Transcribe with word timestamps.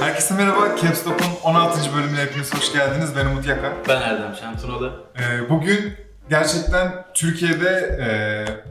Herkese 0.00 0.34
merhaba. 0.34 0.76
Caps 0.82 1.06
Lock'un 1.06 1.26
16. 1.44 1.94
bölümüne 1.96 2.20
hepiniz 2.20 2.54
hoş 2.54 2.72
geldiniz. 2.72 3.10
Ben 3.16 3.26
Umut 3.26 3.46
Yaka. 3.46 3.72
Ben 3.88 4.02
Erdem 4.02 4.34
Şentunalı. 4.34 4.92
Ee, 5.18 5.50
bugün 5.50 5.94
gerçekten 6.30 7.04
Türkiye'de 7.14 7.68
e, 7.68 8.08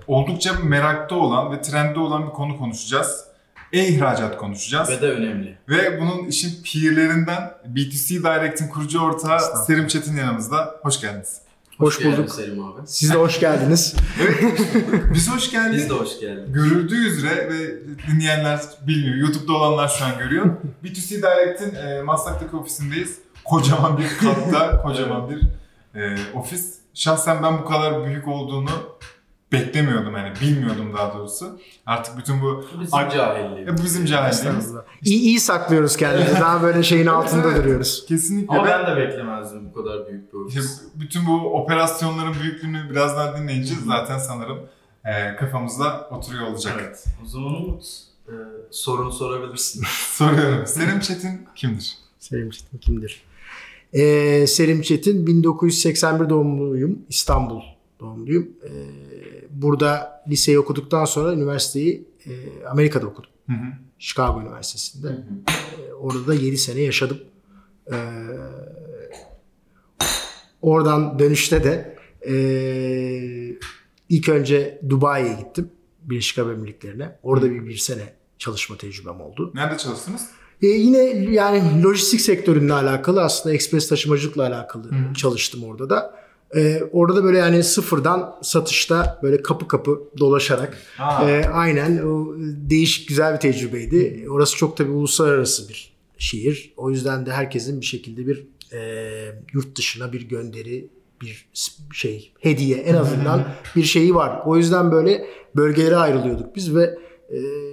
oldukça 0.07 0.54
merakta 0.63 1.15
olan 1.15 1.51
ve 1.51 1.61
trendde 1.61 1.99
olan 1.99 2.27
bir 2.27 2.31
konu 2.31 2.57
konuşacağız. 2.57 3.25
E-ihracat 3.73 4.38
konuşacağız. 4.38 4.89
Ve 4.89 5.01
de 5.01 5.11
önemli. 5.11 5.57
Ve 5.70 6.01
bunun 6.01 6.27
işin 6.27 6.63
peerlerinden 6.63 7.51
BTC 7.65 8.15
Direct'in 8.15 8.67
kurucu 8.67 8.99
ortağı 8.99 9.39
Serim 9.65 9.88
Çetin 9.88 10.17
yanımızda. 10.17 10.75
Hoş 10.81 11.01
geldiniz. 11.01 11.43
Hoş 11.84 12.00
geldin 12.00 12.18
bulduk. 12.18 12.31
Selim 12.31 12.65
abi. 12.65 12.81
Siz 12.86 13.13
de 13.13 13.17
hoş 13.17 13.39
geldiniz. 13.39 13.95
Biz 15.13 15.31
hoş 15.31 15.52
geldik. 15.52 15.80
Biz 15.80 15.89
de 15.89 15.94
hoş 15.94 16.20
geldin. 16.20 16.53
Görüldüğü 16.53 17.08
üzere 17.08 17.49
ve 17.49 17.80
dinleyenler 18.08 18.59
bilmiyor, 18.88 19.16
YouTube'da 19.16 19.53
olanlar 19.53 19.88
şu 19.88 20.05
an 20.05 20.17
görüyor. 20.17 20.45
B2C 20.84 21.09
Direct'in 21.09 21.75
e, 21.75 22.02
Maslak'taki 22.02 22.55
ofisindeyiz. 22.55 23.20
Kocaman 23.45 23.98
bir 23.98 24.17
katta, 24.17 24.81
kocaman 24.84 25.30
bir 25.30 25.41
e, 25.99 26.17
ofis. 26.34 26.73
Şahsen 26.94 27.44
ben 27.44 27.58
bu 27.58 27.66
kadar 27.66 28.05
büyük 28.05 28.27
olduğunu 28.27 28.70
beklemiyordum 29.53 30.16
yani, 30.17 30.34
bilmiyordum 30.41 30.93
daha 30.98 31.13
doğrusu. 31.17 31.59
Artık 31.85 32.17
bütün 32.17 32.41
bu, 32.41 32.66
bizim 32.81 32.94
Ar- 32.95 33.09
cahilliğimiz. 33.09 33.73
e, 33.73 33.77
bu 33.77 33.84
bizim 33.85 34.05
cahilliğimiz. 34.05 34.73
iyi, 35.03 35.20
iyi 35.21 35.39
saklıyoruz 35.39 35.98
kendimizi. 35.98 36.34
Daha 36.34 36.63
böyle 36.63 36.84
şeyin 36.84 37.05
altında 37.07 37.48
Evet. 37.48 37.58
duruyoruz. 37.58 38.05
Kesinlikle. 38.08 38.58
Ama 38.58 38.66
ben 38.67 38.88
de 38.91 38.97
beklemezdim 39.02 39.70
bu 39.70 39.84
kadar 39.84 40.08
büyük 40.08 40.34
bir 40.34 40.47
işte 40.47 40.59
ofis. 40.59 40.81
bütün 40.95 41.25
bu 41.27 41.61
operasyonların 41.63 42.34
büyüklüğünü 42.41 42.89
birazdan 42.89 43.38
dinleyince 43.41 43.73
zaten 43.88 44.17
sanırım 44.17 44.58
e, 45.05 45.36
kafamızda 45.36 46.08
oturuyor 46.11 46.47
olacak. 46.47 46.73
Evet. 46.81 47.06
O 47.23 47.28
zaman 47.28 47.53
Umut 47.56 47.83
e, 48.28 48.33
sorunu 48.72 49.11
sorabilirsin. 49.11 49.83
Soruyorum. 50.11 50.67
Selim 50.67 51.00
Çetin 51.00 51.47
kimdir? 51.56 51.97
Selim 52.19 52.50
Çetin 52.50 52.78
kimdir? 52.78 53.23
Ee, 53.94 54.47
Selim 54.47 54.81
Çetin 54.81 55.28
1981 55.28 56.30
doğumluyum. 56.30 57.00
İstanbul 57.09 57.61
doğumluyum. 58.00 58.47
Ee, 58.63 58.69
burada 59.54 60.23
liseyi 60.30 60.59
okuduktan 60.59 61.06
sonra 61.06 61.34
üniversiteyi 61.34 62.08
e, 62.26 62.32
Amerika'da 62.66 63.08
okudum. 63.08 63.30
Hı 63.48 63.54
hı. 63.54 63.66
Chicago 64.00 64.42
Üniversitesi'nde. 64.42 65.08
Ee, 65.08 65.94
orada 65.94 66.28
da 66.28 66.34
7 66.34 66.58
sene 66.58 66.82
yaşadım. 66.82 67.18
Ee, 67.92 67.96
oradan 70.62 71.20
dönüşte 71.20 71.64
de 71.64 71.98
e, 72.28 72.36
ilk 74.09 74.30
önce 74.30 74.81
Dubai'ye 74.90 75.34
gittim. 75.34 75.72
Birleşik 76.02 76.40
Arap 76.40 76.52
Emirlikleri'ne. 76.52 77.20
Orada 77.24 77.52
bir, 77.52 77.66
bir 77.66 77.78
sene 77.78 78.14
çalışma 78.38 78.78
tecrübem 78.78 79.22
oldu. 79.22 79.52
Nerede 79.56 79.78
çalıştınız? 79.78 80.30
E, 80.62 80.68
yine 80.68 80.98
yani 81.31 81.84
lojistik 81.84 82.22
sektörünle 82.22 82.74
alakalı 82.74 83.24
aslında 83.24 83.56
ekspres 83.56 83.90
taşımacılıkla 83.90 84.48
alakalı 84.48 84.92
çalıştım 85.18 85.64
orada 85.64 85.90
da. 85.90 86.22
E, 86.56 86.84
orada 86.92 87.16
da 87.16 87.23
böyle 87.23 87.38
yani 87.38 87.64
sıfırdan 87.64 88.36
satışta 88.42 89.20
böyle 89.23 89.42
kapı 89.42 89.68
kapı 89.68 90.02
dolaşarak 90.20 90.78
Aa. 91.00 91.30
e, 91.30 91.46
aynen 91.46 91.98
o 91.98 92.36
değişik 92.70 93.08
güzel 93.08 93.34
bir 93.34 93.40
tecrübeydi. 93.40 94.26
Orası 94.30 94.58
çok 94.58 94.78
tabii 94.78 94.92
uluslararası 94.92 95.70
bir 95.70 95.94
şehir. 96.18 96.74
O 96.78 96.90
yüzden 96.90 97.26
de 97.26 97.31
herkesin 97.31 97.81
bir 97.81 97.86
şekilde 97.86 98.28
bir 98.28 98.48
e, 98.74 98.80
yurt 99.54 99.78
dışına 99.78 100.14
bir 100.14 100.22
gönderi 100.22 100.90
bir 101.22 101.48
şey 101.94 102.34
hediye 102.40 102.78
en 102.78 102.94
azından 102.96 103.48
bir 103.76 103.84
şeyi 103.84 104.16
var. 104.16 104.42
O 104.46 104.58
yüzden 104.58 104.92
böyle 104.92 105.26
bölgelere 105.56 105.96
ayrılıyorduk 105.96 106.56
biz 106.56 106.76
ve 106.76 106.98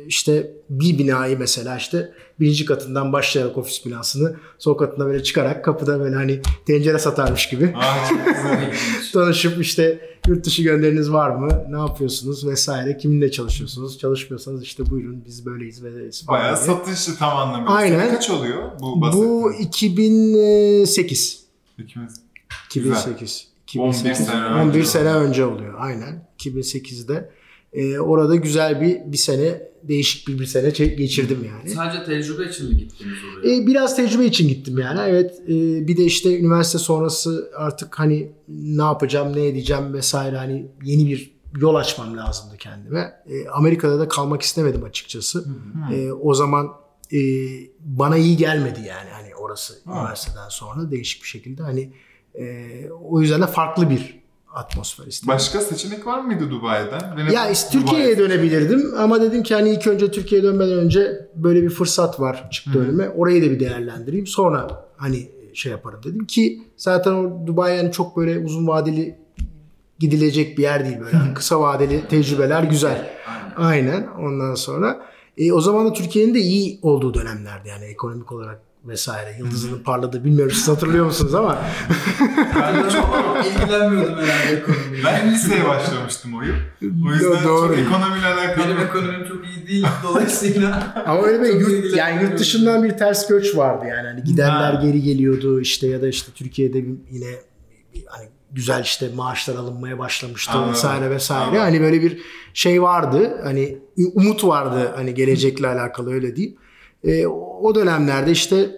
işte 0.07 0.53
bir 0.71 0.99
binayı 0.99 1.39
mesela 1.39 1.77
işte 1.77 2.13
birinci 2.41 2.65
katından 2.65 3.13
başlayarak 3.13 3.59
ofis 3.59 3.87
binasını 3.87 4.37
son 4.59 4.75
katına 4.75 5.07
böyle 5.07 5.23
çıkarak 5.23 5.65
kapıda 5.65 6.01
böyle 6.01 6.17
hani 6.17 6.41
tencere 6.67 6.99
satarmış 6.99 7.49
gibi 7.49 7.67
güzel. 7.67 8.73
tanışıp 9.13 9.61
işte 9.61 10.11
yurt 10.27 10.47
dışı 10.47 10.63
gönderiniz 10.63 11.13
var 11.13 11.31
mı? 11.31 11.65
Ne 11.71 11.79
yapıyorsunuz 11.79 12.47
vesaire? 12.47 12.97
Kiminle 12.97 13.31
çalışıyorsunuz? 13.31 13.99
Çalışmıyorsanız 13.99 14.63
işte 14.63 14.91
buyurun 14.91 15.25
biz 15.27 15.47
böyleyiz 15.47 15.85
ve 15.85 16.11
Bayağı 16.29 16.57
satışlı 16.57 17.17
tam 17.17 17.37
anlamıyla. 17.37 17.73
Aynen. 17.73 18.11
Kaç 18.11 18.31
oluyor 18.31 18.63
bu 18.81 18.83
Bu 18.83 19.01
bahsettiğiniz? 19.01 19.69
2008. 19.69 21.45
İkimiz. 21.79 22.21
2008. 22.67 23.51
11 23.79 24.15
sene 24.15 24.43
önce 24.43 24.55
11 24.55 24.71
oluyor. 24.71 24.85
sene 24.85 25.15
önce 25.15 25.45
oluyor. 25.45 25.75
Aynen. 25.79 26.29
2008'de. 26.39 27.31
Ee, 27.73 27.99
orada 27.99 28.37
güzel 28.37 28.81
bir 28.81 29.13
bir 29.13 29.17
sene 29.17 29.71
değişik 29.83 30.29
bir 30.29 30.39
bir 30.39 30.47
sene 30.47 30.71
geçirdim 30.71 31.47
yani. 31.49 31.71
Sadece 31.71 32.05
tecrübe 32.05 32.45
için 32.45 32.69
mi 32.69 32.77
gittiniz 32.77 33.19
oraya? 33.25 33.57
Ee, 33.57 33.67
biraz 33.67 33.97
tecrübe 33.97 34.25
için 34.25 34.49
gittim 34.49 34.79
yani. 34.79 35.01
Evet. 35.01 35.41
e, 35.45 35.89
bir 35.89 35.97
de 35.97 36.05
işte 36.05 36.41
üniversite 36.41 36.79
sonrası 36.79 37.51
artık 37.57 37.99
hani 37.99 38.33
ne 38.49 38.83
yapacağım, 38.83 39.37
ne 39.37 39.47
edeceğim 39.47 39.95
vesaire 39.95 40.37
hani 40.37 40.67
yeni 40.85 41.07
bir 41.07 41.41
yol 41.61 41.75
açmam 41.75 42.17
lazımdı 42.17 42.57
kendime. 42.57 43.23
E, 43.27 43.49
Amerika'da 43.49 43.99
da 43.99 44.09
kalmak 44.09 44.43
istemedim 44.43 44.85
açıkçası. 44.85 45.45
E, 45.95 46.13
o 46.13 46.35
zaman 46.35 46.69
e, 47.13 47.19
bana 47.81 48.17
iyi 48.17 48.37
gelmedi 48.37 48.81
yani 48.89 49.11
hani 49.11 49.35
orası 49.35 49.75
üniversiteden 49.87 50.49
sonra 50.49 50.91
değişik 50.91 51.23
bir 51.23 51.29
şekilde 51.29 51.63
hani 51.63 51.93
e, 52.35 52.67
o 52.91 53.21
yüzden 53.21 53.43
de 53.43 53.47
farklı 53.47 53.91
bir 53.91 54.20
atmosfer 54.55 55.07
istedim. 55.07 55.29
Başka 55.29 55.61
seçenek 55.61 56.07
var 56.07 56.21
mıydı 56.21 56.51
Dubai'den? 56.51 57.17
Benim 57.17 57.33
Ya 57.33 57.51
işte 57.51 57.71
Türkiye'ye 57.79 58.19
dönebilirdim 58.19 58.95
ama 58.99 59.21
dedim 59.21 59.43
ki 59.43 59.55
hani 59.55 59.71
ilk 59.71 59.87
önce 59.87 60.11
Türkiye'ye 60.11 60.47
dönmeden 60.47 60.79
önce 60.79 61.29
böyle 61.35 61.63
bir 61.63 61.71
fırsat 61.71 62.21
var 62.21 62.51
çıktı 62.51 62.81
önüme. 62.81 63.09
Orayı 63.09 63.43
da 63.43 63.51
bir 63.51 63.61
değerlendireyim. 63.61 64.27
Sonra 64.27 64.87
hani 64.97 65.31
şey 65.55 65.73
yaparım 65.73 66.01
dedim 66.05 66.27
ki 66.27 66.63
zaten 66.77 67.13
o 67.13 67.47
Dubai 67.47 67.77
yani 67.77 67.93
çok 67.93 68.17
böyle 68.17 68.39
uzun 68.39 68.67
vadeli 68.67 69.19
gidilecek 69.99 70.59
bir 70.59 70.63
yer 70.63 70.85
değil 70.85 71.01
böyle. 71.01 71.17
Hani 71.17 71.35
kısa 71.35 71.61
vadeli 71.61 72.09
tecrübeler 72.09 72.63
güzel. 72.63 73.11
Aynen. 73.57 73.87
Aynen. 73.93 74.07
Ondan 74.07 74.55
sonra 74.55 75.07
e, 75.39 75.53
o 75.53 75.61
zaman 75.61 75.87
da 75.87 75.93
Türkiye'nin 75.93 76.35
de 76.35 76.41
iyi 76.41 76.79
olduğu 76.83 77.15
dönemlerdi 77.15 77.69
yani 77.69 77.85
ekonomik 77.85 78.33
olarak 78.33 78.70
vesaire. 78.85 79.37
Yıldızının 79.39 79.79
parladığı 79.79 80.25
bilmiyorum 80.25 80.55
siz 80.57 80.69
hatırlıyor 80.69 81.05
musunuz 81.07 81.35
ama 81.35 81.59
Ben 82.61 82.85
de 82.85 82.91
çok 82.91 83.37
ilgilenmiyordum 83.47 84.19
herhalde 84.19 84.57
ekonomiyle. 84.61 85.05
Ben 85.05 85.33
liseye 85.35 85.69
başlamıştım 85.69 86.35
o 86.35 86.43
yıl. 86.43 86.55
O 87.09 87.13
yüzden 87.13 87.45
Doğru. 87.45 87.69
çok 87.69 87.79
ekonomiyle 87.79 88.27
alakalı. 88.27 88.65
Benim 88.67 88.79
ekonomim 88.79 89.29
çok 89.29 89.47
iyi 89.47 89.67
değil 89.67 89.87
dolayısıyla. 90.05 91.03
Ama 91.07 91.23
öyle 91.23 91.43
bir 91.43 91.61
yurt, 91.61 91.97
yani 91.97 92.23
yurt 92.23 92.39
dışından 92.39 92.85
bir 92.85 92.91
ters 92.91 93.29
göç 93.29 93.57
vardı 93.57 93.85
yani. 93.89 94.09
Hani 94.09 94.25
gidenler 94.25 94.75
Ha. 94.75 94.81
geri 94.83 95.03
geliyordu 95.03 95.61
işte 95.61 95.87
ya 95.87 96.03
da 96.03 96.09
işte 96.09 96.33
Türkiye'de 96.35 96.79
yine 97.11 97.27
hani 98.07 98.29
güzel 98.53 98.83
işte 98.83 99.11
maaşlar 99.17 99.55
alınmaya 99.55 99.99
başlamıştı 99.99 100.53
Anladım. 100.53 100.73
vesaire 100.73 101.11
vesaire. 101.11 101.45
Anladım. 101.45 101.61
Hani 101.63 101.81
böyle 101.81 102.03
bir 102.03 102.19
şey 102.55 102.83
vardı. 102.83 103.41
Hani 103.45 103.79
umut 104.15 104.45
vardı 104.45 104.93
hani 104.97 105.15
gelecekle 105.15 105.67
alakalı 105.69 106.13
öyle 106.13 106.37
diyeyim. 106.37 106.57
E, 107.05 107.27
o 107.27 107.75
dönemlerde 107.75 108.31
işte 108.31 108.71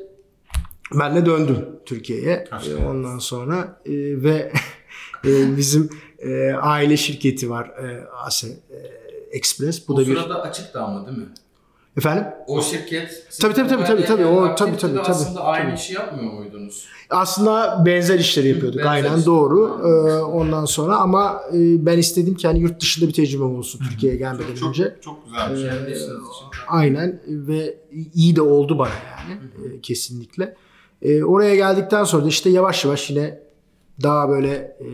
ben 0.94 1.16
de 1.16 1.26
döndüm 1.26 1.68
Türkiye'ye. 1.86 2.48
E, 2.70 2.74
ondan 2.84 3.18
sonra 3.18 3.80
e, 3.86 3.92
ve 4.22 4.52
e, 5.24 5.56
bizim 5.56 5.90
e, 6.18 6.52
aile 6.52 6.96
şirketi 6.96 7.50
var 7.50 7.66
e, 7.66 8.06
Ase 8.24 8.48
e, 8.48 8.76
Express. 9.32 9.88
Bu 9.88 9.94
o 9.94 9.96
da 9.96 10.00
bir 10.00 10.16
sırada 10.16 10.42
açıktı 10.42 10.80
ama 10.80 11.06
değil 11.06 11.18
mi? 11.18 11.28
Efendim 11.96 12.24
O 12.46 12.62
şirket... 12.62 13.26
Tabii, 13.40 13.54
tabii, 13.54 13.68
tabii, 13.68 13.84
tabii, 13.84 14.04
tabii. 14.04 14.24
O, 14.24 14.54
tabii, 14.54 14.76
tabii, 14.76 14.96
tabii. 14.96 15.00
Aslında 15.00 15.44
aynı 15.44 15.64
Tabii. 15.70 15.78
işi 15.80 15.94
yapmıyor 15.94 16.32
muydunuz? 16.32 16.86
Aslında 17.10 17.82
benzer 17.86 18.18
işleri 18.18 18.48
yapıyorduk. 18.48 18.78
benzer 18.78 18.90
Aynen 18.90 19.10
işler. 19.10 19.26
doğru. 19.26 19.80
Ee, 19.84 20.22
ondan 20.22 20.64
sonra 20.64 20.96
ama 20.96 21.40
e, 21.54 21.86
ben 21.86 21.98
istedim 21.98 22.34
ki 22.34 22.46
hani 22.46 22.60
yurt 22.60 22.80
dışında 22.80 23.08
bir 23.08 23.12
tecrübem 23.14 23.54
olsun 23.58 23.80
Türkiye'ye 23.90 24.18
gelmeden 24.18 24.54
çok, 24.54 24.68
önce. 24.68 24.96
çok 25.00 25.24
güzel 25.24 25.50
bir 25.50 25.56
şey. 25.56 25.66
İşiniz 25.68 26.02
için. 26.02 26.12
Aynen 26.68 27.20
ve 27.26 27.76
iyi 28.14 28.36
de 28.36 28.42
oldu 28.42 28.78
bana 28.78 28.90
yani 29.18 29.40
e, 29.76 29.80
kesinlikle. 29.80 30.56
E, 31.02 31.24
oraya 31.24 31.54
geldikten 31.54 32.04
sonra 32.04 32.24
da 32.24 32.28
işte 32.28 32.50
yavaş 32.50 32.84
yavaş 32.84 33.10
yine 33.10 33.40
daha 34.02 34.28
böyle 34.28 34.76
e, 34.80 34.88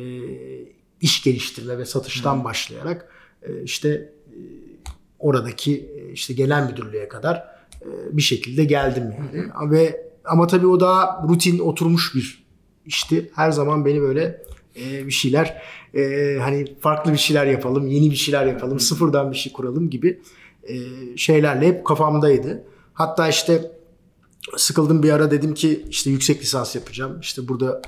iş 1.00 1.22
geliştirme 1.24 1.78
ve 1.78 1.84
satıştan 1.84 2.44
başlayarak 2.44 3.08
e, 3.42 3.62
işte 3.62 3.88
e, 3.88 4.38
oradaki 5.18 5.90
işte 6.12 6.34
genel 6.34 6.70
müdürlüğe 6.70 7.08
kadar 7.08 7.36
e, 7.82 7.88
bir 8.12 8.22
şekilde 8.22 8.64
geldim 8.64 9.14
yani. 9.18 9.70
Ve 9.70 10.08
ama 10.24 10.46
tabii 10.46 10.66
o 10.66 10.80
daha 10.80 11.26
rutin 11.28 11.58
oturmuş 11.58 12.14
bir 12.14 12.44
işti. 12.86 13.30
Her 13.34 13.50
zaman 13.50 13.84
beni 13.84 14.00
böyle 14.00 14.42
e, 14.76 15.06
bir 15.06 15.12
şeyler 15.12 15.62
e, 15.94 16.36
hani 16.40 16.76
farklı 16.80 17.12
bir 17.12 17.18
şeyler 17.18 17.46
yapalım, 17.46 17.86
yeni 17.86 18.10
bir 18.10 18.16
şeyler 18.16 18.46
yapalım, 18.46 18.80
sıfırdan 18.80 19.32
bir 19.32 19.36
şey 19.36 19.52
kuralım 19.52 19.90
gibi 19.90 20.20
e, 20.68 20.76
şeylerle 21.16 21.66
hep 21.66 21.84
kafamdaydı. 21.86 22.64
Hatta 22.92 23.28
işte 23.28 23.72
sıkıldım 24.56 25.02
bir 25.02 25.10
ara 25.10 25.30
dedim 25.30 25.54
ki 25.54 25.86
işte 25.90 26.10
yüksek 26.10 26.42
lisans 26.42 26.74
yapacağım. 26.74 27.20
İşte 27.20 27.48
burada 27.48 27.82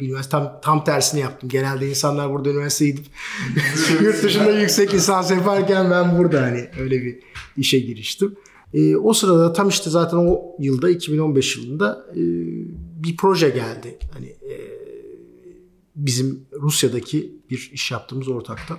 Bir 0.00 0.06
üniversite 0.06 0.30
tam, 0.30 0.60
tam 0.62 0.84
tersini 0.84 1.20
yaptım. 1.20 1.48
Genelde 1.48 1.88
insanlar 1.88 2.30
burada 2.30 2.50
üniversite 2.50 2.86
gidip 2.86 3.06
yurt 4.02 4.22
dışında 4.22 4.60
yüksek 4.60 4.94
lisans 4.94 5.30
yaparken 5.30 5.90
ben 5.90 6.18
burada 6.18 6.42
hani 6.42 6.68
öyle 6.80 7.04
bir 7.04 7.18
işe 7.56 7.78
giriştim. 7.78 8.36
Ee, 8.74 8.96
o 8.96 9.12
sırada 9.12 9.52
tam 9.52 9.68
işte 9.68 9.90
zaten 9.90 10.16
o 10.16 10.56
yılda 10.58 10.90
2015 10.90 11.56
yılında 11.56 12.06
e, 12.12 12.22
bir 13.02 13.16
proje 13.16 13.50
geldi. 13.50 13.98
Hani 14.12 14.26
e, 14.26 14.54
bizim 15.96 16.46
Rusya'daki 16.52 17.32
bir 17.50 17.70
iş 17.72 17.90
yaptığımız 17.90 18.28
ortaktan. 18.28 18.78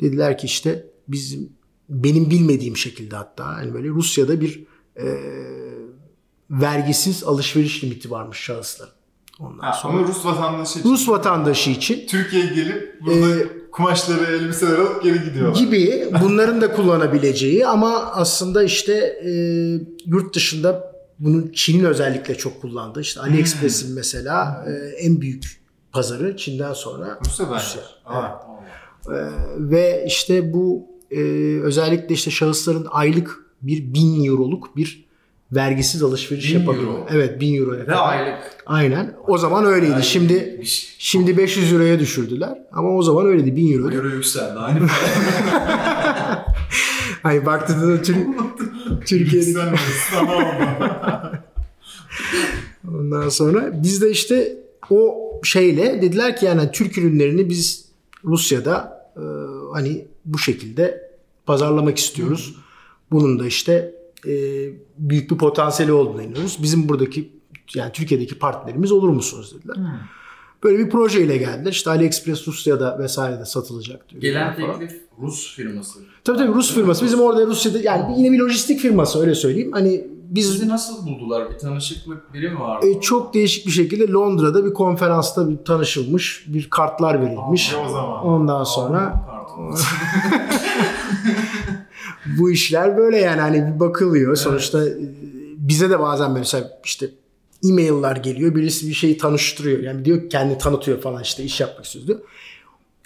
Dediler 0.00 0.38
ki 0.38 0.46
işte 0.46 0.90
bizim 1.08 1.52
benim 1.88 2.30
bilmediğim 2.30 2.76
şekilde 2.76 3.16
hatta 3.16 3.46
hani 3.46 3.74
böyle 3.74 3.88
Rusya'da 3.88 4.40
bir 4.40 4.64
e, 4.96 5.06
vergisiz 6.50 7.24
alışveriş 7.24 7.84
limiti 7.84 8.10
varmış 8.10 8.38
şahısların. 8.38 8.95
Ondan 9.40 9.62
Ha, 9.62 9.72
sonra 9.72 9.96
onu 9.98 10.08
Rus 10.08 10.24
vatandaşı 10.26 10.78
için. 10.78 10.90
Rus 10.90 11.08
vatandaşı 11.08 11.70
için 11.70 12.06
Türkiye'ye 12.06 12.54
gelip 12.54 13.00
burada 13.06 13.30
Ee, 13.40 13.46
kumaşları, 13.72 14.24
elbiseleri 14.36 14.76
alıp 14.80 15.02
geri 15.02 15.24
gidiyorlar. 15.24 15.58
gibi 15.60 16.08
bunların 16.22 16.60
da 16.60 16.72
kullanabileceği 16.72 17.66
ama 17.66 17.96
aslında 18.12 18.62
işte 18.62 18.92
e, 19.24 19.30
yurt 20.06 20.34
dışında 20.34 20.96
bunun 21.18 21.50
Çin'in 21.54 21.84
özellikle 21.84 22.34
çok 22.34 22.60
kullandığı 22.60 23.00
işte 23.00 23.20
AliExpress'in 23.20 23.94
mesela 23.94 24.64
e, 24.68 24.72
en 25.06 25.20
büyük 25.20 25.60
pazarı 25.92 26.36
Çin'den 26.36 26.72
sonra 26.72 27.18
Rusya. 27.24 27.46
Rusya. 27.54 27.82
Aa. 28.06 28.28
E, 29.08 29.16
ve 29.58 30.04
işte 30.06 30.52
bu 30.52 30.86
e, 31.10 31.20
özellikle 31.62 32.14
işte 32.14 32.30
şahısların 32.30 32.86
aylık 32.90 33.46
bir 33.62 33.94
bin 33.94 34.24
euroluk 34.24 34.76
bir 34.76 35.05
vergisiz 35.52 36.02
alışveriş 36.02 36.54
Bin 36.54 36.58
yapabiliyor. 36.60 36.92
euro. 36.92 37.06
Evet 37.10 37.40
bin 37.40 37.60
euroya 37.60 37.80
Ve 37.80 37.86
kadar. 37.86 38.08
aylık. 38.12 38.38
Aynen. 38.66 39.14
O 39.26 39.38
zaman 39.38 39.64
öyleydi. 39.64 39.92
Aylık 39.92 40.04
Şimdi 40.06 40.34
bitmiş. 40.34 40.96
şimdi 40.98 41.36
500 41.36 41.72
euroya 41.72 41.98
düşürdüler 41.98 42.58
ama 42.72 42.88
o 42.96 43.02
zaman 43.02 43.26
öyleydi 43.26 43.56
1000 43.56 43.72
euro. 43.72 43.90
Euro 43.94 44.08
yükseldi. 44.08 44.58
Aynı. 44.58 44.78
Hani 47.22 47.46
baktığında 47.46 47.88
da 47.98 48.02
Tür- 48.02 48.16
Türkiye'de 49.06 49.46
Yükselmesi 49.46 49.82
sana 50.12 50.34
oldu. 50.36 50.68
Ondan 52.98 53.28
sonra 53.28 53.70
biz 53.82 54.02
de 54.02 54.10
işte 54.10 54.56
o 54.90 55.16
şeyle 55.44 56.02
dediler 56.02 56.36
ki 56.36 56.46
yani 56.46 56.70
Türk 56.72 56.98
ürünlerini 56.98 57.48
biz 57.50 57.84
Rusya'da 58.24 59.06
e, 59.16 59.22
hani 59.72 60.06
bu 60.24 60.38
şekilde 60.38 61.10
pazarlamak 61.46 61.98
istiyoruz. 61.98 62.54
Bunun 63.10 63.38
da 63.38 63.46
işte 63.46 63.94
e, 64.26 64.32
büyük 64.98 65.30
bir 65.30 65.38
potansiyeli 65.38 65.92
olduğuna 65.92 66.22
inanıyoruz. 66.22 66.58
Bizim 66.62 66.88
buradaki 66.88 67.32
yani 67.74 67.92
Türkiye'deki 67.92 68.38
partnerimiz 68.38 68.92
olur 68.92 69.08
musunuz 69.08 69.54
dediler. 69.58 69.76
Böyle 70.64 70.78
bir 70.78 70.90
projeyle 70.90 71.36
geldiler. 71.36 71.72
İşte 71.72 71.90
AliExpress 71.90 72.48
Rusya'da 72.48 72.98
vesairede 72.98 73.44
satılacak 73.44 74.08
diyor. 74.08 74.22
Gelen 74.22 74.54
falan. 74.56 74.78
teklif 74.78 75.00
Rus 75.22 75.56
firması. 75.56 75.98
Tabii 76.24 76.38
tabii 76.38 76.54
Rus 76.54 76.74
firması. 76.74 77.04
Bizim 77.04 77.20
orada 77.20 77.46
Rusya'da 77.46 77.78
yani 77.78 78.18
yine 78.18 78.32
bir 78.32 78.38
lojistik 78.38 78.80
firması 78.80 79.20
öyle 79.20 79.34
söyleyeyim. 79.34 79.72
Hani 79.72 80.06
biz 80.30 80.46
Sizi 80.46 80.68
nasıl 80.68 81.06
buldular? 81.06 81.50
Bir 81.50 81.58
tanışıklık 81.58 82.34
biri 82.34 82.50
mi 82.50 82.60
vardı? 82.60 82.86
E, 82.86 83.00
çok 83.00 83.34
değişik 83.34 83.66
bir 83.66 83.70
şekilde 83.70 84.12
Londra'da 84.12 84.64
bir 84.64 84.74
konferansta 84.74 85.50
bir 85.50 85.56
tanışılmış, 85.64 86.44
bir 86.48 86.70
kartlar 86.70 87.20
verilmiş. 87.20 87.74
Aa, 87.74 87.86
o 87.86 87.88
zaman. 87.88 88.24
Ondan 88.24 88.64
sonra 88.64 89.24
Pardon. 89.26 89.76
bu 92.38 92.50
işler 92.50 92.96
böyle 92.96 93.18
yani 93.18 93.40
hani 93.40 93.74
bir 93.74 93.80
bakılıyor. 93.80 94.36
Sonuçta 94.36 94.88
e, 94.88 94.92
bize 95.56 95.90
de 95.90 96.00
bazen 96.00 96.30
mesela 96.30 96.78
işte 96.84 97.10
e-mail'lar 97.64 98.16
geliyor. 98.16 98.54
Birisi 98.54 98.88
bir 98.88 98.94
şeyi 98.94 99.18
tanıştırıyor. 99.18 99.78
Yani 99.78 100.04
diyor 100.04 100.30
kendi 100.30 100.58
tanıtıyor 100.58 101.00
falan 101.00 101.22
işte 101.22 101.42
iş 101.42 101.60
yapmak 101.60 101.84
istiyoruz 101.84 102.08
diyor. 102.08 102.20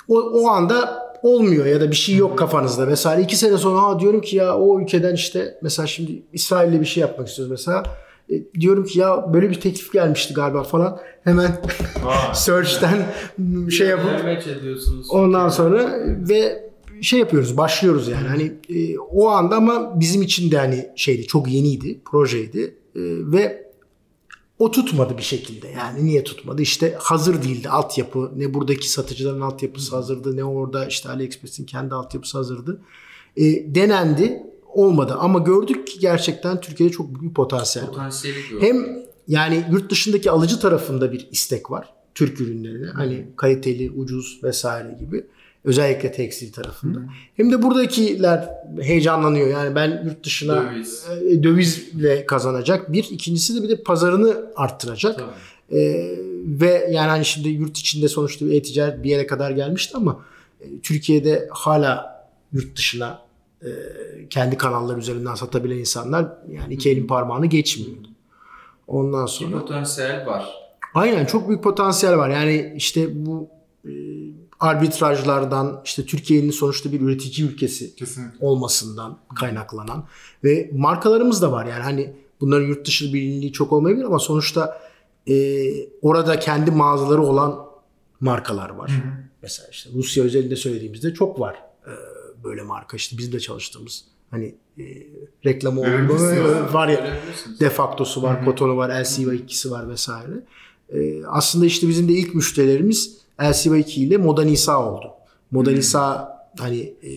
O, 0.08 0.20
o 0.20 0.48
anda 0.48 1.10
olmuyor 1.22 1.66
ya 1.66 1.80
da 1.80 1.90
bir 1.90 1.96
şey 1.96 2.16
yok 2.16 2.38
kafanızda 2.38 2.88
vesaire. 2.88 3.22
İki 3.22 3.36
sene 3.36 3.58
sonra 3.58 3.82
ha 3.82 4.00
diyorum 4.00 4.20
ki 4.20 4.36
ya 4.36 4.56
o 4.56 4.80
ülkeden 4.80 5.14
işte 5.14 5.58
mesela 5.62 5.86
şimdi 5.86 6.22
İsrail'le 6.32 6.80
bir 6.80 6.86
şey 6.86 7.00
yapmak 7.00 7.28
istiyoruz 7.28 7.50
mesela. 7.50 7.82
E, 8.30 8.34
diyorum 8.60 8.84
ki 8.84 8.98
ya 8.98 9.32
böyle 9.32 9.50
bir 9.50 9.60
teklif 9.60 9.92
gelmişti 9.92 10.34
galiba 10.34 10.62
falan. 10.62 10.98
Hemen 11.24 11.60
search'ten 12.34 13.06
şey 13.70 13.86
yapıp. 13.86 14.10
Ondan 15.10 15.48
sonra 15.48 15.98
ve 16.28 16.69
şey 17.02 17.20
yapıyoruz, 17.20 17.56
başlıyoruz 17.56 18.08
yani. 18.08 18.28
Hani 18.28 18.52
e, 18.68 18.98
o 18.98 19.28
anda 19.28 19.56
ama 19.56 20.00
bizim 20.00 20.22
için 20.22 20.50
de 20.50 20.58
hani 20.58 20.88
şeydi, 20.96 21.26
çok 21.26 21.48
yeniydi, 21.48 22.00
projeydi 22.04 22.76
E, 22.94 23.00
ve 23.32 23.70
o 24.58 24.70
tutmadı 24.70 25.18
bir 25.18 25.22
şekilde. 25.22 25.68
Yani 25.68 26.04
niye 26.04 26.24
tutmadı? 26.24 26.62
İşte 26.62 26.96
hazır 26.98 27.42
değildi 27.42 27.68
altyapı. 27.68 28.32
Ne 28.36 28.54
buradaki 28.54 28.90
satıcıların 28.90 29.40
altyapısı 29.40 29.96
hazırdı, 29.96 30.36
ne 30.36 30.44
orada 30.44 30.86
işte 30.86 31.08
AliExpress'in 31.08 31.64
kendi 31.64 31.94
altyapısı 31.94 32.38
hazırdı. 32.38 32.80
E, 33.36 33.74
denendi, 33.74 34.42
olmadı 34.74 35.16
ama 35.18 35.38
gördük 35.38 35.86
ki 35.86 35.98
gerçekten 35.98 36.60
Türkiye'de 36.60 36.92
çok 36.92 37.08
büyük 37.08 37.22
bir 37.22 37.34
potansiyel 37.34 37.88
var. 37.88 37.94
Potansiyeli. 37.94 38.38
Hem 38.60 38.86
yani 39.28 39.64
yurt 39.70 39.90
dışındaki 39.90 40.30
alıcı 40.30 40.60
tarafında 40.60 41.12
bir 41.12 41.28
istek 41.30 41.70
var. 41.70 41.92
Türk 42.14 42.40
ürünlerine 42.40 42.86
hani 42.86 43.26
kaliteli, 43.36 43.90
ucuz 43.90 44.40
vesaire 44.42 44.96
gibi. 45.00 45.24
Özellikle 45.64 46.12
tekstil 46.12 46.52
tarafında. 46.52 46.98
Hem 47.36 47.52
de 47.52 47.62
buradakiler 47.62 48.48
heyecanlanıyor. 48.80 49.48
Yani 49.48 49.74
ben 49.74 50.02
yurt 50.04 50.24
dışına 50.24 50.72
Döviz. 50.72 51.06
e, 51.28 51.42
dövizle 51.42 52.26
kazanacak. 52.26 52.92
Bir. 52.92 53.04
ikincisi 53.10 53.56
de 53.56 53.62
bir 53.62 53.68
de 53.68 53.82
pazarını 53.82 54.36
arttıracak. 54.56 55.18
Tabii. 55.18 55.80
E, 55.80 56.10
ve 56.46 56.88
yani 56.90 57.08
hani 57.08 57.24
şimdi 57.24 57.48
yurt 57.48 57.78
içinde 57.78 58.08
sonuçta 58.08 58.46
bir 58.46 58.52
e-ticaret 58.52 59.02
bir 59.02 59.10
yere 59.10 59.26
kadar 59.26 59.50
gelmişti 59.50 59.96
ama 59.96 60.24
e, 60.60 60.64
Türkiye'de 60.82 61.48
hala 61.50 62.20
yurt 62.52 62.76
dışına 62.76 63.22
e, 63.62 63.68
kendi 64.30 64.56
kanallar 64.56 64.96
üzerinden 64.96 65.34
satabilen 65.34 65.76
insanlar 65.78 66.26
yani 66.52 66.74
iki 66.74 66.90
elin 66.90 67.06
parmağını 67.06 67.46
geçmiyor. 67.46 67.96
Ondan 68.86 69.26
Bir 69.26 69.30
sonra 69.30 69.58
potansiyel 69.58 70.26
var. 70.26 70.59
Aynen 70.94 71.26
çok 71.26 71.48
büyük 71.48 71.62
potansiyel 71.62 72.16
var. 72.16 72.28
Yani 72.28 72.72
işte 72.76 73.26
bu 73.26 73.48
e, 73.84 73.90
arbitrajlardan 74.60 75.80
işte 75.84 76.06
Türkiye'nin 76.06 76.50
sonuçta 76.50 76.92
bir 76.92 77.00
üretici 77.00 77.48
ülkesi 77.48 77.96
Kesinlikle. 77.96 78.46
olmasından 78.46 79.18
kaynaklanan 79.40 80.04
ve 80.44 80.70
markalarımız 80.74 81.42
da 81.42 81.52
var. 81.52 81.66
Yani 81.66 81.82
hani 81.82 82.12
bunların 82.40 82.66
yurt 82.66 82.86
dışı 82.86 83.12
bilinirliği 83.14 83.52
çok 83.52 83.72
olmayabilir 83.72 84.04
ama 84.04 84.18
sonuçta 84.18 84.80
e, 85.28 85.64
orada 86.02 86.38
kendi 86.38 86.70
mağazaları 86.70 87.22
olan 87.22 87.66
markalar 88.20 88.70
var. 88.70 88.92
Mesela 89.42 89.68
işte 89.70 89.90
Rusya 89.94 90.24
özelinde 90.24 90.56
söylediğimizde 90.56 91.14
çok 91.14 91.40
var 91.40 91.56
e, 91.86 91.92
böyle 92.44 92.62
marka. 92.62 92.96
İşte 92.96 93.18
biz 93.18 93.32
de 93.32 93.40
çalıştığımız 93.40 94.04
hani 94.30 94.54
e, 94.78 94.84
reklamı 95.46 95.80
olan 95.80 96.08
var 96.74 96.88
ya. 96.88 97.16
Defaktosu 97.60 98.22
var, 98.22 98.44
Koton'u 98.44 98.76
var, 98.76 98.90
LCV2'si 98.90 99.70
var 99.70 99.88
vesaire. 99.88 100.44
Ee, 100.92 101.26
aslında 101.26 101.66
işte 101.66 101.88
bizim 101.88 102.08
de 102.08 102.12
ilk 102.12 102.34
müşterilerimiz 102.34 103.16
LCV2 103.38 104.00
ile 104.00 104.16
Moda 104.16 104.42
Nisa 104.42 104.90
oldu. 104.90 105.06
Moda 105.50 105.70
Nisa 105.70 106.36
hani 106.58 106.80
e, 106.80 107.10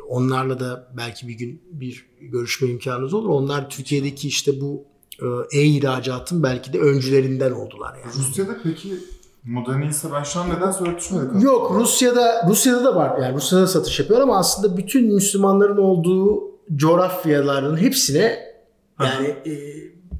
onlarla 0.00 0.60
da 0.60 0.88
belki 0.96 1.28
bir 1.28 1.34
gün 1.34 1.62
bir 1.70 2.06
görüşme 2.20 2.68
imkanımız 2.68 3.14
olur. 3.14 3.28
Onlar 3.28 3.70
Türkiye'deki 3.70 4.28
işte 4.28 4.60
bu 4.60 4.84
e, 5.22 5.58
e-ihracatın 5.58 6.42
belki 6.42 6.72
de 6.72 6.78
öncülerinden 6.78 7.52
oldular 7.52 7.94
yani. 7.94 8.14
Rusya'da 8.28 8.56
peki 8.62 8.94
moderniyse 9.44 10.12
ben 10.12 10.22
şu 10.22 10.40
an 10.40 10.50
nedense 10.50 10.84
örtüşmedik. 10.84 11.42
Yok 11.42 11.72
Rusya'da 11.74 12.46
Rusya'da 12.48 12.84
da 12.84 12.96
var. 12.96 13.18
Yani 13.22 13.36
Rusya'da 13.36 13.62
da 13.62 13.66
satış 13.66 14.00
yapıyor 14.00 14.20
ama 14.20 14.38
aslında 14.38 14.76
bütün 14.76 15.14
Müslümanların 15.14 15.76
olduğu 15.76 16.44
coğrafyaların 16.76 17.76
hepsine 17.76 18.38
yani 19.00 19.26
e, 19.26 19.52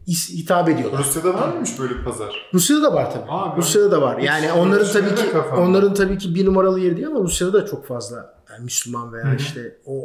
hitap 0.06 0.68
ediyorlar. 0.68 0.98
Rusya'da 1.04 1.34
var 1.34 1.48
mıymış 1.48 1.78
böyle 1.80 1.94
bir 1.98 2.04
pazar? 2.04 2.50
Rusya'da 2.54 2.82
da 2.82 2.92
var 2.94 3.12
tabii. 3.12 3.24
Ben- 3.28 3.56
Rusya'da 3.56 3.90
da 3.90 4.02
var. 4.02 4.18
Yani 4.18 4.46
Hiç 4.46 4.52
onların 4.56 4.86
düşünmedim 4.86 5.16
tabii 5.16 5.26
ki 5.26 5.32
kafamda. 5.32 5.60
onların 5.62 5.94
tabii 5.94 6.18
ki 6.18 6.34
bir 6.34 6.46
numaralı 6.46 6.80
yeri 6.80 6.96
değil 6.96 7.06
ama 7.08 7.20
Rusya'da 7.20 7.52
da 7.52 7.66
çok 7.66 7.86
fazla 7.86 8.34
yani 8.50 8.64
Müslüman 8.64 9.12
veya 9.12 9.34
işte 9.34 9.76
o 9.86 10.02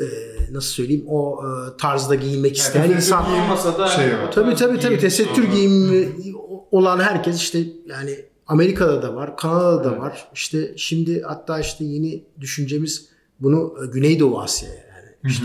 e, 0.00 0.04
nasıl 0.52 0.68
söyleyeyim 0.68 1.04
o 1.08 1.40
e, 1.44 1.76
tarzda 1.76 2.14
giyinmek 2.14 2.56
isteyen 2.56 2.82
tesettür 2.82 2.96
insan. 2.96 3.24
giyim- 3.24 3.42
Olmasa 3.44 3.78
da 3.78 3.86
şey 3.88 4.06
var. 4.18 4.32
Tabii 4.32 4.54
tabii 4.54 4.80
tabii 4.80 4.98
tesettür 4.98 5.44
giyimi 5.44 6.08
olan 6.70 7.00
herkes 7.00 7.36
işte 7.36 7.58
yani 7.86 8.16
Amerika'da 8.46 9.02
da 9.02 9.14
var, 9.14 9.36
Kanada'da 9.36 9.84
da 9.84 9.88
Evet. 9.88 10.00
var. 10.00 10.28
İşte 10.34 10.72
şimdi 10.76 11.22
hatta 11.22 11.60
işte 11.60 11.84
yeni 11.84 12.24
düşüncemiz 12.40 13.08
bunu 13.40 13.74
e, 13.84 13.86
Güneydoğu 13.86 14.40
Asya'ya 14.40 14.74
yani 14.74 15.08
işte 15.32 15.44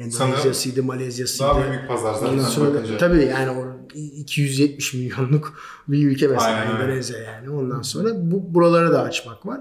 Endonezya'sıydı, 0.00 0.82
Malezya'sıydı. 0.82 1.50
Daha 1.50 1.70
büyük 1.70 1.88
pazar 1.88 2.14
zaten 2.14 2.38
sonra 2.38 2.74
bakınca. 2.74 2.98
tabii 2.98 3.24
yani 3.24 3.50
o 3.50 3.64
270 3.94 4.94
milyonluk 4.94 5.54
bir 5.88 6.06
ülke 6.06 6.26
mesela 6.26 6.56
Aynen. 6.56 6.76
Endonezya 6.76 7.18
yani. 7.18 7.50
Ondan 7.50 7.82
sonra 7.82 8.10
bu 8.14 8.54
buraları 8.54 8.92
da 8.92 9.02
açmak 9.02 9.46
var. 9.46 9.60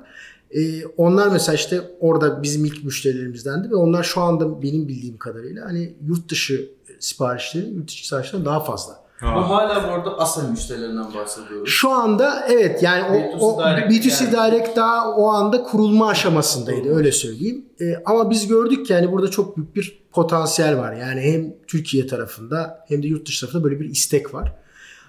Ee, 0.51 0.85
onlar 0.85 1.27
mesela 1.27 1.55
işte 1.55 1.81
orada 1.99 2.43
bizim 2.43 2.65
ilk 2.65 2.83
müşterilerimizdendi 2.83 3.69
ve 3.69 3.75
onlar 3.75 4.03
şu 4.03 4.21
anda 4.21 4.61
benim 4.61 4.87
bildiğim 4.87 5.17
kadarıyla 5.17 5.65
hani 5.65 5.95
yurt 6.07 6.29
dışı 6.29 6.69
siparişleri 6.99 7.69
yurt 7.69 7.87
dışı 7.87 8.05
siparişlerden 8.05 8.45
daha 8.45 8.59
fazla. 8.59 9.08
Bu 9.21 9.27
hala 9.27 9.87
bu 9.87 9.93
arada 9.93 10.17
asıl 10.17 10.49
müşterilerinden 10.49 11.13
bahsediyoruz. 11.13 11.69
Şu 11.69 11.89
anda 11.89 12.45
evet 12.49 12.83
yani 12.83 13.29
o, 13.39 13.45
o 13.45 13.61
B2C 13.61 13.87
B2C 13.87 13.91
Direct 13.91 14.51
Direct, 14.51 14.67
yani. 14.67 14.75
daha 14.75 15.15
o 15.15 15.27
anda 15.27 15.63
kurulma 15.63 16.07
aşamasındaydı 16.07 16.95
öyle 16.95 17.11
söyleyeyim. 17.11 17.65
Ee, 17.81 17.93
ama 18.05 18.29
biz 18.29 18.47
gördük 18.47 18.85
ki 18.85 18.93
yani 18.93 19.11
burada 19.11 19.31
çok 19.31 19.57
büyük 19.57 19.75
bir 19.75 20.01
potansiyel 20.11 20.77
var. 20.77 20.93
Yani 20.93 21.21
hem 21.21 21.53
Türkiye 21.67 22.07
tarafında 22.07 22.85
hem 22.87 23.03
de 23.03 23.07
yurt 23.07 23.27
dışı 23.27 23.41
tarafında 23.41 23.63
böyle 23.63 23.79
bir 23.79 23.89
istek 23.89 24.33
var. 24.33 24.55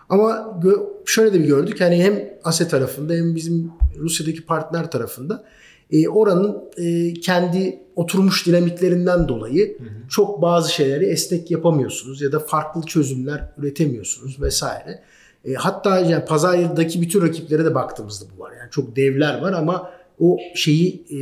Ama 0.09 0.61
şöyle 1.07 1.33
de 1.33 1.41
bir 1.41 1.45
gördük 1.45 1.81
yani 1.81 2.05
hem 2.05 2.25
ASE 2.45 2.69
tarafında 2.69 3.13
hem 3.13 3.35
bizim 3.35 3.73
Rusya'daki 3.99 4.47
partner 4.47 4.91
tarafında 4.91 5.45
e, 5.93 6.09
oranın 6.09 6.65
e, 6.77 7.15
kendi 7.15 7.81
oturmuş 7.97 8.47
dinamiklerinden 8.47 9.29
dolayı 9.29 9.79
çok 10.09 10.43
bazı 10.43 10.73
şeyleri 10.73 11.05
esnek 11.05 11.51
yapamıyorsunuz 11.51 12.23
ya 12.23 12.33
da 12.33 12.41
farklı 12.41 12.83
çözümler 12.83 13.53
üretemiyorsunuz 13.59 14.41
vesaire. 14.43 15.03
E, 15.45 15.55
hatta 15.55 16.01
yani 16.01 16.25
pazardaki 16.25 17.03
bütün 17.03 17.23
rakiplere 17.23 17.65
de 17.65 17.75
baktığımızda 17.75 18.25
bu 18.37 18.43
var. 18.43 18.53
Yani 18.61 18.71
çok 18.71 18.97
devler 18.97 19.41
var 19.41 19.53
ama 19.53 19.91
o 20.19 20.39
şeyi 20.55 21.05
e, 21.11 21.19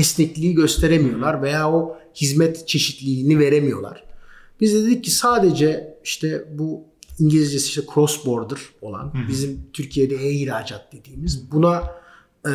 esnekliği 0.00 0.54
gösteremiyorlar 0.54 1.42
veya 1.42 1.72
o 1.72 1.96
hizmet 2.14 2.68
çeşitliliğini 2.68 3.38
veremiyorlar. 3.38 4.04
Biz 4.60 4.74
de 4.74 4.82
dedik 4.82 5.04
ki 5.04 5.10
sadece 5.10 5.98
işte 6.04 6.44
bu 6.58 6.84
İngilizcesi 7.18 7.66
işte 7.66 7.82
cross 7.94 8.26
border 8.26 8.58
olan 8.82 9.12
bizim 9.28 9.60
Türkiye'de 9.72 10.14
e-ihracat 10.14 10.92
dediğimiz 10.92 11.52
buna 11.52 11.82
e, 12.46 12.50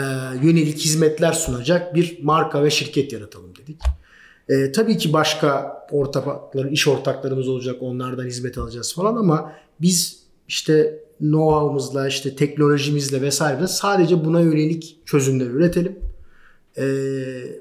yönelik 0.48 0.78
hizmetler 0.78 1.34
sunacak 1.34 1.96
bir 1.96 2.20
marka 2.24 2.64
ve 2.64 2.70
şirket 2.70 3.14
yaratalım 3.14 3.54
dedik. 3.56 3.82
E, 4.50 4.72
tabii 4.72 4.98
ki 4.98 5.14
başka 5.14 5.78
ortaklar, 5.92 6.66
iş 6.66 6.88
ortaklarımız 6.88 7.48
olacak, 7.48 7.76
onlardan 7.82 8.26
hizmet 8.26 8.58
alacağız 8.58 8.94
falan 8.96 9.16
ama 9.16 9.52
biz 9.82 10.24
işte 10.48 11.00
know-how'ımızla, 11.22 12.08
işte 12.08 12.36
teknolojimizle 12.36 13.22
vesaire 13.22 13.68
sadece 13.68 14.26
buna 14.26 14.42
yönelik 14.42 14.98
çözümler 15.06 15.46
üretelim. 15.46 16.00
E, 16.78 16.84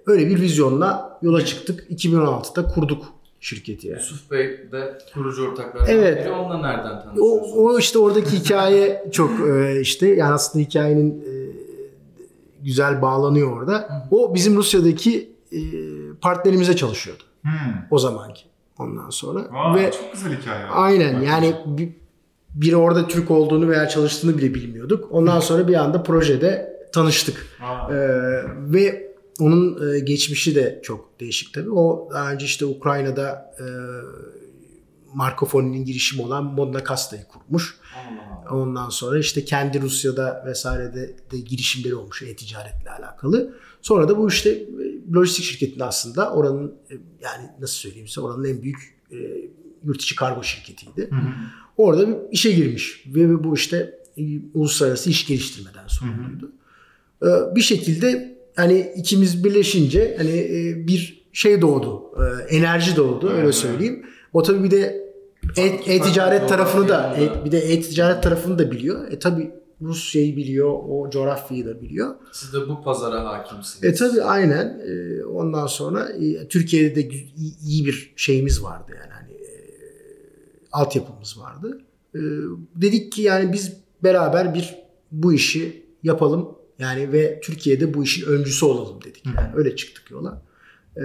öyle 0.07 0.27
bir 0.29 0.41
vizyonla 0.41 1.19
yola 1.23 1.45
çıktık. 1.45 1.91
2016'da 1.91 2.65
kurduk 2.67 3.05
şirketi 3.41 3.89
yani. 3.89 3.99
Yusuf 3.99 4.31
Bey 4.31 4.47
de 4.73 4.99
kurucu 5.15 5.49
ortaklarından 5.49 5.93
Evet. 5.95 6.25
biri. 6.25 6.33
Onunla 6.33 6.59
nereden 6.61 6.97
O, 6.97 7.03
tanışıyorsunuz? 7.03 7.53
o 7.57 7.79
işte 7.79 7.99
oradaki 7.99 8.39
hikaye 8.39 9.05
çok 9.13 9.31
e, 9.49 9.81
işte 9.81 10.09
yani 10.09 10.33
aslında 10.33 10.65
hikayenin 10.65 11.21
e, 11.21 11.40
güzel 12.65 13.03
bağlanıyor 13.03 13.53
orada. 13.57 14.07
O 14.11 14.35
bizim 14.35 14.57
Rusya'daki 14.57 15.33
e, 15.53 15.59
partnerimize 16.21 16.77
çalışıyordu 16.77 17.23
Hmm. 17.43 17.51
o 17.91 17.99
zamanki. 17.99 18.43
Ondan 18.79 19.11
sonra 19.11 19.41
Vay, 19.53 19.75
ve 19.83 19.91
çok 19.93 20.13
güzel 20.13 20.41
hikaye. 20.41 20.65
aynen 20.67 21.21
yani 21.21 21.57
bir, 21.67 21.89
biri 22.55 22.77
orada 22.77 23.09
Türk 23.09 23.31
olduğunu 23.31 23.69
veya 23.69 23.89
çalıştığını 23.89 24.39
bile 24.39 24.55
bilmiyorduk. 24.55 25.09
Ondan 25.11 25.41
sonra 25.41 25.69
bir 25.69 25.75
anda 25.75 26.03
projede 26.03 26.77
tanıştık. 26.93 27.47
Vay. 27.63 27.97
Ee, 27.97 28.43
ve 28.47 29.13
onun 29.41 29.95
e, 29.95 30.01
geçmişi 30.01 30.55
de 30.55 30.81
çok 30.83 31.21
değişik 31.21 31.55
tabii. 31.55 31.71
O 31.71 32.09
daha 32.13 32.33
önce 32.33 32.47
işte 32.47 32.67
Ukrayna'da 32.67 33.53
e, 33.61 33.65
Marco 35.15 35.63
girişimi 35.63 36.23
olan 36.23 36.45
Modna 36.45 36.85
Kasta'yı 36.85 37.23
kurmuş. 37.25 37.77
Ondan 38.53 38.89
sonra 38.89 39.19
işte 39.19 39.45
kendi 39.45 39.81
Rusya'da 39.81 40.45
vesairede 40.47 41.15
de 41.33 41.39
girişimleri 41.39 41.95
olmuş 41.95 42.23
e-ticaretle 42.23 42.91
alakalı. 42.91 43.55
Sonra 43.83 44.09
da 44.09 44.19
bu 44.19 44.29
işte 44.29 44.51
e, 44.51 44.67
lojistik 45.15 45.45
şirketinde 45.45 45.85
aslında 45.85 46.33
oranın 46.33 46.75
e, 46.91 46.95
yani 47.23 47.47
nasıl 47.61 47.75
söyleyeyim 47.75 48.09
size 48.09 48.21
oranın 48.21 48.45
en 48.45 48.63
büyük 48.63 48.95
e, 49.13 49.17
yurt 49.85 50.03
içi 50.03 50.17
kargo 50.17 50.43
şirketiydi. 50.43 51.11
Orada 51.77 52.09
bir 52.09 52.17
işe 52.31 52.53
girmiş 52.53 53.05
ve 53.07 53.45
bu 53.45 53.55
işte 53.55 53.99
uluslararası 54.55 55.11
iş 55.11 55.27
geliştirmeden 55.27 55.87
sorumluydu. 55.87 56.53
E, 57.23 57.57
bir 57.57 57.61
şekilde 57.61 58.39
hani 58.57 58.93
ikimiz 58.97 59.45
birleşince 59.45 60.15
hani 60.19 60.47
bir 60.89 61.23
şey 61.33 61.61
doğdu. 61.61 62.03
enerji 62.49 62.97
doğdu 62.97 63.31
öyle 63.31 63.53
söyleyeyim. 63.53 64.07
O 64.33 64.43
tabii 64.43 64.65
bir 64.65 64.71
de 64.71 65.10
e- 65.57 65.95
e-ticaret 65.95 66.49
tarafını 66.49 66.89
da 66.89 67.17
e- 67.19 67.45
bir 67.45 67.53
de 67.53 67.59
e-ticaret 67.59 68.23
tarafını 68.23 68.59
da 68.59 68.71
biliyor. 68.71 69.13
E 69.13 69.19
tabii 69.19 69.51
Rusya'yı 69.83 70.37
biliyor, 70.37 70.71
o 70.89 71.11
coğrafyayı 71.11 71.67
da 71.67 71.81
biliyor. 71.83 72.15
Siz 72.33 72.53
de 72.53 72.69
bu 72.69 72.83
pazara 72.83 73.25
hakimsiniz. 73.25 73.85
E 73.85 73.95
tabii 73.95 74.23
aynen. 74.23 74.81
E, 74.87 75.25
ondan 75.25 75.67
sonra 75.67 76.09
e, 76.09 76.49
Türkiye'de 76.49 77.11
de 77.11 77.15
iyi 77.67 77.87
bir 77.87 78.13
şeyimiz 78.17 78.63
vardı 78.63 78.93
yani 79.01 79.13
hani 79.13 79.33
e, 79.33 79.51
altyapımız 80.73 81.39
vardı. 81.39 81.81
E, 82.15 82.21
dedik 82.75 83.13
ki 83.13 83.23
yani 83.23 83.53
biz 83.53 83.73
beraber 84.03 84.55
bir 84.55 84.75
bu 85.13 85.33
işi 85.33 85.87
yapalım 86.03 86.49
yani 86.79 87.13
ve 87.13 87.41
Türkiye'de 87.41 87.95
bu 87.95 88.05
işin 88.05 88.27
öncüsü 88.27 88.65
olalım 88.67 89.03
dedik. 89.05 89.27
Yani 89.27 89.49
öyle 89.55 89.77
çıktık 89.77 90.11
yola. 90.11 90.43
E, 90.97 91.03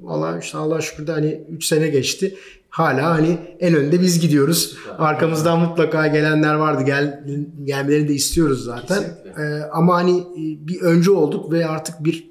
Valla 0.00 0.38
işte 0.38 0.58
Allah 0.58 0.80
şükür 0.80 1.06
de 1.06 1.12
hani 1.12 1.44
3 1.50 1.64
sene 1.64 1.88
geçti. 1.88 2.36
Hala 2.70 3.10
hani 3.10 3.38
en 3.60 3.74
önde 3.74 4.00
biz 4.00 4.20
gidiyoruz. 4.20 4.76
Arkamızdan 4.98 5.60
mutlaka 5.60 6.06
gelenler 6.06 6.54
vardı. 6.54 6.82
Gel 6.86 7.24
gelmelerini 7.64 8.08
de 8.08 8.14
istiyoruz 8.14 8.64
zaten. 8.64 8.98
Kesinlikle. 9.02 9.42
Ee, 9.42 9.62
ama 9.72 9.94
hani 9.94 10.18
e, 10.18 10.68
bir 10.68 10.80
öncü 10.80 11.10
olduk 11.10 11.52
ve 11.52 11.66
artık 11.66 12.04
bir 12.04 12.30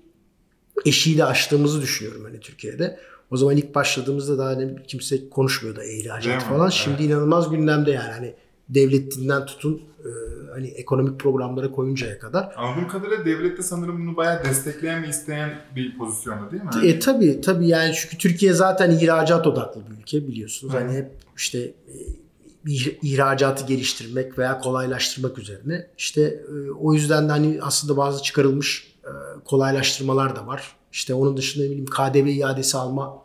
eşiği 0.85 1.17
de 1.17 1.25
aştığımızı 1.25 1.81
düşünüyorum 1.81 2.23
hani 2.23 2.39
Türkiye'de. 2.39 2.99
O 3.31 3.37
zaman 3.37 3.57
ilk 3.57 3.75
başladığımızda 3.75 4.37
daha 4.37 4.47
hani 4.49 4.75
kimse 4.87 5.29
konuşmuyordu 5.29 5.79
Değil 6.23 6.43
mi? 6.43 6.49
falan. 6.49 6.61
Evet. 6.61 6.73
Şimdi 6.73 7.03
inanılmaz 7.03 7.49
gündemde 7.49 7.91
yani 7.91 8.11
hani 8.11 8.33
devletinden 8.69 9.45
tutun 9.45 9.81
e, 9.99 10.09
hani 10.53 10.67
ekonomik 10.67 11.19
programlara 11.19 11.71
koyuncaya 11.71 12.19
kadar. 12.19 12.53
Anladığım 12.57 12.87
kadarıyla 12.87 13.25
devlet 13.25 13.57
de 13.57 13.63
sanırım 13.63 14.07
bunu 14.07 14.17
bayağı 14.17 14.43
destekleyen 14.43 15.03
ve 15.03 15.07
isteyen 15.07 15.61
bir 15.75 15.97
pozisyonda 15.97 16.51
değil 16.51 16.63
mi? 16.63 16.69
E 16.83 16.99
tabi 16.99 17.41
tabi 17.41 17.67
yani 17.67 17.93
çünkü 17.95 18.17
Türkiye 18.17 18.53
zaten 18.53 18.91
ihracat 18.91 19.47
odaklı 19.47 19.81
bir 19.89 20.01
ülke 20.01 20.27
biliyorsunuz. 20.27 20.73
Hı. 20.73 20.77
Hani 20.77 20.97
hep 20.97 21.11
işte 21.37 21.59
e, 21.59 21.95
ih- 22.65 22.95
ihracatı 23.01 23.65
geliştirmek 23.65 24.37
veya 24.37 24.59
kolaylaştırmak 24.59 25.37
üzerine. 25.37 25.87
İşte 25.97 26.21
e, 26.21 26.71
o 26.71 26.93
yüzden 26.93 27.27
de 27.27 27.31
hani 27.31 27.59
aslında 27.61 27.97
bazı 27.97 28.23
çıkarılmış 28.23 28.93
e, 29.03 29.11
kolaylaştırmalar 29.45 30.35
da 30.35 30.47
var. 30.47 30.75
İşte 30.91 31.13
onun 31.13 31.37
dışında 31.37 31.63
ne 31.63 31.69
bileyim 31.69 31.85
KDV 31.85 32.27
iadesi 32.27 32.77
alma 32.77 33.17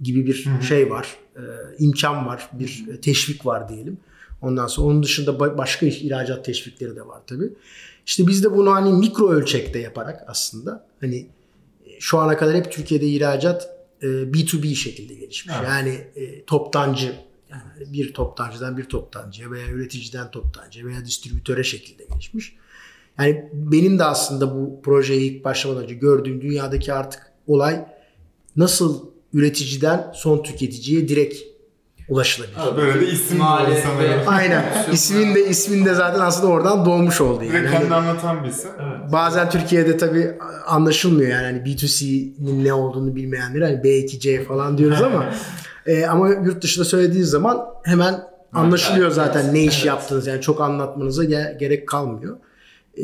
gibi 0.00 0.26
bir 0.26 0.48
şey 0.68 0.90
var. 0.90 1.16
E, 1.36 1.42
imkan 1.78 2.26
var, 2.26 2.50
bir 2.52 3.00
teşvik 3.02 3.46
var 3.46 3.68
diyelim. 3.68 3.98
Ondan 4.42 4.66
sonra 4.66 4.86
onun 4.86 5.02
dışında 5.02 5.30
ba- 5.30 5.58
başka 5.58 5.86
ihracat 5.86 6.44
teşvikleri 6.44 6.96
de 6.96 7.06
var 7.06 7.20
tabii. 7.26 7.52
İşte 8.06 8.26
biz 8.26 8.44
de 8.44 8.56
bunu 8.56 8.72
hani 8.74 8.92
mikro 8.92 9.30
ölçekte 9.30 9.78
yaparak 9.78 10.24
aslında 10.26 10.86
hani 11.00 11.26
şu 12.00 12.18
ana 12.18 12.36
kadar 12.36 12.54
hep 12.54 12.72
Türkiye'de 12.72 13.06
ihracat 13.06 13.70
e, 14.02 14.06
B2B 14.06 14.74
şekilde 14.74 15.14
gelişmiş. 15.14 15.54
Evet. 15.58 15.68
Yani 15.68 16.06
e, 16.16 16.44
toptancı 16.44 17.16
yani 17.50 17.92
bir 17.92 18.14
toptancıdan 18.14 18.76
bir 18.76 18.84
toptancıya 18.84 19.50
veya 19.50 19.68
üreticiden 19.68 20.30
toptancıya 20.30 20.86
veya 20.86 21.04
distribütöre 21.04 21.64
şekilde 21.64 22.04
gelişmiş. 22.04 22.56
Yani 23.18 23.50
benim 23.52 23.98
de 23.98 24.04
aslında 24.04 24.54
bu 24.54 24.82
projeye 24.82 25.20
ilk 25.20 25.44
başlamadan 25.44 25.84
önce 25.84 25.94
gördüğüm 25.94 26.40
dünyadaki 26.40 26.92
artık 26.92 27.32
olay 27.46 27.86
nasıl 28.56 29.06
üreticiden 29.32 30.12
son 30.14 30.42
tüketiciye 30.42 31.08
direkt 31.08 31.55
ulaşılabilir. 32.08 32.56
Ha, 32.56 32.76
Böyle 32.76 33.00
de 33.00 33.06
isim 33.06 33.38
sanırım. 33.82 33.98
ve- 33.98 34.26
Aynen. 34.26 34.64
İsmin 34.92 35.34
de 35.34 35.48
ismin 35.48 35.84
de 35.84 35.94
zaten 35.94 36.20
aslında 36.20 36.46
oradan 36.52 36.86
doğmuş 36.86 37.20
oldu 37.20 37.44
yani. 37.44 37.52
Direkt 37.52 37.66
Hani- 37.68 37.74
kendini 37.78 37.94
anlatan 37.94 38.44
birisi. 38.44 38.68
Bazen 39.12 39.50
Türkiye'de 39.50 39.96
tabii 39.96 40.30
anlaşılmıyor 40.66 41.30
yani 41.30 41.44
hani 41.44 41.58
B2C'nin 41.58 42.64
ne 42.64 42.72
olduğunu 42.72 43.16
bilmeyenleri 43.16 43.64
hani 43.64 43.76
B2C 43.76 44.44
falan 44.44 44.78
diyoruz 44.78 45.02
ama 45.02 45.30
e, 45.86 46.06
ama 46.06 46.28
yurt 46.28 46.62
dışında 46.62 46.84
söylediğiniz 46.84 47.30
zaman 47.30 47.66
hemen 47.84 48.20
anlaşılıyor 48.52 49.10
zaten 49.10 49.54
ne 49.54 49.64
iş 49.64 49.84
yaptığınız 49.84 50.26
yani 50.26 50.40
çok 50.40 50.60
anlatmanıza 50.60 51.24
ge- 51.24 51.58
gerek 51.58 51.88
kalmıyor. 51.88 52.36
E, 52.98 53.02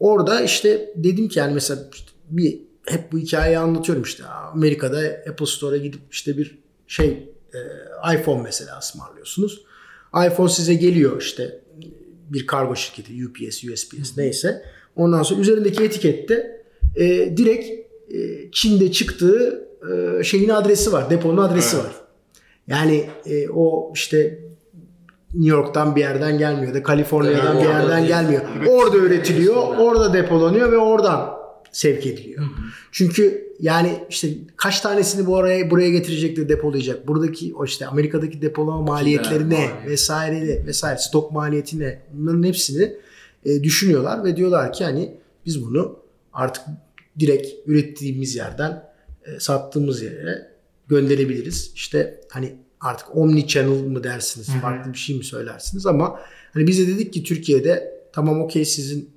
orada 0.00 0.40
işte 0.40 0.90
dedim 0.96 1.28
ki 1.28 1.38
yani 1.38 1.54
mesela 1.54 1.80
işte 1.92 2.10
bir 2.30 2.58
hep 2.86 3.12
bu 3.12 3.18
hikayeyi 3.18 3.58
anlatıyorum 3.58 4.02
işte 4.02 4.24
Amerika'da 4.26 4.98
Apple 5.30 5.46
Store'a 5.46 5.76
gidip 5.78 6.00
işte 6.10 6.36
bir 6.36 6.58
şey 6.86 7.31
e, 7.54 7.58
iPhone 8.16 8.42
mesela 8.42 8.78
ısmarlıyorsunuz. 8.78 9.62
iPhone 10.26 10.48
size 10.48 10.74
geliyor 10.74 11.20
işte 11.22 11.60
bir 12.30 12.46
kargo 12.46 12.76
şirketi 12.76 13.12
UPS, 13.26 13.64
USPS 13.64 14.16
neyse. 14.16 14.62
Ondan 14.96 15.22
sonra 15.22 15.40
üzerindeki 15.40 15.84
etikette 15.84 16.62
e, 16.96 17.36
direkt 17.36 17.68
e, 18.14 18.50
Çin'de 18.52 18.92
çıktığı 18.92 19.68
e, 20.20 20.24
şeyin 20.24 20.48
adresi 20.48 20.92
var. 20.92 21.10
Deponun 21.10 21.36
adresi 21.42 21.76
Evet. 21.76 21.86
var. 21.86 21.92
Yani 22.66 23.04
e, 23.26 23.48
o 23.48 23.92
işte 23.94 24.38
New 25.34 25.56
York'tan 25.56 25.96
bir 25.96 26.00
yerden 26.00 26.38
gelmiyor 26.38 26.74
da 26.74 26.82
Kaliforniya'dan 26.82 27.58
bir 27.60 27.64
yerden 27.64 27.96
değil. 27.96 28.08
gelmiyor. 28.08 28.42
Orada 28.68 28.96
üretiliyor, 28.96 29.56
orada 29.56 30.12
depolanıyor 30.12 30.72
ve 30.72 30.78
oradan 30.78 31.30
sevk 31.72 32.06
ediliyor. 32.06 32.44
Çünkü 32.92 33.51
yani 33.62 34.04
işte 34.10 34.28
kaç 34.56 34.80
tanesini 34.80 35.26
bu 35.26 35.36
araya 35.36 35.70
buraya 35.70 35.90
getirecek 35.90 36.36
de 36.36 36.48
depolayacak. 36.48 37.08
Buradaki 37.08 37.54
o 37.54 37.64
işte 37.64 37.86
Amerika'daki 37.86 38.42
depolama 38.42 38.82
maliyetleri 38.82 39.50
ne 39.50 39.70
vesaire 39.86 40.66
vesaire 40.66 40.98
stok 40.98 41.32
maliyeti 41.32 41.78
ne 41.78 42.02
bunların 42.12 42.42
hepsini 42.42 42.96
e, 43.44 43.62
düşünüyorlar 43.62 44.24
ve 44.24 44.36
diyorlar 44.36 44.72
ki 44.72 44.84
hani 44.84 45.14
biz 45.46 45.66
bunu 45.66 45.98
artık 46.32 46.64
direkt 47.18 47.48
ürettiğimiz 47.66 48.36
yerden 48.36 48.84
e, 49.24 49.40
sattığımız 49.40 50.02
yere 50.02 50.50
gönderebiliriz. 50.88 51.72
İşte 51.74 52.20
hani 52.30 52.56
artık 52.80 53.16
omni 53.16 53.46
channel 53.46 53.82
mı 53.82 54.04
dersiniz, 54.04 54.48
Hı 54.48 54.52
hı. 54.52 54.60
farklı 54.60 54.92
bir 54.92 54.98
şey 54.98 55.16
mi 55.16 55.24
söylersiniz 55.24 55.86
ama 55.86 56.20
hani 56.54 56.66
biz 56.66 56.78
de 56.78 56.94
dedik 56.94 57.12
ki 57.12 57.22
Türkiye'de 57.22 58.02
tamam 58.12 58.40
okey 58.40 58.64
sizin 58.64 59.10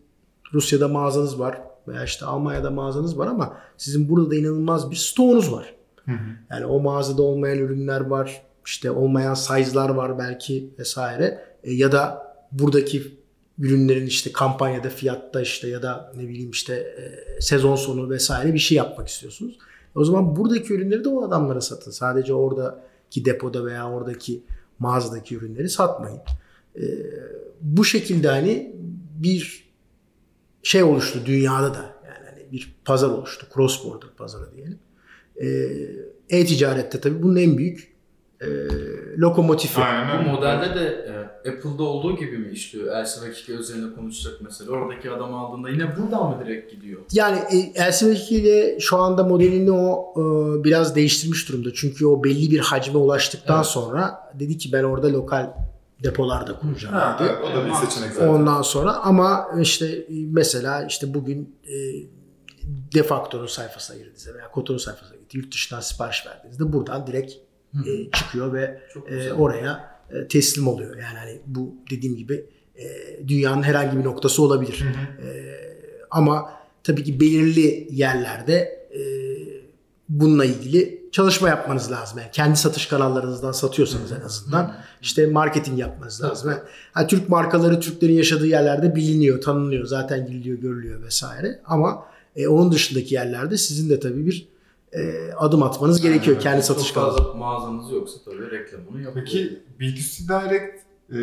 Rusya'da 0.54 0.88
mağazanız 0.88 1.40
var 1.40 1.62
veya 1.88 2.04
işte 2.04 2.25
Almanya'da 2.25 2.72
mağazanız 2.72 3.18
var 3.18 3.27
ama 3.27 3.58
sizin 3.77 4.10
burada 4.10 4.32
da 4.32 4.36
inanılmaz 4.36 4.92
bir 4.92 4.96
stoğunuz 4.96 5.51
var. 5.51 5.75
Hı 6.06 6.12
hı. 6.12 6.18
Yani 6.50 6.65
o 6.65 6.80
mağazada 6.80 7.22
olmayan 7.22 7.58
ürünler 7.58 8.01
var, 8.01 8.42
işte 8.65 8.92
olmayan 8.92 9.34
size'lar 9.34 9.89
var 9.89 10.20
belki 10.20 10.70
vesaire 10.80 11.56
E, 11.63 11.74
ya 11.74 11.92
da 11.92 12.25
buradaki 12.51 13.04
ürünlerin 13.60 14.06
işte 14.06 14.32
kampanyada 14.32 14.89
fiyatta 14.89 15.42
işte 15.42 15.68
ya 15.68 15.82
da 15.82 16.12
ne 16.15 16.27
bileyim 16.27 16.51
işte 16.51 16.74
e, 16.74 17.42
sezon 17.42 17.75
sonu 17.75 18.10
vesaire 18.10 18.54
bir 18.54 18.60
şey 18.60 18.77
yapmak 18.77 19.08
istiyorsunuz. 19.08 19.58
O 19.96 20.06
zaman 20.06 20.36
buradaki 20.36 20.74
ürünleri 20.74 21.04
de 21.04 21.10
o 21.10 21.27
adamlara 21.27 21.62
satın. 21.62 21.92
Sadece 21.92 22.34
oradaki 22.34 23.25
depoda 23.25 23.65
veya 23.65 23.92
oradaki 23.92 24.44
mağazadaki 24.80 25.36
ürünleri 25.36 25.70
satmayın. 25.70 26.20
E, 26.75 26.84
bu 27.62 27.86
şekilde 27.86 28.27
hani 28.27 28.75
bir 29.15 29.65
şey 30.66 30.84
oluştu 30.84 31.20
dünyada 31.26 31.74
da 31.74 31.78
yani 32.06 32.26
hani 32.30 32.52
bir 32.52 32.76
pazar 32.86 33.10
oluştu. 33.10 33.46
Cross 33.54 33.86
border 33.86 34.10
pazarı 34.18 34.52
diyelim. 34.56 34.80
E, 35.42 35.48
E-ticarette 36.38 37.00
tabii 37.00 37.24
bunun 37.24 37.36
en 37.36 37.58
büyük 37.58 37.96
e, 38.42 38.48
lokomotifi. 39.18 39.82
Aynen 39.82 40.26
Bu 40.26 40.30
modelde 40.30 40.76
de 40.80 40.86
e, 41.46 41.50
Apple'da 41.50 41.84
olduğu 41.84 42.18
gibi 42.18 42.38
mi 42.38 42.52
işliyor? 42.52 42.96
Elsi 42.98 43.28
Vakiki 43.30 43.52
üzerine 43.54 43.96
konuşacak 43.96 44.42
mesela. 44.42 44.72
Oradaki 44.72 45.12
adam 45.12 45.34
aldığında 45.34 45.70
yine 45.70 45.98
buradan 45.98 46.30
mı 46.30 46.44
direkt 46.46 46.72
gidiyor? 46.72 47.02
Yani 47.14 47.40
e, 47.52 47.90
LCD 47.90 48.32
ile 48.32 48.80
şu 48.80 48.98
anda 48.98 49.24
modelini 49.24 49.72
o 49.72 50.14
e, 50.18 50.64
biraz 50.64 50.96
değiştirmiş 50.96 51.50
durumda. 51.50 51.70
Çünkü 51.74 52.06
o 52.06 52.24
belli 52.24 52.52
bir 52.52 52.60
hacme 52.60 52.98
ulaştıktan 52.98 53.56
Evet. 53.56 53.66
sonra 53.66 54.30
dedi 54.40 54.58
ki 54.58 54.70
ben 54.74 54.84
orada 54.84 55.14
lokal 55.14 55.50
depolarda 56.04 56.60
kuracağım 56.60 56.96
Ha, 56.96 57.18
dedi. 57.20 57.30
o 57.30 57.56
da 57.56 57.66
bir 57.66 57.74
seçenek 57.74 58.14
zaten. 58.14 58.28
Ondan 58.28 58.62
sonra 58.62 58.94
ama 58.94 59.48
işte 59.62 60.08
mesela 60.10 60.86
işte 60.86 61.14
bugün 61.14 61.56
e, 61.68 61.74
Defacto'nun 62.94 63.48
sayfasına 63.48 63.98
girdiğinizde 63.98 64.34
veya 64.34 64.52
Koto'nun 64.52 64.78
sayfasına 64.78 65.16
gitti. 65.18 65.38
Yurt 65.38 65.54
dışından 65.54 65.82
sipariş 65.82 66.25
verdiğinizde 66.28 66.74
buradan 66.74 67.08
direkt 67.08 67.34
e, 67.88 68.12
çıkıyor 68.12 68.54
ve 68.54 68.82
e, 69.10 69.32
oraya 69.32 70.00
e, 70.12 70.28
teslim 70.28 70.68
oluyor. 70.68 70.98
Yani 70.98 71.18
hani 71.18 71.42
bu 71.46 71.75
dediğim 71.92 72.16
gibi 72.16 72.46
e, 72.75 72.86
dünyanın 73.28 73.64
herhangi 73.64 73.98
bir 73.98 74.04
noktası 74.04 74.44
olabilir. 74.44 74.86
Hı 74.86 75.24
hı. 75.24 75.28
E, 75.28 75.58
ama 76.12 76.52
tabii 76.84 77.04
ki 77.04 77.20
belirli 77.20 77.88
yerlerde 77.92 78.56
e, 78.94 79.02
bununla 80.10 80.46
ilgili 80.46 81.05
çalışma 81.16 81.50
yapmanız 81.50 81.92
lazım. 81.92 82.20
Yani 82.20 82.32
kendi 82.32 82.58
satış 82.58 82.86
kanallarınızdan 82.86 83.52
satıyorsanız 83.52 84.12
en 84.12 84.22
azından 84.22 84.76
işte 85.02 85.28
marketing 85.28 85.80
yapmanız 85.80 86.24
lazım. 86.24 86.50
Yani, 86.52 86.60
ha, 86.94 87.08
Türk 87.08 87.30
markaları 87.30 87.80
Türklerin 87.80 88.14
yaşadığı 88.14 88.48
yerlerde 88.48 88.96
biliniyor, 88.96 89.42
tanınıyor, 89.42 89.86
zaten 89.86 90.28
gidiliyor, 90.28 90.58
görülüyor 90.58 91.04
vesaire. 91.04 91.62
Ama 91.66 92.06
e, 92.36 92.48
onun 92.48 92.72
dışındaki 92.72 93.14
yerlerde 93.16 93.58
sizin 93.58 93.90
de 93.90 94.00
tabii 94.00 94.26
bir 94.26 94.48
e, 94.94 95.32
adım 95.38 95.64
atmanız 95.64 96.02
gerekiyor 96.02 96.40
kendi 96.40 96.64
satış 96.64 96.88
Çok 96.88 96.96
kanalınızdan. 96.96 97.24
fazla 97.26 97.38
mağazanız 97.38 97.92
yoksa 97.92 98.18
tabii 98.26 98.52
reklamını 98.52 99.02
yapıyor. 99.04 99.26
Peki 99.26 99.64
B2C 99.80 100.28
Direct 100.50 100.76
e, 101.12 101.18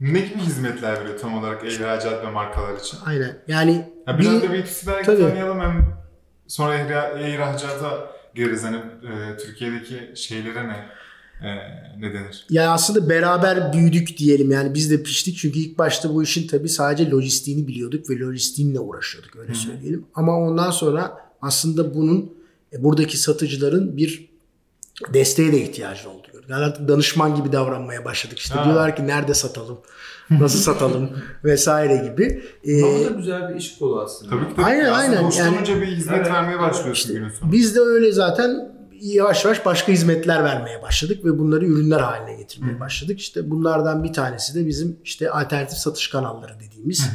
ne 0.00 0.20
gibi 0.20 0.38
hizmetler 0.38 1.00
veriyor 1.00 1.18
tam 1.18 1.38
olarak 1.38 1.64
ihracat 1.72 2.24
ve 2.26 2.30
markalar 2.30 2.76
için? 2.80 2.98
Aynen. 3.06 3.38
Yani 3.48 3.92
Ya 4.06 4.18
biraz 4.18 4.42
bir- 4.42 4.48
da 4.48 4.52
B2C 4.54 4.86
Direct'i 4.86 5.04
tanıyalım 5.06 5.60
hem 5.60 5.96
sonra 6.48 6.74
ihra- 6.76 7.20
ihracata 7.28 8.15
gireriz. 8.36 8.62
Hani 8.64 8.76
e, 8.76 9.36
Türkiye'deki 9.36 10.12
şeylere 10.14 10.68
ne 10.68 10.86
e, 11.42 11.48
ne 12.00 12.14
denir? 12.14 12.46
Ya 12.50 12.72
aslında 12.72 13.08
beraber 13.08 13.72
büyüdük 13.72 14.18
diyelim 14.18 14.50
yani 14.50 14.74
biz 14.74 14.90
de 14.90 15.02
piştik 15.02 15.36
çünkü 15.36 15.58
ilk 15.58 15.78
başta 15.78 16.14
bu 16.14 16.22
işin 16.22 16.48
tabii 16.48 16.68
sadece 16.68 17.10
lojistiğini 17.10 17.68
biliyorduk 17.68 18.10
ve 18.10 18.18
lojistiğinle 18.18 18.80
uğraşıyorduk 18.80 19.36
öyle 19.36 19.48
Hı 19.48 19.52
hı. 19.52 19.58
söyleyelim. 19.58 20.06
Ama 20.14 20.38
ondan 20.38 20.70
sonra 20.70 21.16
aslında 21.42 21.94
bunun 21.94 22.32
e, 22.72 22.84
buradaki 22.84 23.18
satıcıların 23.18 23.96
bir 23.96 24.28
desteğe 25.14 25.52
de 25.52 25.60
ihtiyacı 25.62 26.10
oldu. 26.10 26.26
Yani 26.48 26.64
artık 26.64 26.88
danışman 26.88 27.34
gibi 27.34 27.52
davranmaya 27.52 28.04
başladık. 28.04 28.38
İşte 28.38 28.54
Ha. 28.54 28.64
diyorlar 28.64 28.96
ki 28.96 29.06
nerede 29.06 29.34
satalım, 29.34 29.78
nasıl 30.30 30.58
satalım 30.58 31.10
vesaire 31.44 31.96
gibi. 32.10 32.42
Ee, 32.64 32.82
Ama 32.84 33.04
da 33.04 33.08
güzel 33.18 33.48
bir 33.50 33.54
iş 33.54 33.78
kolu 33.78 34.00
aslında. 34.00 34.30
Tabii 34.30 34.50
ki 34.54 34.56
de 34.60 34.64
Aynen, 34.64 34.84
aslında 34.84 34.98
aynen. 35.16 35.22
hoşlanınca 35.22 35.80
bir 35.80 35.86
hizmet 35.86 36.16
Evet. 36.16 36.26
vermeye 36.32 36.58
başlıyorsun 36.58 36.92
İşte 36.92 37.12
günün 37.12 37.28
sonunda. 37.30 37.52
Biz 37.56 37.76
de 37.76 37.80
öyle 37.80 38.12
zaten 38.12 38.76
yavaş 39.00 39.44
yavaş 39.44 39.66
başka 39.66 39.92
hizmetler 39.92 40.44
vermeye 40.44 40.82
başladık 40.82 41.24
ve 41.24 41.38
bunları 41.38 41.66
ürünler 41.66 42.00
haline 42.00 42.36
getirmeye 42.36 42.74
Hı. 42.76 42.80
başladık. 42.80 43.20
İşte 43.20 43.50
bunlardan 43.50 44.04
bir 44.04 44.12
tanesi 44.12 44.54
de 44.54 44.66
bizim 44.66 44.96
işte 45.04 45.30
alternatif 45.30 45.78
satış 45.78 46.08
kanalları 46.08 46.52
dediğimiz. 46.60 47.06
Hı. 47.06 47.10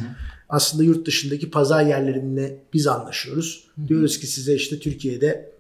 Aslında 0.50 0.84
yurt 0.84 1.08
dışındaki 1.08 1.50
pazar 1.52 1.84
yerlerinde 1.84 2.64
biz 2.74 2.88
anlaşıyoruz. 2.88 3.68
Diyoruz 3.88 4.20
ki 4.20 4.28
size 4.28 4.54
işte 4.56 4.80
Türkiye'de 4.80 5.51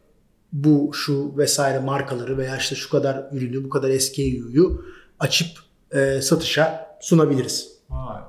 bu 0.53 0.91
şu 0.93 1.37
vesaire 1.37 1.79
markaları 1.79 2.37
veya 2.37 2.57
işte 2.57 2.75
şu 2.75 2.89
kadar 2.89 3.25
ürünü 3.31 3.63
bu 3.63 3.69
kadar 3.69 3.99
SKU'yu 3.99 4.85
açıp 5.19 5.47
e, 5.91 6.21
satışa 6.21 6.97
sunabiliriz. 7.01 7.71
Vay. 7.89 8.21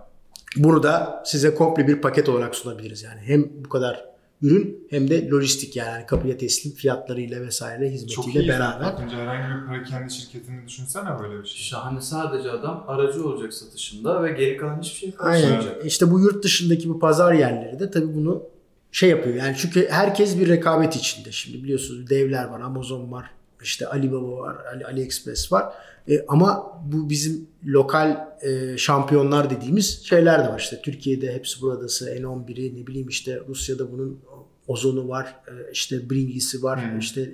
Bunu 0.57 0.83
da 0.83 1.23
size 1.27 1.55
komple 1.55 1.89
bir 1.89 2.01
paket 2.01 2.29
olarak 2.29 2.55
sunabiliriz. 2.55 3.03
Yani 3.03 3.21
hem 3.21 3.65
bu 3.65 3.69
kadar 3.69 4.05
ürün 4.43 4.87
hem 4.91 5.11
de 5.11 5.29
lojistik 5.29 5.77
yani 5.77 6.07
kapıya 6.07 6.37
teslim 6.37 6.75
fiyatlarıyla 6.75 7.41
vesaire 7.41 7.99
Çok 7.99 8.25
hizmetiyle 8.25 8.47
iyi. 8.47 8.49
beraber. 8.49 8.93
Bakınca 8.93 9.17
herhangi 9.17 9.63
bir 9.63 9.67
para 9.67 9.83
kendi 9.83 10.13
şirketini 10.13 10.67
düşünsene 10.67 11.09
böyle 11.21 11.43
bir 11.43 11.49
şey. 11.49 11.63
Şahane 11.63 12.01
sadece 12.01 12.51
adam 12.51 12.85
aracı 12.89 13.29
olacak 13.29 13.55
satışında 13.55 14.23
ve 14.23 14.33
geri 14.33 14.57
kalan 14.57 14.81
hiçbir 14.81 14.99
şey 14.99 15.15
Aynen. 15.19 15.49
karşılamayacak. 15.49 15.87
İşte 15.87 16.11
bu 16.11 16.21
yurt 16.21 16.45
dışındaki 16.45 16.89
bu 16.89 16.99
pazar 16.99 17.33
yerleri 17.33 17.81
de 17.81 17.91
tabii 17.91 18.15
bunu 18.15 18.43
şey 18.92 19.11
yapıyor. 19.11 19.37
Yani 19.37 19.57
çünkü 19.59 19.88
herkes 19.90 20.38
bir 20.38 20.48
rekabet 20.48 20.96
içinde. 20.96 21.33
Şimdi 21.33 21.64
biliyorsunuz 21.64 22.11
devler 22.11 22.44
var, 22.44 22.61
Amazon 22.61 23.12
var, 23.12 23.31
işte 23.62 23.87
Alibaba 23.87 24.38
var, 24.38 24.57
Ali, 24.74 24.87
AliExpress 24.87 25.52
var. 25.52 25.72
E, 26.09 26.24
ama 26.28 26.81
bu 26.85 27.11
bizim 27.11 27.46
lokal 27.66 28.26
e, 28.42 28.78
şampiyonlar 28.78 29.50
dediğimiz 29.50 30.05
şeyler 30.05 30.44
de 30.44 30.48
var. 30.48 30.59
İşte 30.59 30.81
Türkiye'de 30.83 31.35
hepsi 31.35 31.62
buradası 31.62 32.11
N11'i 32.11 32.83
ne 32.83 32.87
bileyim 32.87 33.09
işte 33.09 33.40
Rusya'da 33.48 33.92
bunun 33.92 34.18
Ozon'u 34.66 35.09
var, 35.09 35.37
e, 35.48 35.52
işte 35.72 36.11
Bringies'i 36.11 36.62
var, 36.62 36.90
Hmm. 36.90 36.98
işte 36.98 37.31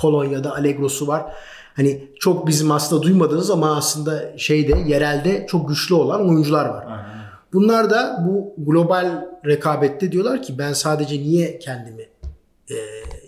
Polonya'da 0.00 0.56
Allegro'su 0.56 1.06
var. 1.06 1.32
Hani 1.74 2.08
çok 2.20 2.46
bizim 2.46 2.70
aslında 2.70 3.02
duymadığınız 3.02 3.50
ama 3.50 3.76
aslında 3.76 4.38
şeyde 4.38 4.78
yerelde 4.86 5.46
çok 5.48 5.68
güçlü 5.68 5.94
olan 5.94 6.28
oyuncular 6.28 6.66
var. 6.66 6.84
Aynen. 6.88 7.17
Bunlar 7.52 7.90
da 7.90 8.24
bu 8.28 8.54
global 8.58 9.26
rekabette 9.46 10.12
diyorlar 10.12 10.42
ki 10.42 10.58
ben 10.58 10.72
sadece 10.72 11.18
niye 11.18 11.58
kendimi 11.58 12.08
e, 12.70 12.74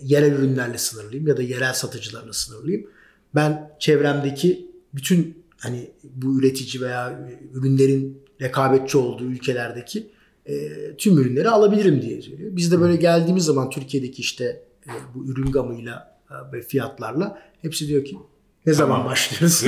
yerel 0.01 0.31
ürünlerle 0.31 0.77
sınırlayayım 0.77 1.27
ya 1.27 1.37
da 1.37 1.41
yerel 1.41 1.73
satıcılarla 1.73 2.33
sınırlayayım. 2.33 2.87
Ben 3.35 3.71
çevremdeki 3.79 4.71
bütün 4.93 5.43
hani 5.57 5.91
bu 6.03 6.39
üretici 6.39 6.83
veya 6.83 7.29
ürünlerin 7.53 8.21
rekabetçi 8.41 8.97
olduğu 8.97 9.23
ülkelerdeki 9.23 10.07
e, 10.45 10.55
tüm 10.97 11.17
ürünleri 11.17 11.49
alabilirim 11.49 12.01
diye 12.01 12.21
söylüyor. 12.21 12.51
Biz 12.55 12.71
de 12.71 12.81
böyle 12.81 12.95
geldiğimiz 12.95 13.45
zaman 13.45 13.69
Türkiye'deki 13.69 14.21
işte 14.21 14.63
e, 14.87 14.91
bu 15.15 15.25
ürün 15.25 15.51
gamıyla 15.51 16.19
e, 16.31 16.53
ve 16.53 16.61
fiyatlarla 16.61 17.41
hepsi 17.61 17.87
diyor 17.87 18.05
ki 18.05 18.17
ne 18.65 18.73
zaman 18.73 18.95
Tamam. 18.95 19.11
başlıyoruz? 19.11 19.59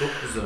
Çok 0.00 0.10
güzel. 0.26 0.44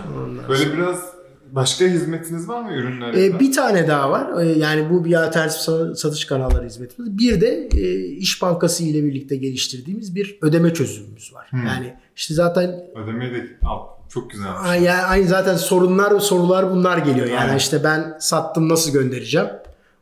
Böyle 0.48 0.72
biraz 0.76 1.17
başka 1.52 1.84
hizmetiniz 1.84 2.48
var 2.48 2.62
mı 2.62 2.72
ürünlerde? 2.72 3.26
Ee, 3.26 3.40
bir 3.40 3.52
tane 3.52 3.88
daha 3.88 4.10
var. 4.10 4.42
Ee, 4.42 4.46
yani 4.58 4.90
bu 4.90 5.04
bir 5.04 5.22
alternatif 5.26 5.60
sa- 5.60 5.96
satış 5.96 6.24
kanalları 6.24 6.66
hizmetimiz. 6.66 7.18
Bir 7.18 7.40
de 7.40 7.68
e, 7.76 7.98
İş 8.06 8.42
Bankası 8.42 8.84
ile 8.84 9.04
birlikte 9.04 9.36
geliştirdiğimiz 9.36 10.14
bir 10.14 10.38
ödeme 10.42 10.74
çözümümüz 10.74 11.34
var. 11.34 11.46
Hmm. 11.50 11.66
Yani 11.66 11.94
işte 12.16 12.34
zaten 12.34 12.74
Ödemeyi 13.04 13.32
de 13.34 13.46
al. 13.66 13.78
Çok 14.08 14.30
güzel. 14.30 14.48
a- 14.64 14.76
yani 14.76 15.02
aynı 15.02 15.26
zaten 15.28 15.56
sorunlar 15.56 16.20
sorular 16.20 16.70
bunlar 16.70 16.98
geliyor. 16.98 17.26
Yani 17.26 17.38
Aynen. 17.40 17.56
işte 17.56 17.84
ben 17.84 18.16
sattım 18.20 18.68
nasıl 18.68 18.92
göndereceğim? 18.92 19.48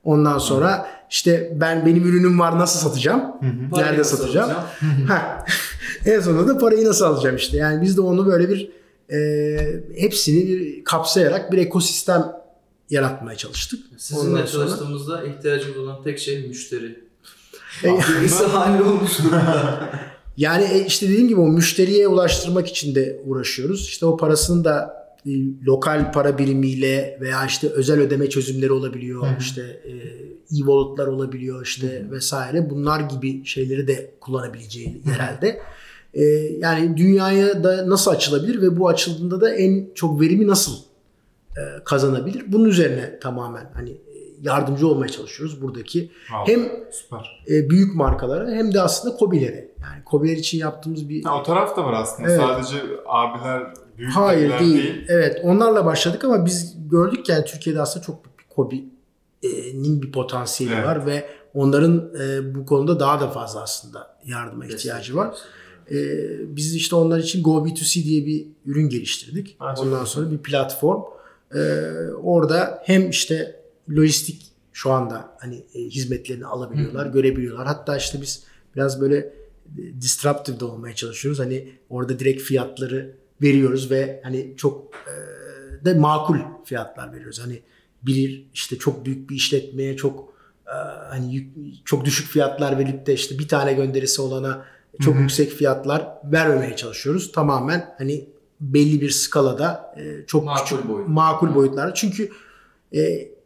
Ondan 0.04 0.38
sonra 0.38 0.86
işte 1.10 1.56
ben 1.60 1.86
benim 1.86 2.04
ürünüm 2.04 2.38
var 2.40 2.58
nasıl 2.58 2.88
satacağım? 2.88 3.22
Parayı 3.70 3.86
Nerede 3.86 4.00
nasıl 4.00 4.16
satacağım? 4.16 4.50
alacağım? 4.50 5.06
Ha. 5.08 5.44
en 6.06 6.20
sonunda 6.20 6.48
da 6.54 6.58
parayı 6.58 6.86
nasıl 6.86 7.04
alacağım 7.04 7.36
işte. 7.36 7.56
Yani 7.56 7.82
biz 7.82 7.96
de 7.96 8.00
onu 8.00 8.26
böyle 8.26 8.48
bir 8.48 8.70
e, 9.12 9.80
hepsini 9.96 10.46
bir 10.48 10.84
kapsayarak 10.84 11.52
bir 11.52 11.58
ekosistem 11.58 12.32
yaratmaya 12.90 13.36
çalıştık. 13.36 13.80
Sizinle 13.98 14.28
Ondan 14.28 14.46
sonra- 14.46 14.66
çalıştığımızda 14.66 15.24
ihtiyacımız 15.24 15.78
olan 15.78 16.02
tek 16.04 16.18
şey 16.18 16.46
müşteri. 16.48 17.04
E, 17.84 17.88
Gerisi 18.08 18.44
hali 18.44 18.82
olmuş 18.82 19.18
durumda. 19.18 19.90
Yani 20.36 20.64
e, 20.64 20.86
işte 20.86 21.08
dediğim 21.08 21.28
gibi 21.28 21.40
o 21.40 21.48
müşteriye 21.48 22.08
ulaştırmak 22.08 22.68
için 22.68 22.94
de 22.94 23.20
uğraşıyoruz. 23.24 23.88
İşte 23.88 24.06
o 24.06 24.16
parasını 24.16 24.64
da 24.64 25.06
e, 25.26 25.30
lokal 25.66 26.12
para 26.12 26.38
birimiyle 26.38 27.18
veya 27.20 27.46
işte 27.46 27.68
özel 27.68 28.00
ödeme 28.00 28.30
çözümleri 28.30 28.72
olabiliyor. 28.72 29.22
Hı 29.22 29.30
hı. 29.30 29.38
İşte 29.40 29.62
e-wallet'lar 30.50 31.06
olabiliyor 31.06 31.66
işte 31.66 32.06
vesaire. 32.10 32.70
Bunlar 32.70 33.00
gibi 33.00 33.44
şeyleri 33.44 33.88
de 33.88 34.10
kullanabileceği 34.20 35.02
yerelde. 35.06 35.60
E, 36.16 36.22
yani 36.58 36.96
dünyaya 36.96 37.64
da 37.64 37.90
nasıl 37.90 38.10
açılabilir 38.10 38.62
ve 38.62 38.78
bu 38.78 38.88
açıldığında 38.88 39.40
da 39.40 39.54
en 39.54 39.88
çok 39.94 40.20
verimi 40.20 40.46
nasıl 40.46 40.72
e, 41.50 41.84
kazanabilir? 41.84 42.44
Bunun 42.48 42.64
üzerine 42.64 43.18
tamamen 43.18 43.70
hani 43.74 43.90
e, 43.90 44.16
yardımcı 44.42 44.88
olmaya 44.88 45.08
çalışıyoruz 45.08 45.62
buradaki 45.62 46.10
Vallahi 46.32 46.52
hem 46.52 46.60
süper. 46.92 47.44
e, 47.50 47.70
büyük 47.70 47.94
markalara 47.94 48.50
hem 48.50 48.74
de 48.74 48.80
aslında 48.80 49.16
KOBİ'lere. 49.16 49.68
Yani 49.82 50.04
KOBİ'ler 50.04 50.36
için 50.36 50.58
yaptığımız 50.58 51.08
bir 51.08 51.24
Ha, 51.24 51.40
o 51.40 51.42
taraf 51.42 51.76
da 51.76 51.84
var 51.84 51.92
aslında. 51.92 52.28
Evet. 52.30 52.40
Sadece 52.40 52.76
abiler, 53.06 53.62
büyük 53.98 54.12
Hayır 54.12 54.46
abiler 54.50 54.60
değil. 54.60 55.04
Evet 55.08 55.40
onlarla 55.42 55.84
başladık 55.84 56.24
ama 56.24 56.46
biz 56.46 56.76
gördük 56.90 57.24
ki 57.24 57.32
yani 57.32 57.44
Türkiye'de 57.44 57.80
aslında 57.80 58.06
çok 58.06 58.24
bir 58.24 58.30
KOBİ'nin 58.54 60.02
bir 60.02 60.12
potansiyeli 60.12 60.74
Evet. 60.74 60.86
var 60.86 61.06
ve 61.06 61.26
onların 61.54 62.10
e, 62.20 62.54
bu 62.54 62.66
konuda 62.66 63.00
daha 63.00 63.20
da 63.20 63.30
fazla 63.30 63.62
aslında 63.62 64.16
yardıma 64.24 64.66
ihtiyacı 64.66 65.16
var. 65.16 65.34
E, 65.90 65.96
biz 66.56 66.74
işte 66.74 66.96
onlar 66.96 67.18
için 67.18 67.42
Go 67.42 67.66
B2C 67.66 68.04
diye 68.04 68.26
bir 68.26 68.46
ürün 68.66 68.88
geliştirdik. 68.88 69.56
Çok 69.76 69.78
Ondan 69.86 70.04
sonra 70.04 70.30
bir 70.30 70.38
platform. 70.38 71.02
E, 71.54 71.60
orada 72.22 72.82
hem 72.84 73.10
işte 73.10 73.60
lojistik 73.90 74.46
şu 74.72 74.90
anda 74.92 75.36
hani 75.38 75.64
e, 75.74 75.80
hizmetlerini 75.80 76.46
alabiliyorlar, 76.46 77.06
görebiliyorlar. 77.06 77.66
Hatta 77.66 77.96
işte 77.96 78.20
biz 78.22 78.44
biraz 78.76 79.00
böyle 79.00 79.16
e, 79.16 79.32
disruptive 80.00 80.60
de 80.60 80.64
olmaya 80.64 80.94
çalışıyoruz. 80.94 81.40
Hani 81.40 81.68
orada 81.90 82.18
direkt 82.18 82.42
fiyatları 82.42 83.14
veriyoruz 83.42 83.90
ve 83.90 84.20
hani 84.24 84.54
çok 84.56 84.94
e, 84.94 85.14
de 85.84 85.94
makul 85.94 86.38
fiyatlar 86.64 87.12
veriyoruz. 87.12 87.40
Hani 87.40 87.62
bir 88.02 88.46
işte 88.54 88.78
çok 88.78 89.06
büyük 89.06 89.30
bir 89.30 89.34
işletmeye 89.36 89.96
çok 89.96 90.32
e, 90.66 90.74
hani 91.08 91.34
yük- 91.34 91.86
çok 91.86 92.04
düşük 92.04 92.26
fiyatlar 92.28 92.78
verip 92.78 93.06
de 93.06 93.14
işte 93.14 93.38
bir 93.38 93.48
tane 93.48 93.72
gönderisi 93.72 94.22
olana 94.22 94.64
çok 95.00 95.16
yüksek 95.20 95.50
fiyatlar 95.52 96.08
vermemeye 96.24 96.76
çalışıyoruz. 96.76 97.32
Tamamen 97.32 97.94
hani 97.98 98.24
belli 98.60 99.00
bir 99.00 99.10
skalada 99.10 99.94
e, 99.98 100.26
çok 100.26 100.44
Makul 100.44 100.62
küçük 100.76 100.88
boyut. 100.88 101.08
makul 101.08 101.54
boyutlarda. 101.54 101.94
Çünkü 101.94 102.30
e, 102.92 103.00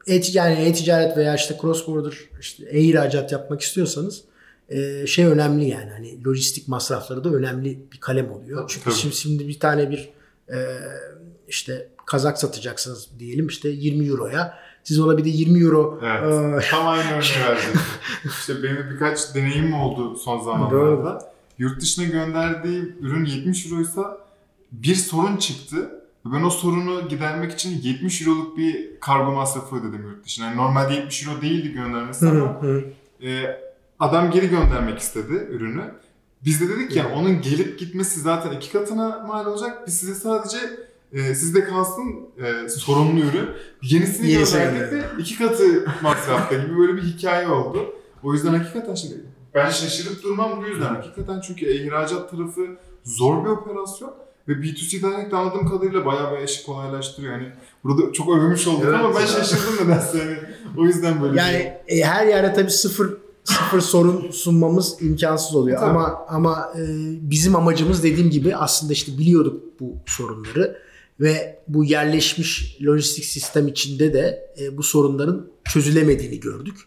et 0.06 0.34
yani 0.34 0.54
e-ticaret 0.54 1.16
veya 1.16 1.34
işte 1.34 1.56
cross 1.60 1.86
border 1.88 2.14
işte 2.40 2.64
e-ihracat 2.70 3.32
yapmak 3.32 3.60
istiyorsanız 3.60 4.24
e, 4.68 5.06
şey 5.06 5.24
önemli 5.26 5.64
yani 5.68 5.90
hani 5.90 6.24
lojistik 6.26 6.68
masrafları 6.68 7.24
da 7.24 7.28
önemli 7.28 7.78
bir 7.92 7.98
kalem 8.00 8.32
oluyor. 8.32 8.58
Tabii, 8.60 8.70
Çünkü 8.72 8.84
tabii. 8.84 8.94
şimdi, 8.94 9.14
şimdi 9.16 9.48
bir 9.48 9.58
tane 9.60 9.90
bir 9.90 10.10
e, 10.48 10.56
işte 11.48 11.88
kazak 12.06 12.38
satacaksınız 12.38 13.08
diyelim 13.18 13.46
işte 13.46 13.68
20 13.68 14.06
euroya. 14.08 14.54
Siz 14.84 15.00
ona 15.00 15.18
bir 15.18 15.24
de 15.24 15.28
20 15.28 15.62
euro 15.62 16.00
Evet. 16.04 16.64
e, 16.64 16.70
Tam 16.70 16.88
aynı 16.88 17.02
örneği 17.10 17.40
verdim. 17.48 17.80
işte 18.24 18.62
benim 18.62 18.90
birkaç 18.94 19.34
deneyimim 19.34 19.74
oldu 19.74 20.16
son 20.16 20.38
zamanlarda. 20.44 20.74
Doğru. 20.74 21.18
Yurt 21.60 21.80
dışına 21.80 22.04
gönderdiği 22.04 22.94
ürün 23.00 23.24
70 23.24 23.66
euroysa 23.66 24.18
bir 24.72 24.94
sorun 24.94 25.36
çıktı. 25.36 25.90
Ve 26.26 26.32
Ben 26.32 26.42
o 26.42 26.50
sorunu 26.50 27.08
gidermek 27.08 27.52
için 27.52 27.80
70 27.82 28.22
euroluk 28.22 28.58
bir 28.58 29.00
kargo 29.00 29.32
masrafı 29.32 29.76
ödedim 29.76 30.02
yurt 30.02 30.24
dışına. 30.24 30.46
Yani 30.46 30.56
normalde 30.56 30.94
70 30.94 31.26
euro 31.26 31.42
değildi 31.42 31.72
göndermesi 31.72 32.26
ama 32.28 32.60
e, 33.22 33.60
adam 33.98 34.30
geri 34.30 34.48
göndermek 34.48 34.98
istedi 34.98 35.32
ürünü. 35.50 35.82
Biz 36.44 36.60
de 36.60 36.68
dedik 36.68 36.96
ya 36.96 37.14
onun 37.14 37.42
gelip 37.42 37.78
gitmesi 37.78 38.20
zaten 38.20 38.50
iki 38.50 38.72
katına 38.72 39.24
mal 39.28 39.46
olacak. 39.46 39.86
Biz 39.86 39.98
size 39.98 40.14
sadece 40.14 40.58
e, 41.12 41.34
sizde 41.34 41.64
kalsın 41.64 42.28
e, 42.38 42.68
sorunlu 42.68 43.20
ürün. 43.20 43.48
Yenisini 43.82 44.30
Yenisini 44.30 44.62
gönderdik 44.62 44.92
de 44.92 45.04
iki 45.18 45.38
katı 45.38 45.86
masrafta 46.02 46.56
gibi 46.56 46.78
böyle 46.78 46.96
bir 46.96 47.02
hikaye 47.02 47.48
oldu. 47.48 47.94
O 48.22 48.32
yüzden 48.32 48.54
hakikaten 48.54 48.94
şimdi 48.94 49.29
ben 49.54 49.70
şaşırıp 49.70 50.22
durmam 50.22 50.62
bu 50.62 50.66
yüzden. 50.66 50.94
Hakikaten 50.94 51.40
çünkü 51.40 51.66
ihracat 51.66 52.30
tarafı 52.30 52.66
zor 53.04 53.44
bir 53.44 53.50
operasyon. 53.50 54.14
Ve 54.48 54.52
B2C 54.52 54.90
Direct 55.02 55.34
anladığım 55.34 55.68
kadarıyla 55.68 56.06
bayağı 56.06 56.38
bir 56.38 56.44
işi 56.44 56.66
kolaylaştırıyor. 56.66 57.32
Hani 57.32 57.52
burada 57.84 58.12
çok 58.12 58.28
övmüş 58.28 58.66
olduk 58.66 58.84
Evet 58.84 58.94
ama 58.94 59.14
ben 59.14 59.20
ya. 59.20 59.26
şaşırdım 59.26 59.86
nedense. 59.86 60.18
Hani 60.18 60.38
o 60.78 60.84
yüzden 60.84 61.22
böyle 61.22 61.40
Yani 61.40 61.72
e, 61.88 62.04
her 62.04 62.26
yerde 62.26 62.52
tabii 62.52 62.70
sıfır 62.70 63.16
sıfır 63.44 63.80
sorun 63.80 64.30
sunmamız 64.30 65.02
imkansız 65.02 65.54
oluyor. 65.54 65.80
Tabii. 65.80 65.90
Ama 65.90 66.26
ama 66.28 66.72
e, 66.76 66.82
bizim 67.30 67.56
amacımız 67.56 68.02
dediğim 68.02 68.30
gibi 68.30 68.56
aslında 68.56 68.92
işte 68.92 69.18
biliyorduk 69.18 69.80
bu 69.80 69.96
sorunları 70.06 70.78
ve 71.20 71.62
bu 71.68 71.84
yerleşmiş 71.84 72.78
lojistik 72.86 73.24
sistem 73.24 73.68
içinde 73.68 74.12
de 74.12 74.52
e, 74.60 74.76
bu 74.76 74.82
sorunların 74.82 75.46
çözülemediğini 75.64 76.40
gördük. 76.40 76.86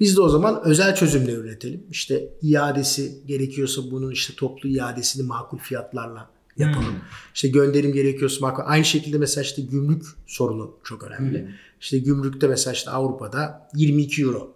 Biz 0.00 0.16
de 0.16 0.20
o 0.20 0.28
zaman 0.28 0.62
özel 0.64 0.94
çözümle 0.94 1.32
üretelim. 1.32 1.86
İşte 1.90 2.28
iadesi 2.42 3.22
gerekiyorsa 3.26 3.82
bunun 3.90 4.10
işte 4.10 4.34
toplu 4.36 4.68
iadesini 4.68 5.26
makul 5.26 5.58
fiyatlarla 5.58 6.30
yapalım. 6.56 6.88
Hmm. 6.88 7.00
İşte 7.34 7.48
gönderim 7.48 7.92
gerekiyorsa 7.92 8.36
makul. 8.40 8.62
Aynı 8.66 8.84
şekilde 8.84 9.18
mesela 9.18 9.42
işte 9.42 9.62
gümrük 9.62 10.02
sorunu 10.26 10.76
çok 10.84 11.02
önemli. 11.02 11.54
İşte 11.80 11.98
gümrükte 11.98 12.48
mesela 12.48 12.74
işte 12.74 12.90
Avrupa'da 12.90 13.68
22 13.74 14.22
euro 14.22 14.54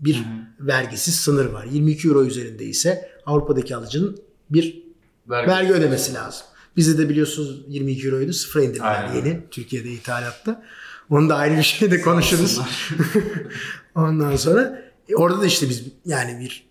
bir 0.00 0.24
vergisiz 0.60 1.14
sınır 1.14 1.46
var. 1.46 1.64
22 1.64 2.08
euro 2.08 2.24
üzerinde 2.24 2.64
ise 2.64 3.10
Avrupa'daki 3.26 3.76
alıcının 3.76 4.18
bir 4.50 4.82
Vergi. 5.30 5.50
vergi 5.50 5.72
ödemesi 5.72 6.14
lazım. 6.14 6.46
Bizde 6.76 6.98
de 6.98 7.08
biliyorsunuz 7.08 7.64
22 7.68 8.06
euroydu 8.06 8.32
sıfıra 8.32 8.62
indirdiler 8.62 9.14
yeni 9.14 9.40
Türkiye'de 9.50 9.90
ithalatta. 9.90 10.64
Onu 11.10 11.28
da 11.28 11.36
ayrı 11.36 11.56
bir 11.56 11.62
şeyde 11.62 12.00
konuşuruz. 12.00 12.60
Ondan 13.96 14.36
sonra 14.36 14.82
e, 15.08 15.16
orada 15.16 15.40
da 15.40 15.46
işte 15.46 15.68
biz 15.68 15.84
yani 16.04 16.40
bir 16.40 16.66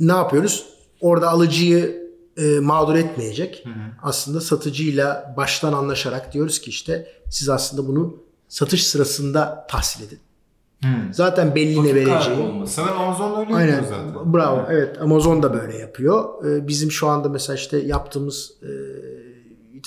ne 0.00 0.12
yapıyoruz? 0.12 0.66
Orada 1.00 1.28
alıcıyı 1.30 2.06
e, 2.36 2.58
mağdur 2.60 2.94
etmeyecek. 2.94 3.64
Aslında 4.02 4.40
satıcıyla 4.40 5.34
baştan 5.36 5.72
anlaşarak 5.72 6.32
diyoruz 6.32 6.60
ki 6.60 6.70
işte 6.70 7.08
siz 7.30 7.48
aslında 7.48 7.88
bunu 7.88 8.16
satış 8.48 8.86
sırasında 8.86 9.66
tahsil 9.70 10.06
edin. 10.06 10.18
Hmm. 10.82 11.14
Zaten 11.14 11.54
belli 11.54 11.84
ne 11.84 11.94
vereceği. 11.94 12.66
Sanırım 12.66 13.00
Amazon 13.00 13.40
öyle 13.40 13.54
Aynen. 13.54 13.72
yapıyor 13.72 14.04
zaten. 14.06 14.34
Bravo. 14.34 14.66
Evet. 14.70 15.00
Amazon 15.02 15.42
da 15.42 15.54
böyle 15.54 15.78
yapıyor. 15.78 16.44
Ee, 16.46 16.68
Bizim 16.68 16.90
şu 16.90 17.08
anda 17.08 17.28
mesela 17.28 17.56
işte 17.56 17.78
yaptığımız 17.78 18.52
e, 18.62 18.66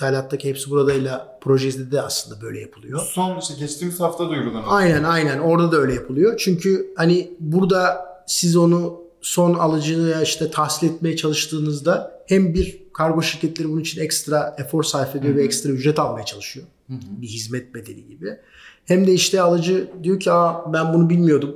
ithalattaki 0.04 0.50
hepsi 0.50 0.70
buradayla 0.70 1.38
projede 1.42 1.92
de 1.92 2.02
aslında 2.02 2.42
böyle 2.42 2.60
yapılıyor. 2.60 3.00
Son 3.02 3.40
işte 3.40 3.54
geçtiğimiz 3.60 4.00
hafta 4.00 4.30
duyurulan. 4.30 4.64
Aynen 4.68 5.04
aynen 5.04 5.40
orada 5.40 5.72
da 5.72 5.78
öyle 5.78 5.94
yapılıyor. 5.94 6.38
Çünkü 6.38 6.94
hani 6.96 7.32
burada 7.40 8.06
siz 8.28 8.56
onu 8.58 9.02
son 9.22 9.54
alıcıya 9.54 10.22
işte 10.22 10.52
tahsil 10.52 10.88
etmeye 10.90 11.16
çalıştığınızda 11.16 12.24
hem 12.28 12.54
bir 12.54 12.82
kargo 12.94 13.22
şirketleri 13.22 13.70
bunun 13.70 13.82
için 13.82 14.02
ekstra 14.02 14.56
efor 14.60 14.84
sarf 14.84 15.16
ediyor 15.16 15.36
ve 15.36 15.44
ekstra 15.44 15.70
ücret 15.70 16.00
almaya 16.00 16.26
çalışıyor. 16.26 16.66
Bir 16.90 17.28
hizmet 17.28 17.76
bedeli 17.76 18.08
gibi. 18.08 18.38
Hem 18.86 19.08
de 19.08 19.14
işte 19.14 19.42
alıcı 19.42 19.88
diyor 20.04 20.20
ki 20.20 20.32
Aa, 20.32 20.74
ben 20.74 20.94
bunu 20.94 21.10
bilmiyordum. 21.10 21.56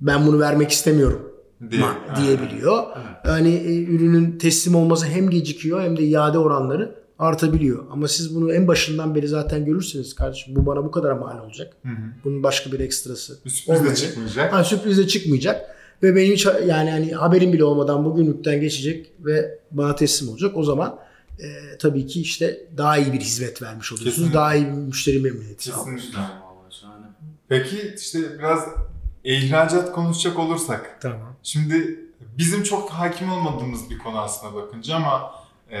Ben 0.00 0.26
bunu 0.26 0.40
vermek 0.40 0.70
istemiyorum 0.70 1.32
Diye. 1.70 1.82
ma- 1.82 2.16
diyebiliyor. 2.22 2.84
Yani 3.26 3.54
e, 3.54 3.82
ürünün 3.84 4.38
teslim 4.38 4.74
olması 4.74 5.06
hem 5.06 5.30
gecikiyor 5.30 5.82
hem 5.82 5.96
de 5.96 6.02
iade 6.02 6.38
oranları 6.38 7.03
artabiliyor. 7.18 7.84
Ama 7.90 8.08
siz 8.08 8.34
bunu 8.34 8.52
en 8.52 8.68
başından 8.68 9.14
beri 9.14 9.28
zaten 9.28 9.64
görürsünüz 9.64 10.14
kardeşim 10.14 10.56
bu 10.56 10.66
bana 10.66 10.84
bu 10.84 10.90
kadar 10.90 11.12
mal 11.12 11.44
olacak. 11.44 11.76
Hı 11.82 11.88
hı. 11.88 12.02
Bunun 12.24 12.42
başka 12.42 12.72
bir 12.72 12.80
ekstrası. 12.80 13.38
Bir 13.44 13.50
sürpriz 13.50 13.84
de 13.84 13.94
çıkmayacak. 13.94 14.52
Ha, 14.52 14.64
sürpriz 14.64 14.98
de 14.98 15.06
çıkmayacak. 15.06 15.76
Ve 16.02 16.16
benim 16.16 16.32
hiç 16.32 16.46
yani 16.66 16.90
hani 16.90 17.12
haberim 17.12 17.52
bile 17.52 17.64
olmadan 17.64 18.04
bugünlükten 18.04 18.60
geçecek 18.60 19.12
ve 19.20 19.58
bana 19.70 19.94
teslim 19.96 20.28
olacak. 20.28 20.56
O 20.56 20.64
zaman 20.64 20.98
e, 21.38 21.78
tabii 21.78 22.06
ki 22.06 22.20
işte 22.20 22.60
daha 22.76 22.98
iyi 22.98 23.12
bir 23.12 23.20
hizmet 23.20 23.62
vermiş 23.62 23.92
oluyorsunuz. 23.92 24.14
Kesinlikle. 24.14 24.38
Daha 24.38 24.54
iyi 24.54 24.66
bir 24.66 24.70
müşteri 24.70 25.18
memnuniyeti. 25.18 25.70
Kesinlikle. 25.70 26.18
Peki 27.48 27.94
işte 27.98 28.38
biraz 28.38 28.68
ihracat 29.24 29.92
konuşacak 29.92 30.38
olursak. 30.38 30.98
Tamam. 31.00 31.36
Şimdi 31.42 32.00
bizim 32.38 32.62
çok 32.62 32.90
hakim 32.90 33.32
olmadığımız 33.32 33.90
bir 33.90 33.98
konu 33.98 34.18
aslında 34.18 34.54
bakınca 34.54 34.96
ama 34.96 35.30
e, 35.70 35.78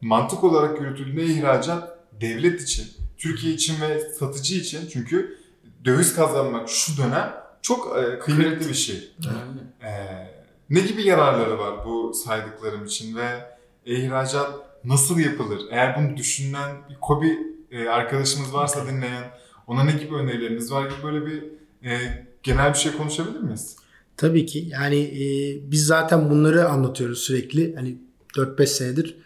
mantık 0.00 0.44
olarak 0.44 0.80
yürütüldüğünde 0.80 1.24
ihracat 1.24 1.98
devlet 2.20 2.62
için, 2.62 2.86
Türkiye 3.18 3.54
için 3.54 3.80
ve 3.80 4.00
satıcı 4.00 4.54
için 4.54 4.88
çünkü 4.92 5.38
döviz 5.84 6.16
kazanmak 6.16 6.68
şu 6.68 6.96
dönem 6.96 7.34
çok 7.62 7.98
e, 7.98 8.18
kıymetli 8.18 8.68
bir 8.68 8.74
şey. 8.74 9.10
Önemli. 9.26 9.60
Ee, 9.82 10.36
ne 10.70 10.80
gibi 10.80 11.02
yararları 11.02 11.58
var 11.58 11.84
bu 11.86 12.14
saydıklarım 12.14 12.84
için 12.84 13.16
ve 13.16 13.56
ihracat 13.86 14.50
nasıl 14.84 15.18
yapılır? 15.18 15.60
Eğer 15.70 15.96
bunu 15.98 16.16
düşünen 16.16 16.76
bir 16.90 16.94
kobi 17.00 17.38
e, 17.70 17.88
arkadaşımız 17.88 18.54
varsa 18.54 18.86
dinleyen 18.86 19.24
Ona 19.66 19.84
ne 19.84 19.92
gibi 19.92 20.14
önerileriniz 20.14 20.72
var 20.72 20.90
gibi 20.90 21.02
böyle 21.02 21.26
bir 21.26 21.44
e, 21.90 21.98
genel 22.42 22.72
bir 22.72 22.78
şey 22.78 22.92
konuşabilir 22.92 23.40
miyiz? 23.40 23.76
Tabii 24.16 24.46
ki. 24.46 24.68
Yani 24.68 24.98
e, 24.98 25.22
biz 25.70 25.86
zaten 25.86 26.30
bunları 26.30 26.68
anlatıyoruz 26.68 27.18
sürekli. 27.18 27.74
Hani 27.76 27.98
4-5 28.36 28.66
senedir 28.66 29.10
e, 29.10 29.25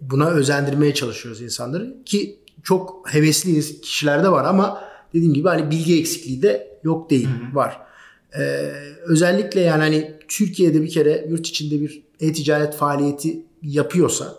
buna 0.00 0.30
özendirmeye 0.30 0.94
çalışıyoruz 0.94 1.42
insanları. 1.42 1.96
Ki 2.04 2.38
çok 2.62 3.14
hevesli 3.14 3.80
kişiler 3.80 4.24
de 4.24 4.28
var 4.28 4.44
ama 4.44 4.84
dediğim 5.14 5.34
gibi 5.34 5.48
hani 5.48 5.70
bilgi 5.70 6.00
eksikliği 6.00 6.42
de 6.42 6.80
yok 6.84 7.10
değil. 7.10 7.28
Hı 7.28 7.50
hı. 7.50 7.54
Var. 7.54 7.80
E, 8.38 8.42
özellikle 9.02 9.60
yani 9.60 9.82
hani 9.82 10.18
Türkiye'de 10.28 10.82
bir 10.82 10.90
kere 10.90 11.26
yurt 11.28 11.46
içinde 11.46 11.80
bir 11.80 12.02
e-ticaret 12.20 12.74
faaliyeti 12.74 13.42
yapıyorsa 13.62 14.34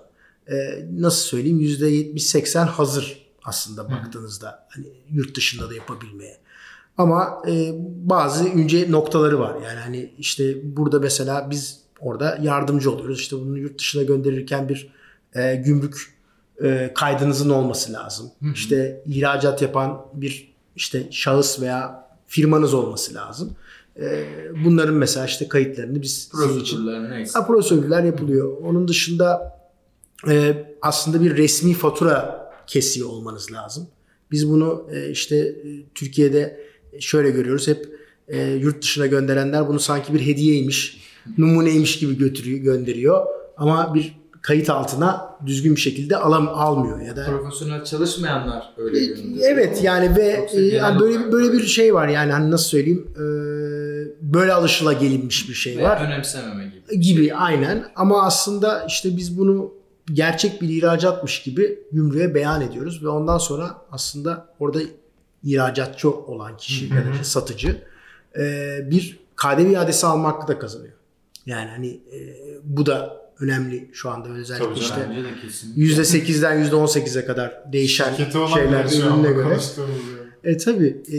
e, 0.48 0.56
nasıl 0.94 1.22
söyleyeyim 1.22 1.60
%70-80 1.60 2.66
hazır 2.66 3.30
aslında 3.44 3.92
baktığınızda 3.92 4.68
hani 4.70 4.86
yurt 5.10 5.38
dışında 5.38 5.70
da 5.70 5.76
yapabilmeye. 5.76 6.38
Ama 6.98 7.42
e, 7.48 7.72
bazı 7.86 8.48
ince 8.48 8.92
noktaları 8.92 9.40
var. 9.40 9.56
Yani 9.56 9.80
hani 9.80 10.14
işte 10.18 10.76
burada 10.78 11.00
mesela 11.00 11.48
biz 11.50 11.80
orada 12.02 12.40
yardımcı 12.42 12.92
oluyoruz. 12.92 13.20
İşte 13.20 13.36
bunu 13.36 13.58
yurt 13.58 13.80
dışına 13.80 14.04
gönderirken 14.04 14.70
bir 14.70 14.90
e, 15.36 15.56
gümrük 15.56 16.20
e, 16.64 16.92
kaydınızın 16.96 17.50
olması 17.50 17.94
lazım. 17.94 18.32
İşte 18.54 19.04
ihracat 19.06 19.62
yapan 19.62 20.06
bir 20.14 20.54
işte 20.76 21.08
şahıs 21.12 21.62
veya 21.62 22.10
firmanız 22.28 22.74
olması 22.74 23.14
lazım. 23.14 23.56
E, 24.00 24.26
bunların 24.66 24.96
mesela 24.96 25.26
işte 25.26 25.48
kayıtlarını 25.48 26.02
biz 26.02 26.30
sizin 26.32 26.60
için 26.60 27.10
neyse. 27.10 27.40
Ha, 27.40 27.48
prosedürler 27.48 28.04
yapılıyor. 28.04 28.58
Onun 28.58 28.88
dışında 28.88 29.60
e, 30.30 30.66
aslında 30.82 31.22
bir 31.22 31.38
resmi 31.38 31.74
fatura 31.74 32.50
kesiyor 32.68 33.10
olmanız 33.10 33.52
lazım. 33.52 33.88
Biz 34.32 34.50
bunu 34.50 34.88
e, 34.92 35.10
işte 35.10 35.36
e, 35.36 35.86
Türkiye'de 35.96 36.60
şöyle 37.00 37.30
görüyoruz. 37.30 37.68
Hep 37.68 38.00
e, 38.28 38.52
yurt 38.52 38.82
dışına 38.82 39.06
gönderenler 39.06 39.68
bunu 39.68 39.80
sanki 39.80 40.14
bir 40.14 40.26
hediyeymiş, 40.26 41.09
numuneymiş 41.38 42.00
gibi 42.00 42.18
götürüyor, 42.18 42.60
gönderiyor. 42.60 43.26
Ama 43.58 43.94
bir 43.94 44.20
kayıt 44.42 44.70
altına 44.70 45.30
düzgün 45.46 45.76
bir 45.76 45.82
şekilde 45.82 46.18
alam 46.18 46.50
almıyor 46.50 47.02
ya 47.02 47.16
da 47.16 47.26
Profesyonel 47.26 47.84
çalışmayanlar 47.84 48.74
öyle 48.78 49.06
görünüyor. 49.06 49.46
Evet 49.50 49.84
yani 49.84 50.16
ve 50.16 50.48
e, 50.54 50.62
yani 50.62 51.00
böyle 51.00 51.18
olarak 51.18 51.32
böyle 51.32 51.54
bir 51.54 51.64
şey 51.64 51.94
var 51.94 52.08
yani 52.08 52.32
hani 52.32 52.52
nasıl 52.52 52.70
söyleyeyim 52.70 53.08
e, 53.16 53.24
böyle 54.22 54.54
alışıla 54.54 54.94
gelinmiş 54.94 55.50
bir 55.50 55.54
şey 55.54 55.78
Ve 55.78 55.84
var 55.84 56.02
önemsememe 56.06 56.64
gibi. 56.66 57.00
gibi 57.00 57.36
aynen 57.36 57.86
ama 57.96 58.24
aslında 58.24 58.86
işte 58.88 59.18
biz 59.18 59.38
bunu 59.38 59.74
gerçek 60.14 60.62
bir 60.62 60.70
ihracatmış 60.70 61.42
gibi 61.42 61.80
gümrüğe 61.92 62.36
beyan 62.36 62.62
ediyoruz 62.62 63.04
ve 63.04 63.08
ondan 63.08 63.38
sonra 63.38 63.78
aslında 63.92 64.48
orada 64.60 64.80
ihracatçı 65.44 66.12
olan 66.12 66.58
kişi 66.58 66.86
ya 66.86 67.20
da 67.20 67.24
satıcı 67.24 67.84
e, 68.40 68.78
bir 68.92 69.20
KDV 69.36 69.72
iadesi 69.72 70.08
alma 70.08 70.30
hakkı 70.30 70.48
da 70.48 70.60
kazanıyor. 70.60 70.94
Yani 71.46 71.70
hani 71.70 71.88
e, 71.88 72.20
bu 72.64 72.86
da 72.86 73.20
önemli 73.40 73.90
şu 73.94 74.10
anda 74.10 74.30
özellikle 74.30 74.66
Tabii 74.66 74.80
işte 74.80 75.08
Bence 75.10 75.24
de 75.24 75.28
kesin. 75.42 75.76
%8'den 75.76 76.66
%18'e 76.66 77.26
kadar 77.26 77.64
değişen 77.74 78.14
şeyler 78.54 78.86
ürününe 78.86 79.32
göre. 79.32 79.44
konuştuğumuz 79.44 79.90
yani. 79.90 80.54
E 80.56 80.58
tabi. 80.58 81.04
E, 81.12 81.18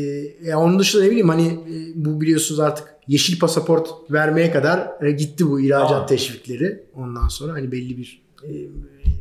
e, 0.50 0.54
onun 0.54 0.78
dışında 0.78 1.02
ne 1.02 1.10
bileyim 1.10 1.28
hani 1.28 1.46
e, 1.46 1.92
bu 1.94 2.20
biliyorsunuz 2.20 2.60
artık 2.60 2.88
yeşil 3.08 3.38
pasaport 3.38 3.88
vermeye 4.10 4.50
kadar 4.50 5.02
e, 5.02 5.10
gitti 5.10 5.46
bu 5.46 5.60
ihracat 5.60 5.92
Aa. 5.92 6.06
teşvikleri. 6.06 6.84
Ondan 6.94 7.28
sonra 7.28 7.52
hani 7.52 7.72
belli 7.72 7.98
bir 7.98 8.22
e, 8.44 8.48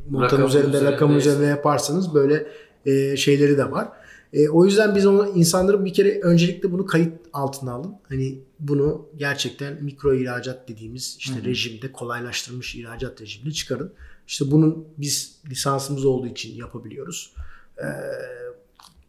montanın 0.09 0.47
üzerinde 0.47 0.77
üzerinde 0.77 0.91
rakam 0.91 1.17
ise. 1.17 1.29
üzerinde 1.29 1.45
yaparsanız 1.45 2.13
böyle 2.13 2.47
e, 2.85 3.17
şeyleri 3.17 3.57
de 3.57 3.71
var. 3.71 3.89
E, 4.33 4.49
o 4.49 4.65
yüzden 4.65 4.95
biz 4.95 5.05
onu 5.05 5.27
insanların 5.35 5.85
bir 5.85 5.93
kere 5.93 6.19
öncelikle 6.21 6.71
bunu 6.71 6.85
kayıt 6.85 7.13
altına 7.33 7.71
alın. 7.71 7.93
Hani 8.09 8.39
bunu 8.59 9.09
gerçekten 9.17 9.83
mikro 9.83 10.13
ihracat 10.13 10.69
dediğimiz 10.69 11.15
işte 11.19 11.43
rejimde 11.43 11.91
kolaylaştırılmış 11.91 12.75
ihracat 12.75 13.21
rejiminde 13.21 13.51
çıkarın. 13.51 13.93
İşte 14.27 14.51
bunun 14.51 14.87
biz 14.97 15.39
lisansımız 15.49 16.05
olduğu 16.05 16.27
için 16.27 16.55
yapabiliyoruz. 16.55 17.33
E, 17.77 17.87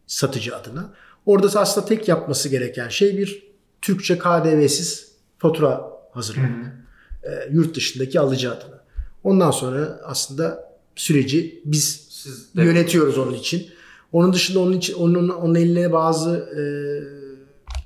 satıcı 0.06 0.56
adına. 0.56 0.94
Orada 1.26 1.60
aslında 1.60 1.86
tek 1.86 2.08
yapması 2.08 2.48
gereken 2.48 2.88
şey 2.88 3.18
bir 3.18 3.50
Türkçe 3.82 4.18
KDV'siz 4.18 5.12
fatura 5.38 5.90
hazırlamak. 6.12 6.76
E, 7.22 7.48
yurt 7.52 7.76
dışındaki 7.76 8.20
alıcı 8.20 8.52
adına. 8.52 8.84
Ondan 9.24 9.50
sonra 9.50 10.00
aslında 10.04 10.74
süreci 10.96 11.62
biz 11.64 12.10
Siz 12.22 12.54
de 12.56 12.62
yönetiyoruz 12.62 13.18
onun 13.18 13.34
için. 13.34 13.66
Onun 14.12 14.32
dışında 14.32 14.58
onun 14.58 14.72
için 14.72 14.94
onun 14.94 15.28
onun 15.28 15.54
eline 15.54 15.92
bazı 15.92 16.36
e, 16.36 16.62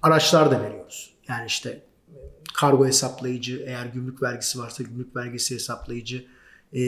araçlar 0.03 0.51
da 0.51 0.63
veriyoruz. 0.63 1.14
Yani 1.29 1.47
işte 1.47 1.83
kargo 2.55 2.87
hesaplayıcı, 2.87 3.65
eğer 3.67 3.87
gümrük 3.87 4.23
vergisi 4.23 4.59
varsa 4.59 4.83
gümrük 4.83 5.17
vergisi 5.17 5.55
hesaplayıcı. 5.55 6.25
E, 6.75 6.81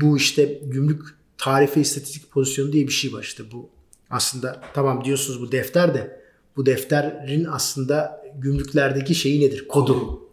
bu 0.00 0.16
işte 0.16 0.44
gümrük 0.44 1.02
tarife 1.38 1.80
istatistik 1.80 2.30
pozisyonu 2.30 2.72
diye 2.72 2.86
bir 2.86 2.92
şey 2.92 3.12
var 3.12 3.22
işte 3.22 3.42
bu. 3.52 3.70
Aslında 4.10 4.60
tamam 4.74 5.04
diyorsunuz 5.04 5.40
bu 5.40 5.52
defter 5.52 5.94
de 5.94 6.24
bu 6.56 6.66
defterin 6.66 7.44
aslında 7.44 8.24
gümrüklerdeki 8.38 9.14
şeyi 9.14 9.40
nedir? 9.40 9.68
Kodu. 9.68 10.28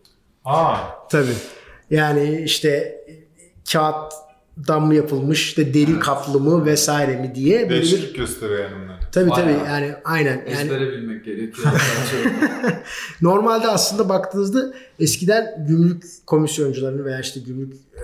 Aa, 0.45 0.77
Tabii. 1.09 1.35
Yani 1.89 2.41
işte 2.45 2.69
e, 2.69 3.13
kağıttan 4.61 4.87
mı 4.87 4.95
yapılmış, 4.95 5.43
işte 5.43 5.73
deri 5.73 5.99
kaplı 5.99 6.39
mı 6.39 6.65
vesaire 6.65 7.15
mi 7.15 7.35
diye 7.35 7.57
böyle 7.57 7.69
bir 7.69 7.75
değişiklik 7.75 8.15
gösteriyor 8.15 8.59
yani 8.59 8.83
bunlar. 8.83 8.99
Tabii 9.11 9.29
tabii 9.29 9.45
Bayağı. 9.45 9.67
yani 9.67 9.95
aynen. 10.03 10.45
Yani 10.49 10.61
ezbere 10.61 10.91
bilmek 10.91 11.25
gerekiyor. 11.25 11.67
normalde 13.21 13.67
aslında 13.67 14.09
baktığınızda 14.09 14.73
eskiden 14.99 15.65
gümrük 15.67 16.03
komisyoncularının 16.25 17.05
veya 17.05 17.19
işte 17.19 17.39
gümrük 17.39 17.73
e, 17.73 18.03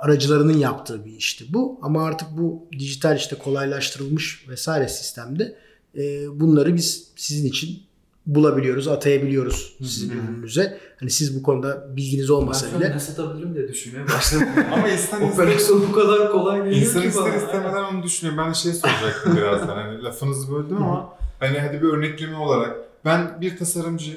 aracılarının 0.00 0.58
yaptığı 0.58 1.04
bir 1.04 1.12
işti 1.12 1.44
bu. 1.48 1.78
Ama 1.82 2.04
artık 2.04 2.28
bu 2.38 2.68
dijital 2.78 3.16
işte 3.16 3.36
kolaylaştırılmış 3.36 4.48
vesaire 4.48 4.88
sistemde 4.88 5.56
e, 5.96 6.00
bunları 6.40 6.76
biz 6.76 7.08
sizin 7.16 7.48
için 7.48 7.82
bulabiliyoruz, 8.26 8.88
atayabiliyoruz 8.88 9.76
sizin 9.80 10.10
ürününüze. 10.10 10.78
Hani 11.00 11.10
siz 11.10 11.38
bu 11.38 11.42
konuda 11.42 11.96
bilginiz 11.96 12.28
ben 12.28 12.34
olmasa 12.34 12.78
bile 12.78 12.90
ne 12.90 13.00
satabilirim 13.00 13.54
diye 13.54 13.68
düşünmeye 13.68 14.06
başladım. 14.08 14.48
Ama 14.72 14.88
insan 14.88 15.22
Operasyon 15.22 15.88
bu 15.88 15.92
kadar 15.92 16.32
kolay 16.32 16.64
geliyor 16.64 16.76
insan 16.82 17.02
ki 17.02 17.08
ister 17.08 17.24
bana. 17.24 17.34
istemeden 17.36 17.82
onu 17.84 18.02
düşünüyor. 18.02 18.46
Ben 18.46 18.52
şey 18.52 18.72
soracaktım 18.72 19.36
birazdan. 19.36 19.76
Hani 19.76 20.02
lafınızı 20.02 20.52
böldüm 20.54 20.76
ama 20.76 21.14
hani 21.40 21.58
hadi 21.58 21.82
bir 21.82 21.88
örnekleme 21.88 22.36
olarak 22.36 22.76
ben 23.04 23.40
bir 23.40 23.56
tasarımcı 23.56 24.16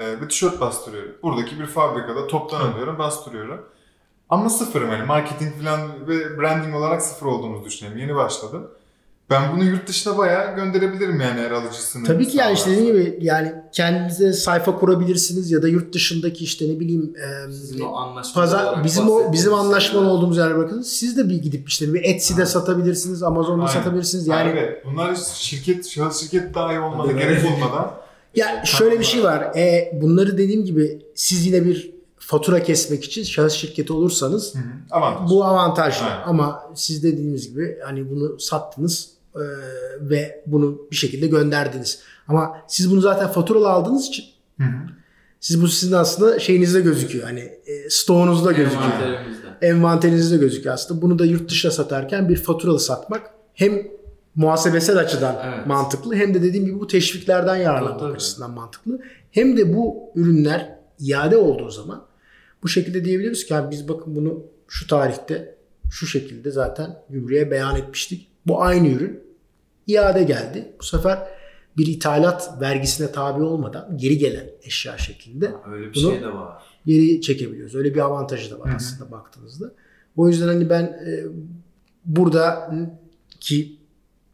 e, 0.00 0.20
bir 0.22 0.28
tişört 0.28 0.60
bastırıyorum. 0.60 1.12
Buradaki 1.22 1.60
bir 1.60 1.66
fabrikada 1.66 2.26
toptan 2.26 2.60
alıyorum, 2.60 2.98
bastırıyorum. 2.98 3.60
Ama 4.28 4.50
sıfırım 4.50 4.90
yani 4.90 5.04
marketing 5.04 5.54
falan 5.62 6.08
ve 6.08 6.38
branding 6.38 6.74
olarak 6.74 7.02
sıfır 7.02 7.26
olduğumuzu 7.26 7.64
düşünelim. 7.64 7.98
Yeni 7.98 8.14
başladım. 8.14 8.70
Ben 9.30 9.56
bunu 9.56 9.64
yurt 9.64 9.88
dışına 9.88 10.18
bayağı 10.18 10.56
gönderebilirim 10.56 11.20
yani 11.20 11.40
eğer 11.40 11.50
alıcısını. 11.50 12.06
Tabii 12.06 12.28
ki 12.28 12.36
yani 12.36 12.54
işte 12.54 12.70
dediğim 12.70 12.86
gibi 12.86 13.18
yani 13.20 13.54
kendinize 13.72 14.32
sayfa 14.32 14.78
kurabilirsiniz 14.78 15.50
ya 15.50 15.62
da 15.62 15.68
yurt 15.68 15.94
dışındaki 15.94 16.44
işte 16.44 16.68
ne 16.68 16.80
bileyim 16.80 17.14
e, 17.78 17.82
o 17.82 18.14
pazar 18.34 18.84
bizim 18.84 19.10
o 19.10 19.32
bizim 19.32 19.54
anlaşmalı 19.54 20.08
olduğumuz 20.08 20.38
yerlere 20.38 20.58
bakın. 20.58 20.82
Siz 20.82 21.16
de 21.16 21.28
bir 21.28 21.42
gidip 21.42 21.68
işte 21.68 21.94
bir 21.94 22.02
Etsy'de 22.04 22.46
satabilirsiniz, 22.46 23.22
Amazon'da 23.22 23.62
Aynen. 23.62 23.72
satabilirsiniz. 23.72 24.26
Yani 24.26 24.50
evet, 24.50 24.82
bunlar 24.86 25.14
şirket, 25.34 25.88
şahıs 25.88 26.20
şirket 26.20 26.54
dahi 26.54 26.80
olmana 26.80 27.12
Evet. 27.12 27.22
gerek 27.22 27.52
olmadan 27.52 27.94
ya 28.34 28.64
şöyle 28.64 28.98
bir 28.98 29.04
şey 29.04 29.24
var. 29.24 29.42
E, 29.56 29.90
bunları 30.02 30.38
dediğim 30.38 30.64
gibi 30.64 31.02
siz 31.14 31.46
yine 31.46 31.64
bir 31.64 31.94
fatura 32.18 32.62
kesmek 32.62 33.04
için 33.04 33.22
şahıs 33.22 33.52
şirketi 33.52 33.92
olursanız 33.92 34.54
avantaj. 34.90 35.30
bu 35.30 35.44
avantajlı. 35.44 36.06
Aynen. 36.06 36.22
Ama 36.26 36.62
siz 36.74 37.02
dediğimiz 37.02 37.48
gibi 37.48 37.78
hani 37.84 38.10
bunu 38.10 38.40
sattınız 38.40 39.13
e, 39.36 39.42
ve 40.00 40.42
bunu 40.46 40.86
bir 40.90 40.96
şekilde 40.96 41.26
gönderdiniz. 41.26 42.00
Ama 42.28 42.56
siz 42.68 42.90
bunu 42.90 43.00
zaten 43.00 43.28
faturalı 43.28 43.68
aldığınız 43.68 44.06
için 44.08 44.24
Hı 44.60 44.64
hı. 44.64 44.68
siz 45.40 45.62
bu 45.62 45.68
sizin 45.68 45.92
aslında 45.96 46.38
şeyinizde 46.38 46.80
gözüküyor. 46.80 47.24
Hani 47.24 47.40
e, 47.40 47.90
stoğunuzda 47.90 48.52
gözüküyor. 48.52 48.82
Envanterimizde. 48.92 49.46
envanterinizde 49.62 50.36
gözüküyor 50.36 50.74
aslında. 50.74 51.02
Bunu 51.02 51.18
da 51.18 51.24
yurt 51.24 51.50
dışına 51.50 51.72
satarken 51.72 52.28
bir 52.28 52.36
faturalı 52.36 52.80
satmak 52.80 53.30
hem 53.54 53.82
muhasebesel 54.34 54.96
açıdan 54.98 55.36
Evet. 55.44 55.66
mantıklı 55.66 56.14
hem 56.14 56.34
de 56.34 56.42
dediğim 56.42 56.66
gibi 56.66 56.80
bu 56.80 56.86
teşviklerden 56.86 57.56
yararlanmak 57.56 58.00
Tabii, 58.00 58.12
açısından 58.12 58.50
mantıklı. 58.50 59.00
Hem 59.30 59.56
de 59.56 59.76
bu 59.76 59.96
ürünler 60.14 60.78
iade 61.00 61.36
olduğu 61.36 61.70
zaman 61.70 62.04
bu 62.62 62.68
şekilde 62.68 63.04
diyebiliriz 63.04 63.46
ki 63.46 63.54
"Abi 63.54 63.70
biz 63.70 63.88
bakın 63.88 64.16
bunu 64.16 64.42
şu 64.68 64.86
tarihte 64.86 65.54
şu 65.90 66.06
şekilde 66.06 66.50
zaten 66.50 66.96
gümrüğe 67.10 67.50
beyan 67.50 67.76
etmiştik. 67.76 68.28
Bu 68.46 68.62
aynı 68.62 68.88
ürün 68.88 69.20
iade 69.86 70.22
geldi. 70.22 70.72
Bu 70.80 70.84
sefer 70.84 71.18
bir 71.76 71.86
ithalat 71.86 72.50
vergisine 72.60 73.12
tabi 73.12 73.42
olmadan 73.42 73.96
geri 73.98 74.18
gelen 74.18 74.46
eşya 74.62 74.98
şeklinde 74.98 75.50
Öyle 75.72 75.86
bir 75.90 75.94
Bunu- 75.94 76.12
şey 76.12 76.22
de 76.22 76.26
var. 76.34 76.62
geri 76.86 77.20
çekebiliyoruz. 77.20 77.74
Öyle 77.74 77.94
bir 77.94 78.00
avantajı 78.00 78.50
da 78.50 78.58
var 78.58 78.72
aslında 78.76 79.10
baktığınızda. 79.10 79.72
O 80.16 80.28
yüzden 80.28 80.46
hani 80.46 80.70
ben 80.70 80.82
e, 80.82 81.24
burada 82.04 82.74
ki 83.40 83.76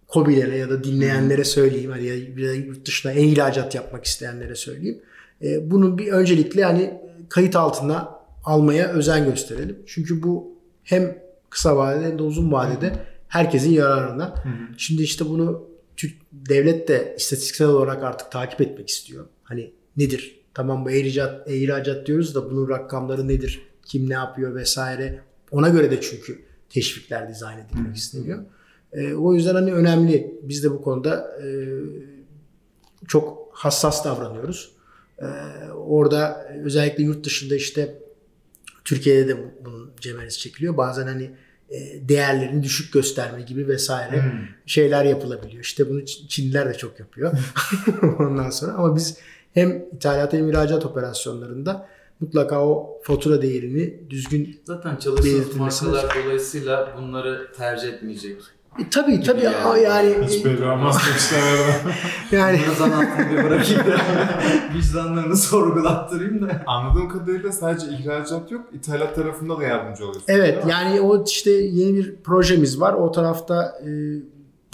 kobilere 0.08 0.56
ya 0.56 0.70
da 0.70 0.84
dinleyenlere 0.84 1.44
söyleyeyim. 1.44 1.90
Hani 1.90 2.04
ya 2.06 2.52
yurt 2.54 2.86
dışına 2.86 3.12
e-ihracat 3.12 3.74
yapmak 3.74 4.04
isteyenlere 4.04 4.54
söyleyeyim. 4.54 5.02
E, 5.42 5.70
bunu 5.70 5.98
bir 5.98 6.12
öncelikle 6.12 6.64
hani 6.64 7.00
kayıt 7.28 7.56
altına 7.56 8.08
almaya 8.44 8.88
özen 8.88 9.24
gösterelim. 9.24 9.78
Çünkü 9.86 10.22
bu 10.22 10.54
hem 10.84 11.18
kısa 11.50 11.76
vadede 11.76 12.04
hem 12.06 12.18
de 12.18 12.22
uzun 12.22 12.52
vadede 12.52 12.92
herkesin 13.30 13.70
yararına. 13.72 14.34
Şimdi 14.76 15.02
işte 15.02 15.24
bunu 15.28 15.68
Türk 15.96 16.14
devlet 16.32 16.88
de 16.88 17.14
istatistiksel 17.18 17.66
olarak 17.68 18.02
artık 18.04 18.30
takip 18.32 18.60
etmek 18.60 18.88
istiyor. 18.88 19.26
Hani 19.42 19.72
nedir? 19.96 20.40
Tamam 20.54 20.84
bu 20.84 20.90
e-ihracat, 20.90 21.50
e-ihracat 21.50 22.06
diyoruz 22.06 22.34
da 22.34 22.50
bunun 22.50 22.68
rakamları 22.68 23.28
nedir? 23.28 23.62
Kim 23.86 24.08
ne 24.10 24.14
yapıyor 24.14 24.54
vesaire. 24.54 25.20
Ona 25.50 25.68
göre 25.68 25.90
de 25.90 26.00
çünkü 26.00 26.42
teşvikler 26.68 27.28
dizayn 27.28 27.58
edilmek 27.58 27.96
isteniyor. 27.96 28.44
E, 28.92 29.14
o 29.14 29.34
yüzden 29.34 29.54
hani 29.54 29.72
önemli. 29.74 30.40
Biz 30.42 30.64
de 30.64 30.70
bu 30.70 30.82
konuda 30.82 31.38
e, 31.42 31.46
çok 33.08 33.48
hassas 33.52 34.04
davranıyoruz. 34.04 34.72
E, 35.18 35.26
orada 35.72 36.48
özellikle 36.64 37.02
yurt 37.04 37.24
dışında 37.26 37.54
işte 37.56 37.98
Türkiye'de 38.84 39.28
de 39.28 39.38
bu- 39.38 39.64
bunun 39.64 39.90
cemeresi 40.00 40.38
çekiliyor. 40.38 40.76
Bazen 40.76 41.06
hani 41.06 41.30
değerlerini 42.00 42.62
düşük 42.62 42.92
gösterme 42.92 43.42
gibi 43.42 43.68
vesaire 43.68 44.22
Hmm. 44.22 44.30
şeyler 44.66 45.04
yapılabiliyor. 45.04 45.64
İşte 45.64 45.90
bunu 45.90 46.04
Çinliler 46.04 46.68
de 46.68 46.74
çok 46.74 47.00
yapıyor. 47.00 47.32
Ondan 48.18 48.50
sonra 48.50 48.72
ama 48.72 48.96
biz 48.96 49.16
hem 49.54 49.84
ithalat 49.92 50.32
hem 50.32 50.48
ihracat 50.48 50.86
operasyonlarında 50.86 51.88
mutlaka 52.20 52.66
o 52.66 53.00
fatura 53.02 53.42
değerini 53.42 54.10
düzgün 54.10 54.60
Zaten 54.64 54.98
Belirtilmesi 55.06 55.84
markalar 55.84 56.16
dolayısıyla 56.24 56.94
bunları 56.98 57.52
tercih 57.56 57.88
etmeyecek. 57.88 58.42
E, 58.78 58.90
tabii 58.90 59.22
tabii 59.22 59.42
yani. 59.44 59.56
ama 59.56 59.78
yani 59.78 60.14
Hiç 60.26 60.44
belli 60.44 60.64
olmaz 60.64 61.02
yani 62.32 62.60
Bunu 62.66 62.74
zan 62.74 62.90
altında 62.90 63.30
bir 63.30 63.44
bırakayım 63.44 63.80
da 63.86 64.00
vicdanlarını 64.74 65.36
sorgulattırayım 65.36 66.48
da. 66.48 66.62
Anladığım 66.66 67.08
kadarıyla 67.08 67.52
sadece 67.52 67.86
ihracat 67.86 68.50
yok, 68.50 68.64
ithalat 68.72 69.14
tarafında 69.14 69.58
da 69.58 69.62
yardımcı 69.62 70.04
oluyorsun. 70.04 70.24
Evet 70.28 70.64
yani 70.66 71.00
o 71.00 71.24
işte 71.24 71.50
yeni 71.50 71.96
bir 71.96 72.16
projemiz 72.16 72.80
var. 72.80 72.92
O 72.94 73.12
tarafta 73.12 73.80
e, 73.86 73.90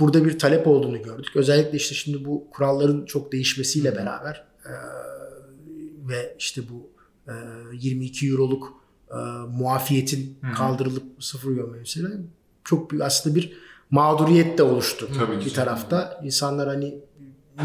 burada 0.01 0.25
bir 0.25 0.39
talep 0.39 0.67
olduğunu 0.67 1.03
gördük. 1.03 1.37
Özellikle 1.37 1.77
işte 1.77 1.95
şimdi 1.95 2.25
bu 2.25 2.47
kuralların 2.51 3.05
çok 3.05 3.33
değişmesiyle 3.33 3.97
beraber 3.97 4.45
e, 4.65 4.73
ve 6.09 6.37
işte 6.39 6.63
bu 6.71 6.91
e, 7.31 7.35
22 7.73 8.29
euroluk 8.29 8.73
e, 9.11 9.17
muafiyetin 9.49 10.39
Hı 10.41 10.47
hı. 10.47 10.55
kaldırılıp 10.55 11.05
sıfır 11.21 11.53
gömmesiyle 11.53 12.09
çok 12.65 12.91
büyük 12.91 13.05
aslında 13.05 13.37
bir 13.37 13.53
mağduriyet 13.91 14.59
de 14.59 14.63
oluştu 14.63 15.09
Tabii 15.19 15.45
bir 15.45 15.55
tarafta. 15.55 16.21
İnsanlar 16.25 16.69
hani 16.69 16.95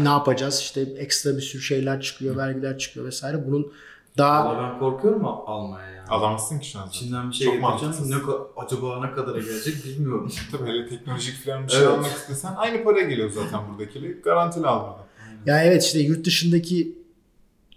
ne 0.00 0.08
yapacağız 0.08 0.58
işte 0.60 0.80
ekstra 0.80 1.36
bir 1.36 1.42
sürü 1.42 1.62
şeyler 1.62 2.00
çıkıyor, 2.00 2.36
vergiler 2.36 2.78
çıkıyor 2.78 3.06
vesaire. 3.06 3.46
Bunun 3.46 3.72
daha 4.18 4.44
Valla 4.46 4.72
ben 4.72 4.78
korkuyorum 4.78 5.24
al- 5.24 5.42
almaya 5.46 5.90
yani. 5.90 6.08
Alamazsın 6.08 6.58
ki 6.58 6.70
şu 6.70 6.78
an 6.78 6.84
zaten. 6.86 6.98
Çin'den 6.98 7.30
bir 7.30 7.34
şey 7.34 7.46
Çok 7.46 7.54
getireceğim. 7.80 8.22
Ne, 8.26 8.32
acaba 8.56 9.06
ne 9.06 9.12
kadara 9.14 9.38
gelecek 9.38 9.84
bilmiyorum. 9.84 10.32
Tabii 10.52 10.70
hele 10.70 10.88
teknolojik 10.88 11.44
falan 11.44 11.66
bir 11.66 11.72
şey 11.72 11.80
Evet. 11.80 11.90
almak 11.90 12.12
istesen 12.12 12.54
aynı 12.56 12.84
para 12.84 13.00
geliyor 13.00 13.30
zaten 13.30 13.60
buradakiyle. 13.68 14.08
Garantili 14.12 14.66
al 14.66 14.80
burada. 14.86 15.02
Ya 15.46 15.64
evet 15.64 15.84
işte 15.84 15.98
yurt 15.98 16.26
dışındaki 16.26 16.98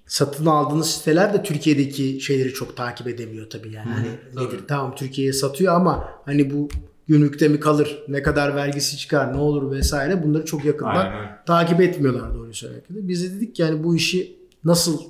satın 0.07 0.45
aldığınız 0.45 0.91
siteler 0.91 1.33
de 1.33 1.43
Türkiye'deki 1.43 2.21
şeyleri 2.21 2.53
çok 2.53 2.77
takip 2.77 3.07
edemiyor 3.07 3.49
tabii 3.49 3.71
yani. 3.71 3.89
Hani 3.89 4.07
tabii. 4.35 4.45
nedir? 4.45 4.59
Tamam 4.67 4.95
Türkiye'ye 4.95 5.33
satıyor 5.33 5.73
ama 5.75 6.09
hani 6.25 6.53
bu 6.53 6.69
gümrükte 7.07 7.47
mi 7.47 7.59
kalır? 7.59 8.03
Ne 8.07 8.21
kadar 8.23 8.55
vergisi 8.55 8.97
çıkar? 8.97 9.33
Ne 9.33 9.37
olur 9.37 9.71
vesaire 9.71 10.23
bunları 10.23 10.45
çok 10.45 10.65
yakından 10.65 10.95
Aynen 10.95 11.37
takip 11.45 11.81
etmiyorlar 11.81 12.33
doğru 12.35 12.53
söylemek. 12.53 12.83
Biz 12.89 13.23
de 13.23 13.35
dedik 13.35 13.55
ki 13.55 13.61
yani 13.61 13.83
bu 13.83 13.95
işi 13.95 14.35
nasıl 14.63 15.01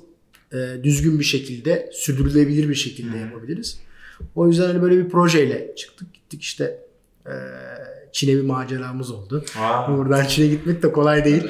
e, 0.52 0.56
düzgün 0.82 1.18
bir 1.18 1.24
şekilde, 1.24 1.90
sürdürülebilir 1.92 2.68
bir 2.68 2.74
şekilde 2.74 3.18
yapabiliriz. 3.18 3.80
O 4.34 4.48
yüzden 4.48 4.66
hani 4.66 4.82
böyle 4.82 5.04
bir 5.04 5.08
projeyle 5.08 5.74
çıktık. 5.76 6.14
Gittik 6.14 6.42
işte 6.42 6.78
e, 7.26 7.32
Çin'e 8.12 8.36
bir 8.36 8.44
maceramız 8.44 9.10
oldu. 9.10 9.44
Vay. 9.58 9.96
Buradan 9.96 10.24
Çin'e 10.24 10.46
gitmek 10.46 10.82
de 10.82 10.92
kolay 10.92 11.24
değil. 11.24 11.42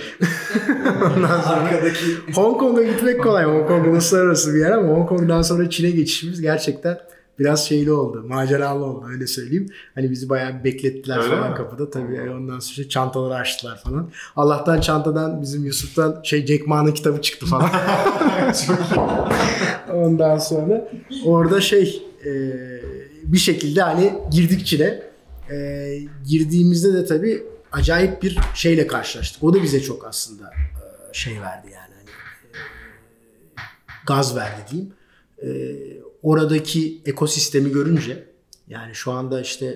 Ondan 1.17 1.41
sonra 1.41 1.57
Arkadaki 1.57 2.33
Hong 2.35 2.59
Kong'a 2.59 2.83
gitmek 2.83 3.23
kolay. 3.23 3.45
Hong 3.45 3.69
Kong 3.69 3.87
uluslararası 3.87 4.55
bir 4.55 4.59
yer 4.59 4.71
ama 4.71 4.89
Hong 4.89 5.09
Kong'dan 5.09 5.43
sonra 5.43 5.71
Çin'e 5.71 5.91
geçişimiz 5.91 6.41
gerçekten 6.41 6.99
biraz 7.39 7.69
şeyli 7.69 7.93
oldu. 7.93 8.25
Maceralı 8.29 8.85
oldu 8.85 9.07
öyle 9.09 9.27
söyleyeyim. 9.27 9.69
Hani 9.95 10.11
bizi 10.11 10.29
bayağı 10.29 10.65
beklettiler 10.65 11.19
Öyle 11.19 11.37
falan 11.37 11.51
mi? 11.51 11.57
kapıda. 11.57 11.91
Tabii 11.91 12.31
ondan 12.31 12.59
sonra 12.59 12.89
çantaları 12.89 13.35
açtılar 13.35 13.83
falan. 13.83 14.11
Allah'tan 14.37 14.81
çantadan 14.81 15.43
bizim 15.43 15.65
Yusuf'tan 15.65 16.21
şey 16.23 16.47
Jack 16.47 16.67
Ma'nın 16.67 16.93
kitabı 16.93 17.23
çıktı 17.23 17.47
falan. 17.47 17.71
ondan 19.95 20.39
sonra 20.39 20.89
orada 21.25 21.61
şey 21.61 22.03
e, 22.25 22.31
bir 23.23 23.39
şekilde 23.39 23.83
hani 23.83 24.15
girdik 24.31 24.67
Çin'e. 24.67 25.03
E, 25.51 25.99
girdiğimizde 26.29 26.95
de 26.95 27.05
tabii 27.07 27.43
acayip 27.73 28.23
bir 28.23 28.39
şeyle 28.55 28.87
karşılaştık. 28.87 29.45
O 29.45 29.55
da 29.55 29.63
bize 29.63 29.81
çok 29.81 30.07
aslında 30.07 30.45
e, 30.45 31.15
şey 31.15 31.41
verdi 31.41 31.67
yani. 31.75 31.95
Hani, 31.97 32.11
e, 32.11 32.63
gaz 34.07 34.37
verdi 34.37 34.61
diyeyim. 34.71 34.93
E, 35.43 35.49
oradaki 36.23 37.03
ekosistemi 37.07 37.73
görünce 37.73 38.29
yani 38.69 38.95
şu 38.95 39.13
anda 39.13 39.41
işte 39.41 39.67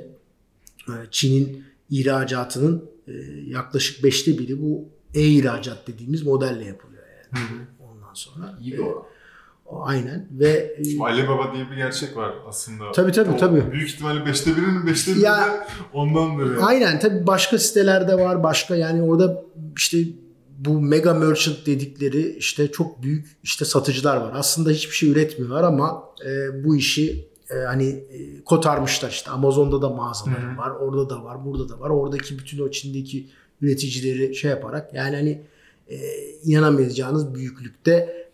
e, 0.89 0.93
Çin'in 1.11 1.65
ihracatının 1.91 2.85
e, 3.09 3.13
yaklaşık 3.47 4.05
beşte 4.05 4.39
biri 4.39 4.63
bu 4.63 4.85
e-ihracat 5.15 5.87
dediğimiz 5.89 6.23
modelle 6.23 6.65
yapılıyor 6.65 7.03
yani. 7.33 7.45
Ondan 7.81 8.15
sonra. 8.15 8.59
iyi 8.61 8.75
e, 8.75 8.79
bir 8.79 8.83
oran. 8.83 9.03
o- 9.67 9.83
aynen 9.87 10.29
ve 10.31 10.75
e, 10.79 10.85
Şimdi 10.85 11.03
Alibaba 11.05 11.55
diye 11.55 11.71
bir 11.71 11.77
gerçek 11.77 12.17
var 12.17 12.35
aslında. 12.49 12.93
Tabii, 12.93 13.13
tabii, 13.13 13.31
O 13.31 13.37
tabii. 13.37 13.73
Büyük 13.73 13.89
ihtimalle 13.91 14.27
beşte 14.27 14.57
birinin 14.57 14.87
beşte 14.87 15.13
biri 15.15 15.21
Ya- 15.21 15.47
de 15.47 15.67
ondandır 15.93 16.47
yani. 16.55 16.65
Aynen 16.65 16.99
tabii 17.01 17.27
başka 17.27 17.59
sitelerde 17.59 18.15
var 18.15 18.43
başka 18.43 18.77
yani 18.77 19.03
orada 19.03 19.45
işte 19.77 19.99
bu 20.65 20.81
mega 20.81 21.15
merchant 21.15 21.67
dedikleri 21.67 22.37
işte 22.37 22.71
çok 22.71 23.03
büyük 23.03 23.37
işte 23.43 23.65
satıcılar 23.65 24.17
var. 24.17 24.33
Aslında 24.35 24.71
hiçbir 24.71 24.95
şey 24.95 25.11
üretmiyorlar 25.11 25.65
ama 25.65 26.05
e, 26.27 26.65
bu 26.65 26.77
işi 26.77 27.29
e, 27.51 27.55
hani 27.55 27.89
e, 27.89 28.45
kotarmışlar 28.45 29.11
işte 29.11 29.31
Amazon'da 29.31 29.83
da 29.83 29.89
mağazaları 29.89 30.43
Hı 30.43 30.53
hı. 30.53 30.59
var, 30.59 30.71
orada 30.71 31.11
da 31.11 31.25
var, 31.25 31.45
burada 31.45 31.69
da 31.69 31.81
var. 31.81 31.91
Oradaki 31.91 32.39
bütün 32.39 32.59
o 32.59 32.71
Çin'deki 32.71 33.29
üreticileri 33.61 34.35
şey 34.35 34.51
yaparak 34.51 34.95
yani 34.95 35.17
hani 35.17 35.43
e, 35.89 35.99
inanamayacağınız 36.45 37.35
büyüklükte 37.35 37.93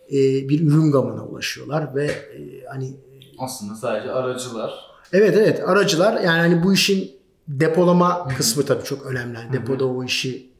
e, 0.08 0.14
bir 0.48 0.60
ürün 0.60 0.92
gamına 0.92 1.24
ulaşıyorlar 1.24 1.94
ve 1.94 2.04
e, 2.06 2.64
hani 2.68 2.96
Aslında 3.38 3.74
sadece 3.74 4.12
aracılar. 4.12 4.74
Evet 5.12 5.36
evet 5.36 5.68
aracılar 5.68 6.12
yani 6.12 6.38
hani 6.38 6.64
bu 6.64 6.74
işin 6.74 7.10
depolama 7.48 8.28
kısmı 8.28 8.62
tabii 8.64 8.84
çok 8.84 9.06
önemli. 9.06 9.38
Yani 9.38 9.52
depoda 9.52 9.86
o 9.86 10.04
işi 10.04 10.55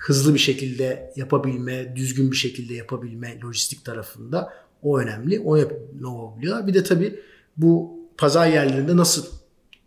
hızlı 0.00 0.34
bir 0.34 0.38
şekilde 0.38 1.12
yapabilme, 1.16 1.96
düzgün 1.96 2.30
bir 2.30 2.36
şekilde 2.36 2.74
yapabilme 2.74 3.40
lojistik 3.40 3.84
tarafında 3.84 4.52
o 4.82 4.98
önemli. 4.98 5.40
O 5.40 5.56
yapabiliyorlar. 5.56 6.66
Bir 6.66 6.74
de 6.74 6.84
tabii 6.84 7.20
bu 7.56 8.00
pazar 8.18 8.46
yerlerinde 8.46 8.96
nasıl 8.96 9.26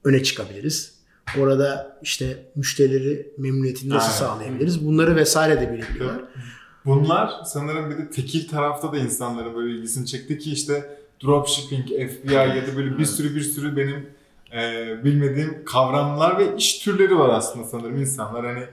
öne 0.03 0.23
çıkabiliriz? 0.23 0.93
Orada 1.39 1.99
işte 2.01 2.45
müşterileri 2.55 3.33
memnuniyetini 3.37 3.89
nasıl 3.89 4.25
Aynen. 4.25 4.35
sağlayabiliriz? 4.35 4.85
Bunları 4.85 5.15
vesaire 5.15 5.61
de 5.61 5.73
bilebiliyorlar. 5.73 6.21
Bunlar 6.85 7.31
sanırım 7.45 7.89
bir 7.89 7.97
de 7.97 8.09
tekil 8.09 8.47
tarafta 8.47 8.91
da 8.91 8.97
insanların 8.97 9.55
böyle 9.55 9.73
ilgisini 9.73 10.05
çekti 10.05 10.37
ki 10.37 10.51
işte 10.51 10.97
dropshipping, 11.23 11.87
FBI 11.87 12.33
ya 12.33 12.67
da 12.67 12.75
böyle 12.77 12.97
bir 12.97 13.05
sürü 13.05 13.35
bir 13.35 13.41
sürü 13.41 13.77
benim 13.77 14.09
e, 14.53 15.03
bilmediğim 15.03 15.65
kavramlar 15.65 16.37
ve 16.37 16.55
iş 16.57 16.79
türleri 16.79 17.19
var 17.19 17.29
aslında 17.29 17.67
sanırım 17.67 17.97
insanlar 17.97 18.45
hani 18.45 18.63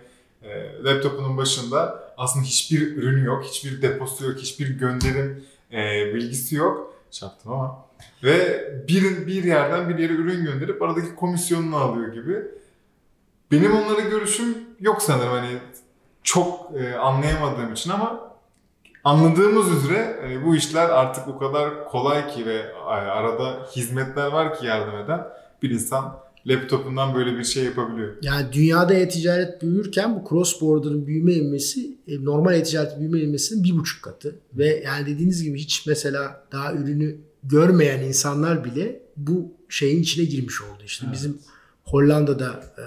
e, 0.42 0.82
laptopunun 0.84 1.36
başında 1.36 2.12
aslında 2.16 2.46
hiçbir 2.46 2.96
ürünü 2.96 3.24
yok, 3.24 3.44
hiçbir 3.44 3.82
deposu 3.82 4.24
yok, 4.24 4.38
hiçbir 4.38 4.78
gönderim 4.78 5.44
e, 5.72 6.14
bilgisi 6.14 6.54
yok. 6.54 6.94
Çarptım 7.10 7.52
ama. 7.52 7.84
Ve 8.24 8.64
bir, 8.88 9.26
bir 9.26 9.44
yerden 9.44 9.88
bir 9.88 9.98
yere 9.98 10.12
ürün 10.12 10.44
gönderip 10.44 10.82
aradaki 10.82 11.14
komisyonunu 11.14 11.76
alıyor 11.76 12.12
gibi. 12.12 12.44
Benim 13.52 13.76
onlara 13.76 14.00
görüşüm 14.00 14.56
yok 14.80 15.02
sanırım 15.02 15.32
hani 15.32 15.58
çok 16.22 16.70
e, 16.76 16.96
anlayamadığım 16.96 17.72
için 17.72 17.90
ama 17.90 18.30
anladığımız 19.04 19.72
üzere 19.72 20.20
e, 20.28 20.44
bu 20.44 20.56
işler 20.56 20.88
artık 20.88 21.28
o 21.28 21.38
kadar 21.38 21.88
kolay 21.88 22.28
ki 22.28 22.46
ve 22.46 22.56
e, 22.56 22.84
arada 22.86 23.66
hizmetler 23.76 24.26
var 24.26 24.58
ki 24.58 24.66
yardım 24.66 24.96
eden 24.96 25.26
bir 25.62 25.70
insan 25.70 26.18
laptopundan 26.46 27.14
böyle 27.14 27.38
bir 27.38 27.44
şey 27.44 27.64
yapabiliyor. 27.64 28.16
Yani 28.22 28.46
dünyada 28.52 28.94
e-ticaret 28.94 29.62
büyürken 29.62 30.16
bu 30.16 30.28
cross 30.28 30.60
border'ın 30.60 31.06
büyüme 31.06 31.32
ivmesi 31.32 31.96
e, 32.08 32.24
normal 32.24 32.54
e-ticaret 32.54 32.98
büyüme 32.98 33.20
ivmesinin 33.20 33.64
bir 33.64 33.76
buçuk 33.76 34.02
katı. 34.04 34.38
Ve 34.54 34.82
yani 34.86 35.06
dediğiniz 35.06 35.42
gibi 35.42 35.58
hiç 35.58 35.86
mesela 35.86 36.46
daha 36.52 36.72
ürünü 36.74 37.16
görmeyen 37.42 38.02
insanlar 38.02 38.64
bile 38.64 39.02
bu 39.16 39.52
şeyin 39.68 40.02
içine 40.02 40.24
girmiş 40.24 40.62
oldu. 40.62 40.82
İşte 40.84 41.06
Evet. 41.06 41.16
bizim 41.16 41.38
Hollanda'da 41.84 42.64
e, 42.78 42.86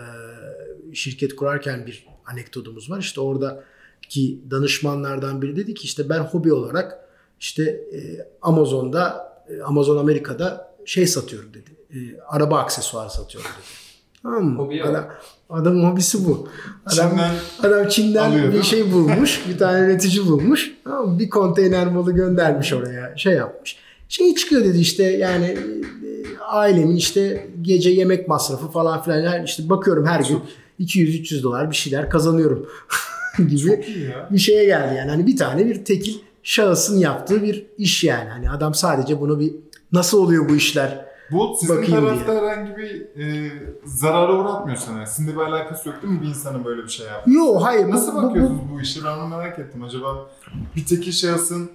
şirket 0.96 1.36
kurarken 1.36 1.88
bir 1.88 2.06
anekdotumuz 2.26 2.90
var. 2.92 3.00
İşte 3.00 3.22
oradaki 3.22 4.42
danışmanlardan 4.52 5.42
biri 5.42 5.56
dedi 5.56 5.74
ki 5.74 5.86
işte 5.86 6.10
ben 6.10 6.20
hobi 6.20 6.54
olarak 6.54 7.00
işte 7.40 7.64
e, 7.64 8.28
Amazon'da 8.42 9.34
e, 9.50 9.62
Amazon 9.62 9.98
Amerika'da 9.98 10.76
şey 10.86 11.08
satıyorum 11.08 11.54
dedi. 11.54 11.70
E, 11.94 11.98
araba 12.28 12.60
aksesuarı 12.60 13.10
satıyorum 13.10 13.52
dedi. 13.52 13.84
Tamam 14.24 14.44
mı? 14.44 14.60
Hobiye 14.60 14.84
Adam, 14.84 15.06
adamın 15.50 15.92
hobisi 15.92 16.26
bu. 16.26 16.48
Adam, 16.86 17.10
Çin'den 17.10 17.34
adam 17.64 17.88
Çin'den 17.88 18.30
Alıyor, 18.32 18.54
bir 18.54 18.64
şey 18.64 18.92
bulmuş. 18.94 19.42
bir 19.50 19.58
tane 19.58 19.80
üretici 19.80 20.26
bulmuş. 20.26 20.72
Tamam 20.84 21.10
mı? 21.10 21.20
Bir 21.20 21.30
konteyner 21.30 21.88
malı 21.88 22.12
göndermiş 22.12 22.74
oraya. 22.74 23.18
Şey 23.18 23.34
yapmış. 23.34 23.78
Şey 24.10 24.36
çıkıyor 24.36 24.64
dedi 24.64 24.80
işte 24.80 25.04
yani 25.04 25.46
e, 25.46 26.38
ailemin 26.40 26.96
işte 26.96 27.48
gece 27.62 27.90
yemek 27.90 28.28
masrafı 28.28 28.68
falan 28.68 29.02
filan. 29.04 29.44
İşte 29.44 29.70
bakıyorum 29.70 30.06
her 30.06 30.20
gün 30.20 30.40
200-300 30.80 31.44
dolar 31.44 31.72
bir 31.72 31.76
şeyler 31.76 32.10
kazanıyorum 32.10 32.70
gibi 33.38 33.86
bir 34.32 34.38
şeye 34.38 34.66
geldi 34.66 34.96
yani. 34.96 35.10
Hani 35.10 35.28
bir 35.28 35.38
tane 35.38 35.66
bir 35.66 35.86
tekil 35.86 36.14
şahısın 36.44 37.00
yaptığı 37.00 37.44
bir 37.44 37.66
iş 37.78 38.04
yani. 38.04 38.30
Hani 38.30 38.50
adam 38.50 38.74
sadece 38.74 39.22
bunu 39.22 39.40
bir 39.40 39.54
nasıl 39.92 40.18
oluyor 40.18 40.50
bu 40.50 40.56
işler? 40.56 41.13
Bu 41.32 41.56
sizin 41.60 41.78
Bakayım 41.78 42.06
tarafta 42.06 42.34
herhangi 42.34 42.78
bir 42.78 43.02
e, 43.22 43.52
zarara 43.86 44.34
uğratmıyor 44.40 44.78
sana. 44.78 45.06
Sizinle 45.06 45.36
bir 45.36 45.42
alakası 45.42 45.90
yok 45.90 46.02
değil 46.02 46.14
mi 46.14 46.22
bir 46.22 46.28
insanın 46.28 46.66
böyle 46.66 46.84
bir 46.84 46.90
şey 46.90 47.06
yapması? 47.08 47.38
Yok 47.38 47.64
hayır. 47.66 47.88
bu- 47.88 47.92
Nasıl 47.92 48.14
bu- 48.16 48.18
bu- 48.18 48.28
bakıyorsunuz 48.28 48.62
bu, 48.74 48.82
işe? 48.82 49.04
Ben 49.04 49.18
onu 49.18 49.28
merak 49.28 49.60
ettim. 49.60 49.84
Acaba 49.84 50.30
bir 50.76 50.86
tekil 50.86 51.12
şahısın 51.12 51.72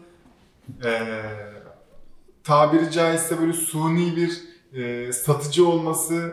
e, 0.85 0.91
tabiri 2.45 2.91
caizse 2.93 3.41
böyle 3.41 3.53
suni 3.53 4.17
bir 4.17 4.33
e, 4.79 5.13
satıcı 5.13 5.69
olması 5.69 6.33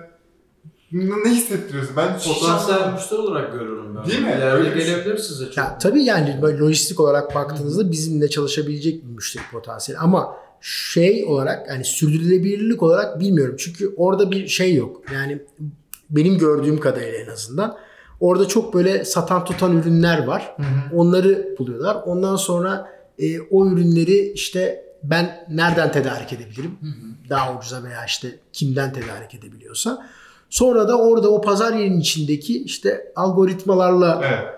ne 0.92 1.30
hissettiriyorsun? 1.32 1.96
Ben 1.98 2.18
Potansiyel 2.20 2.94
müşteri 2.94 3.20
olarak 3.20 3.54
görüyorum 3.54 3.96
ben. 3.98 4.06
Değil 4.12 4.22
mi? 4.22 4.34
İleride 4.38 4.74
şey. 4.82 4.86
gelebilir 4.86 5.18
size 5.18 5.46
çok. 5.46 5.58
Ya, 5.58 5.78
tabii 5.78 6.04
yani 6.04 6.40
böyle 6.42 6.58
lojistik 6.60 7.00
olarak 7.00 7.36
baktığınızda 7.36 7.92
bizimle 7.92 8.30
çalışabilecek 8.30 9.04
bir 9.06 9.10
müşteri 9.10 9.44
potansiyeli 9.52 10.00
ama 10.02 10.36
şey 10.68 11.26
olarak 11.26 11.70
yani 11.70 11.84
sürdürülebilirlik 11.86 12.84
olarak 12.84 13.20
bilmiyorum. 13.20 13.56
Çünkü 13.60 13.94
orada 13.98 14.32
bir 14.32 14.48
şey 14.48 14.76
yok. 14.76 15.02
Yani 15.14 15.40
benim 16.10 16.38
gördüğüm 16.38 16.80
kadarıyla 16.80 17.20
en 17.20 17.28
azından 17.28 17.78
orada 18.20 18.48
çok 18.48 18.74
böyle 18.74 19.06
satan 19.06 19.46
tutan 19.46 19.78
ürünler 19.78 20.24
var. 20.24 20.56
Onları 20.94 21.56
buluyorlar. 21.60 21.98
Ondan 22.06 22.36
sonra 22.36 22.90
e, 23.20 23.40
o 23.40 23.68
ürünleri 23.68 24.32
işte 24.32 24.86
ben 25.04 25.46
nereden 25.50 25.92
tedarik 25.92 26.34
edebilirim? 26.34 26.78
Daha 27.30 27.58
ucuza 27.58 27.84
veya 27.84 28.06
işte 28.06 28.28
kimden 28.54 28.94
tedarik 28.94 29.36
edebiliyorsa. 29.36 30.08
Sonra 30.50 30.88
da 30.88 30.98
orada 30.98 31.30
o 31.30 31.42
pazar 31.42 31.74
yerinin 31.74 32.00
içindeki 32.00 32.64
işte 32.64 33.12
algoritmalarla 33.16 34.22
Evet. 34.28 34.54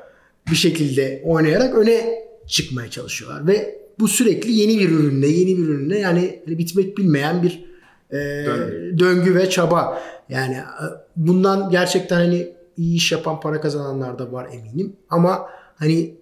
bir 0.52 0.56
şekilde 0.56 1.22
oynayarak 1.26 1.76
öne 1.76 2.20
çıkmaya 2.48 2.90
çalışıyorlar 2.90 3.48
ve 3.48 3.87
bu 4.00 4.08
sürekli 4.08 4.52
yeni 4.52 4.80
bir 4.80 4.90
ürünle 4.90 5.28
yeni 5.28 5.58
bir 5.58 5.64
ürünle 5.64 6.00
yani 6.00 6.42
hani 6.46 6.58
bitmek 6.58 6.98
bilmeyen 6.98 7.44
bir 7.44 7.66
e, 8.12 8.16
Döngü. 8.46 9.00
döngü 9.00 9.36
ve 9.36 9.50
çaba 9.50 10.02
yani 10.30 10.54
e, 10.56 10.86
bundan 11.16 11.70
gerçekten 11.70 12.16
hani 12.16 12.54
iyi 12.78 12.96
iş 12.96 13.12
yapan 13.12 13.40
para 13.40 13.62
kazananlar 13.62 14.20
da 14.20 14.32
var 14.32 14.48
eminim 14.54 14.96
ama 15.10 15.50
hani 15.76 16.16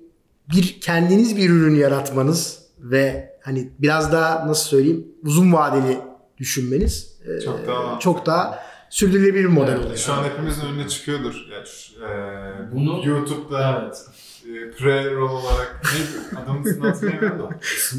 bir 0.55 0.81
kendiniz 0.81 1.37
bir 1.37 1.49
ürün 1.49 1.75
yaratmanız 1.75 2.59
ve 2.79 3.35
hani 3.41 3.69
biraz 3.79 4.11
daha 4.11 4.47
nasıl 4.47 4.69
söyleyeyim 4.69 5.07
uzun 5.23 5.53
vadeli 5.53 5.97
düşünmeniz 6.37 7.17
e, 7.37 7.39
Çok 7.41 7.67
daha- 7.67 7.99
çok 7.99 8.25
daha 8.25 8.59
sürdürülebilir 8.89 9.43
bir 9.43 9.49
model 9.49 9.71
Evet, 9.71 9.83
oluyor. 9.85 9.97
Şu 9.97 10.13
an 10.13 10.23
hepimizin 10.23 10.61
önüne 10.65 10.87
çıkıyordur. 10.87 11.33
Yani 11.51 11.65
e, 12.11 12.75
Bunu- 12.75 13.01
YouTube'da 13.09 13.81
Evet. 13.83 13.97
E, 14.55 14.71
pre-roll 14.71 15.29
olarak 15.29 15.81
ne 16.33 16.39
adamın 16.39 16.63
ismini 16.63 16.87
hatırlayamıyorum 16.87 17.39
da. 17.39 17.49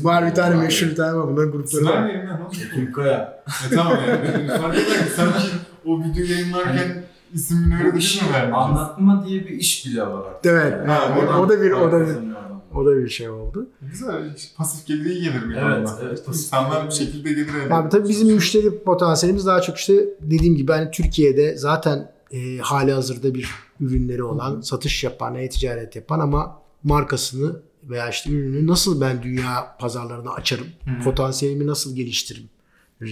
Var 0.03 0.27
bir 0.31 0.35
tane 0.35 0.55
meşhur 0.57 0.87
bir 0.87 0.97
tane 0.97 1.19
var 1.19 1.29
bunların 1.29 1.53
grupları 1.53 1.81
Sınav 1.85 1.93
var. 1.93 2.03
mıyım 2.03 2.27
lan? 2.29 2.41
Nasıl? 2.45 2.75
Tunkaya. 2.75 3.45
E 3.73 3.75
tamam 3.75 3.99
yani. 4.09 4.49
Fark 4.49 4.75
eder 4.75 4.87
ki 4.87 5.11
sanki 5.17 5.47
o 5.87 5.99
videoyu 6.05 6.31
yayınlarken 6.33 7.03
ismini 7.35 7.75
öyle 7.87 7.99
işi 7.99 8.25
mi 8.25 8.31
vermeyeceğiz? 8.33 8.57
anlatma 8.57 9.25
diye 9.29 9.41
bir 9.45 9.51
iş 9.51 9.87
bile 9.87 10.03
var 10.03 10.27
artık. 10.31 10.53
Evet. 10.53 10.89
Ha, 10.89 11.19
o- 11.21 11.41
o 11.41 11.49
da 11.49 11.63
bir- 11.63 11.71
o 11.73 11.93
da 11.93 12.01
bir-. 12.01 12.37
O 12.75 12.87
da 12.87 12.97
bir 12.97 13.09
şey 13.09 13.29
oldu. 13.31 13.67
Güzel. 13.83 14.31
hiç 14.35 14.53
Pasif 14.57 14.87
gelir 14.87 15.05
iyi 15.05 15.23
gelir 15.23 15.43
mi? 15.47 15.57
Evet, 15.61 15.89
evet, 16.03 16.27
pasif 16.27 16.43
İnsanlar 16.45 16.87
bir 16.87 16.93
şekilde 16.93 17.33
gelir 17.33 17.49
elde. 17.67 17.75
Abi 17.75 17.89
tabii 17.89 18.09
bizim 18.09 18.29
müşteri 18.35 18.83
potansiyelimiz 18.85 19.47
daha 19.47 19.61
çok 19.61 19.77
işte 19.77 19.95
dediğim 20.21 20.57
gibi 20.57 20.73
hani 20.73 20.91
Türkiye'de 20.91 21.57
zaten 21.57 22.11
e, 22.33 22.59
hali 22.59 22.93
hazırda 22.93 23.35
bir 23.35 23.51
ürünleri 23.81 24.23
olan, 24.23 24.61
satış 24.61 25.05
yapan, 25.05 25.35
e-ticaret 25.35 25.97
yapan 25.97 26.21
ama 26.21 26.63
markasını 26.83 27.61
veya 27.85 28.09
işte 28.11 28.31
ürünü 28.31 28.67
nasıl 28.67 29.01
ben 29.01 29.23
dünya 29.23 29.77
pazarlarına 29.81 30.31
açarım, 30.31 30.67
Hı. 30.85 31.05
potansiyelimi 31.05 31.67
nasıl 31.67 31.97
geliştiririm 31.97 32.49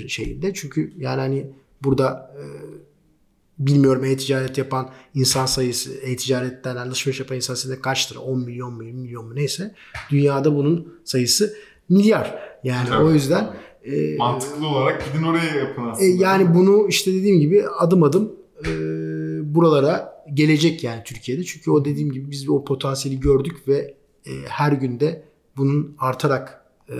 şeyinde. 0.08 0.54
Çünkü 0.54 0.92
yani 0.98 1.20
hani 1.20 1.46
burada 1.82 2.34
e, 2.38 2.44
bilmiyorum 3.58 4.04
e-ticaret 4.04 4.58
yapan 4.58 4.90
insan 5.14 5.46
sayısı, 5.46 5.94
e-ticaretten 5.94 6.76
alışveriş 6.76 7.20
yapan 7.20 7.36
insan 7.36 7.54
sayısı 7.54 7.82
kaçtır? 7.82 8.16
10 8.16 8.40
milyon 8.40 8.72
mu, 8.72 8.84
20 8.84 9.00
milyon 9.00 9.26
mu 9.26 9.34
neyse. 9.34 9.74
Dünyada 10.10 10.54
bunun 10.56 10.94
sayısı 11.04 11.54
milyar. 11.88 12.38
Yani 12.64 12.88
Tabii. 12.88 13.04
o 13.04 13.10
yüzden 13.12 13.56
e, 13.84 14.16
Mantıklı 14.16 14.68
olarak 14.68 15.02
gidin 15.12 15.24
oraya 15.24 15.54
yapın 15.54 15.82
aslında. 15.88 16.06
e, 16.06 16.10
yani 16.10 16.54
bunu 16.54 16.88
işte 16.88 17.14
dediğim 17.14 17.40
gibi 17.40 17.64
adım 17.78 18.02
adım 18.02 18.32
e, 18.66 18.70
buralara 19.54 20.13
gelecek 20.34 20.84
yani 20.84 21.02
Türkiye'de. 21.04 21.44
Çünkü 21.44 21.70
o 21.70 21.84
dediğim 21.84 22.12
gibi 22.12 22.30
biz 22.30 22.48
o 22.48 22.64
potansiyeli 22.64 23.20
gördük 23.20 23.68
ve 23.68 23.94
e, 24.26 24.30
her 24.48 24.72
günde 24.72 25.24
bunun 25.56 25.96
artarak 25.98 26.64
e, 26.88 26.94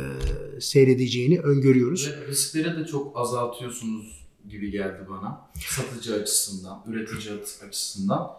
seyredeceğini 0.60 1.40
öngörüyoruz. 1.40 2.10
Ve 2.10 2.26
riskleri 2.26 2.76
de 2.76 2.86
çok 2.86 3.18
azaltıyorsunuz 3.18 4.26
gibi 4.48 4.70
geldi 4.70 5.06
bana. 5.10 5.50
Satıcı 5.68 6.14
açısından, 6.14 6.84
üretici 6.86 7.34
açısından. 7.68 8.30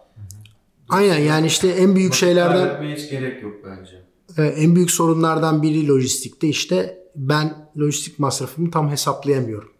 Aynen 0.89 1.19
yani 1.19 1.47
işte 1.47 1.67
en 1.67 1.95
büyük 1.95 2.09
Vakit 2.09 2.19
şeylerden 2.19 2.95
hiç 2.95 3.09
gerek 3.09 3.43
yok 3.43 3.53
bence. 3.65 4.03
e, 4.37 4.43
en 4.43 4.75
büyük 4.75 4.91
sorunlardan 4.91 5.63
biri 5.63 5.87
lojistikte 5.87 6.47
işte 6.47 7.05
ben 7.15 7.69
lojistik 7.79 8.19
masrafımı 8.19 8.71
tam 8.71 8.89
hesaplayamıyorum. 8.89 9.71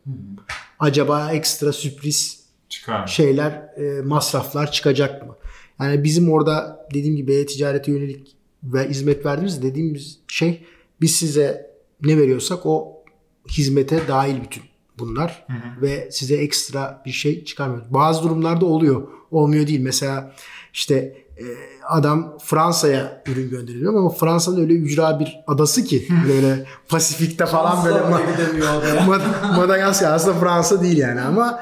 Acaba 0.79 1.31
ekstra 1.31 1.73
sürpriz 1.73 2.44
Çıkar. 2.69 3.07
şeyler, 3.07 3.51
e, 3.51 4.01
masraflar 4.01 4.71
çıkacak 4.71 5.27
mı? 5.27 5.35
Yani 5.81 6.03
bizim 6.03 6.31
orada 6.31 6.87
dediğim 6.93 7.15
gibi 7.15 7.33
e-ticarete 7.35 7.91
yönelik 7.91 8.35
ve 8.63 8.89
hizmet 8.89 9.25
verdiğimiz 9.25 9.63
dediğimiz 9.63 10.19
şey 10.27 10.65
biz 11.01 11.15
size 11.15 11.71
ne 12.03 12.17
veriyorsak 12.17 12.65
o 12.65 13.03
hizmete 13.49 14.07
dahil 14.07 14.35
bütün 14.43 14.63
bunlar 14.99 15.45
ve 15.81 16.11
size 16.11 16.35
ekstra 16.35 17.01
bir 17.05 17.11
şey 17.11 17.43
çıkarmıyoruz. 17.45 17.93
Bazı 17.93 18.23
durumlarda 18.23 18.65
oluyor. 18.65 19.07
Olmuyor 19.31 19.67
değil. 19.67 19.79
Mesela 19.79 20.33
işte 20.73 20.95
e, 21.37 21.43
adam 21.89 22.37
Fransa'ya 22.43 23.23
ürün 23.27 23.49
gönderiyor 23.49 23.93
ama 23.93 24.09
Fransa'nın 24.09 24.61
öyle 24.61 24.73
ücra 24.73 25.19
bir 25.19 25.39
adası 25.47 25.83
ki 25.83 26.07
böyle 26.29 26.65
Pasifik'te 26.89 27.45
falan 27.45 27.85
böyle. 27.85 27.99
Mad- 29.07 29.55
Madagaskar 29.57 30.13
aslında 30.13 30.39
Fransa 30.39 30.81
değil 30.83 30.97
yani 30.97 31.21
ama 31.21 31.59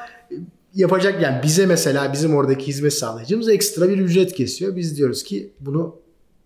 yapacak 0.74 1.22
yani 1.22 1.44
bize 1.44 1.66
mesela 1.66 2.14
bizim 2.14 2.36
oradaki 2.36 2.68
hizmet 2.68 2.94
sağlayıcımız 2.94 3.50
ekstra 3.50 3.90
bir 3.90 3.98
ücret 3.98 4.34
kesiyor. 4.34 4.76
Biz 4.76 4.98
diyoruz 4.98 5.24
ki 5.24 5.54
bunu 5.60 5.96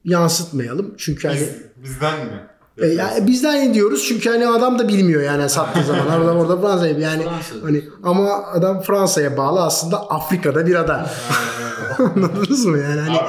yansıtmayalım. 0.06 0.94
Çünkü 0.98 1.28
hani 1.28 1.40
Biz, 1.40 1.50
bizden 1.84 2.26
mi? 2.26 2.48
e, 2.78 2.88
yani 2.88 3.28
bizden 3.28 3.74
diyoruz 3.74 4.06
çünkü 4.08 4.30
hani 4.30 4.48
adam 4.48 4.80
da 4.80 4.88
bilmiyor 4.88 5.22
yani 5.22 5.50
sattığı 5.50 5.84
zaman 5.84 6.08
orada 6.08 6.34
orada 6.34 6.62
Fransa'ya 6.62 7.00
yani 7.00 7.24
Fransa'da. 7.24 7.66
hani 7.66 7.84
ama 8.04 8.44
adam 8.46 8.82
Fransa'ya 8.82 9.38
bağlı 9.38 9.62
aslında 9.62 10.10
Afrika'da 10.10 10.66
bir 10.68 10.76
ada. 10.76 11.10
Anladınız 11.98 12.66
mı 12.66 12.78
yani 12.78 13.02
hani 13.02 13.18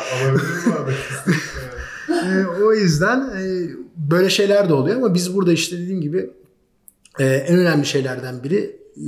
e, 2.09 2.47
o 2.65 2.73
yüzden 2.73 3.21
e, 3.21 3.69
böyle 3.97 4.31
şeyler 4.31 4.69
de 4.69 4.75
oluyor 4.75 4.97
ama 4.97 5.15
biz 5.15 5.35
burada 5.35 5.53
işte 5.53 5.79
dediğim 5.79 6.01
gibi 6.01 6.31
e, 7.19 7.25
en 7.27 7.59
önemli 7.59 7.87
şeylerden 7.87 8.45
biri 8.45 8.81
e, 8.97 9.07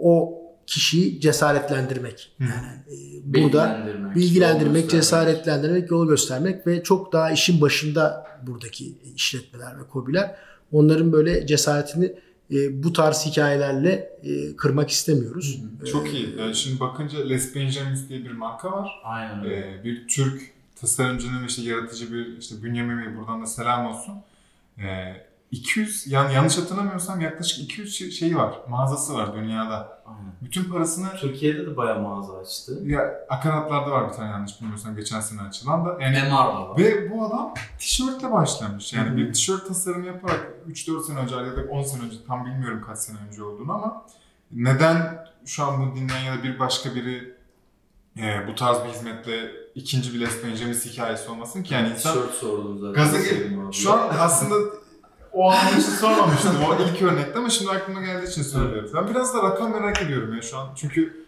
o 0.00 0.37
kişiyi 0.68 1.20
cesaretlendirmek. 1.20 2.32
Yani 2.40 2.52
e, 2.52 2.94
burada 3.24 3.78
Bilgilendirmek, 3.86 4.16
bilgilendirmek, 4.16 4.90
cesaretlendirmek, 4.90 5.90
yol 5.90 6.08
göstermek 6.08 6.66
ve 6.66 6.82
çok 6.82 7.12
daha 7.12 7.30
işin 7.30 7.60
başında 7.60 8.26
buradaki 8.46 8.94
işletmeler 9.16 9.78
ve 9.78 9.88
kobiler 9.88 10.36
onların 10.72 11.12
böyle 11.12 11.46
cesaretini 11.46 12.12
e, 12.52 12.82
bu 12.82 12.92
tarz 12.92 13.26
hikayelerle 13.26 14.10
e, 14.22 14.56
kırmak 14.56 14.90
istemiyoruz. 14.90 15.60
Çok 15.92 16.14
iyi. 16.14 16.36
Yani 16.38 16.54
şimdi 16.54 16.80
bakınca 16.80 17.28
Les 17.28 17.54
Benjamins 17.54 18.08
diye 18.08 18.24
bir 18.24 18.30
marka 18.30 18.72
var. 18.72 19.00
Aynen 19.04 19.44
öyle. 19.44 19.56
Ee, 19.56 19.84
bir 19.84 20.08
Türk 20.08 20.42
tasarımcının 20.80 21.42
ve 21.42 21.46
işte 21.46 21.62
yaratıcı 21.62 22.12
bir 22.12 22.38
işte 22.38 22.62
Bünyamin 22.62 22.98
Bey 22.98 23.16
buradan 23.16 23.42
da 23.42 23.46
selam 23.46 23.86
olsun. 23.86 24.14
Ee, 24.78 25.27
200 25.50 26.06
yani 26.06 26.34
yanlış 26.34 26.58
hatırlamıyorsam 26.58 27.20
yaklaşık 27.20 27.64
200 27.64 27.94
şey- 27.94 28.10
şeyi 28.10 28.36
var. 28.36 28.54
Mağazası 28.68 29.14
var 29.14 29.34
dünyada. 29.34 30.02
Aynen. 30.06 30.32
Bütün 30.42 30.64
parasını 30.64 31.08
Türkiye'de 31.20 31.66
de 31.66 31.76
bayağı 31.76 32.00
mağaza 32.00 32.38
açtı. 32.38 32.80
ya 32.84 33.26
akaratlarda 33.28 33.90
var 33.90 34.08
bir 34.08 34.14
tane 34.14 34.30
yanlış 34.30 34.60
bilmiyorsam 34.60 34.96
geçen 34.96 35.20
sene 35.20 35.42
açılan 35.42 35.84
da. 35.86 36.02
Yani 36.02 36.16
MR'da 36.16 36.68
var. 36.68 36.78
ve 36.78 37.10
bu 37.10 37.26
adam 37.26 37.54
tişörtle 37.78 38.32
başlamış. 38.32 38.92
Yani 38.92 39.16
bir 39.16 39.32
tişört 39.32 39.68
tasarımı 39.68 40.06
yaparak 40.06 40.46
3-4 40.68 41.02
sene 41.06 41.18
önce 41.18 41.34
ya 41.34 41.56
da 41.56 41.70
10 41.70 41.82
sene 41.82 42.02
önce 42.02 42.16
tam 42.26 42.46
bilmiyorum 42.46 42.82
kaç 42.86 42.98
sene 42.98 43.16
önce 43.28 43.42
olduğunu 43.42 43.72
ama 43.72 44.06
neden 44.52 45.26
şu 45.46 45.64
an 45.64 45.80
bunu 45.80 45.94
dinleyen 45.94 46.24
ya 46.24 46.38
da 46.38 46.42
bir 46.42 46.58
başka 46.58 46.94
biri 46.94 47.34
e, 48.18 48.48
bu 48.48 48.54
tarz 48.54 48.84
bir 48.84 48.88
hizmetle 48.88 49.50
ikinci 49.74 50.14
bir 50.14 50.20
Les 50.20 50.44
Benjamin 50.44 50.74
hikayesi 50.74 51.30
olmasın 51.30 51.62
ki 51.62 51.74
yani 51.74 51.88
insan 51.88 52.14
Tişört 52.14 52.34
sordum 52.34 52.78
zaten. 52.80 52.94
Gaza 52.94 53.72
Şu 53.72 53.92
an 53.92 54.08
aslında 54.18 54.54
o 55.32 55.50
an 55.50 55.68
için 55.68 55.90
sormamıştım 55.90 56.56
o 56.68 56.82
ilk 56.94 57.02
örnekte 57.02 57.38
ama 57.38 57.50
şimdi 57.50 57.70
aklıma 57.70 58.00
geldiği 58.00 58.28
için 58.28 58.42
söylüyorum. 58.42 58.90
Ben 58.94 59.08
biraz 59.08 59.34
da 59.34 59.42
rakam 59.42 59.72
merak 59.72 60.02
ediyorum 60.02 60.34
ya 60.34 60.42
şu 60.42 60.58
an. 60.58 60.68
Çünkü 60.76 61.26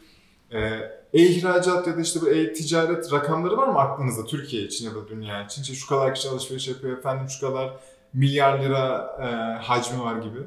e, 0.50 0.58
e-ihracat 1.14 1.86
ya 1.86 1.96
da 1.96 2.00
işte 2.00 2.20
bu 2.20 2.28
e-ticaret 2.28 3.12
rakamları 3.12 3.56
var 3.56 3.68
mı 3.68 3.78
aklınızda 3.78 4.26
Türkiye 4.26 4.62
için 4.62 4.84
ya 4.84 4.94
da 4.94 5.08
dünya 5.08 5.44
için? 5.44 5.62
İşte 5.62 5.74
şu 5.74 5.86
kadar 5.86 6.14
kişi 6.14 6.28
alışveriş 6.28 6.68
yapıyor 6.68 6.98
efendim 6.98 7.28
şu 7.28 7.40
kadar 7.40 7.70
milyar 8.14 8.62
lira 8.64 9.10
e, 9.22 9.24
hacmi 9.62 10.00
var 10.00 10.16
gibi. 10.22 10.38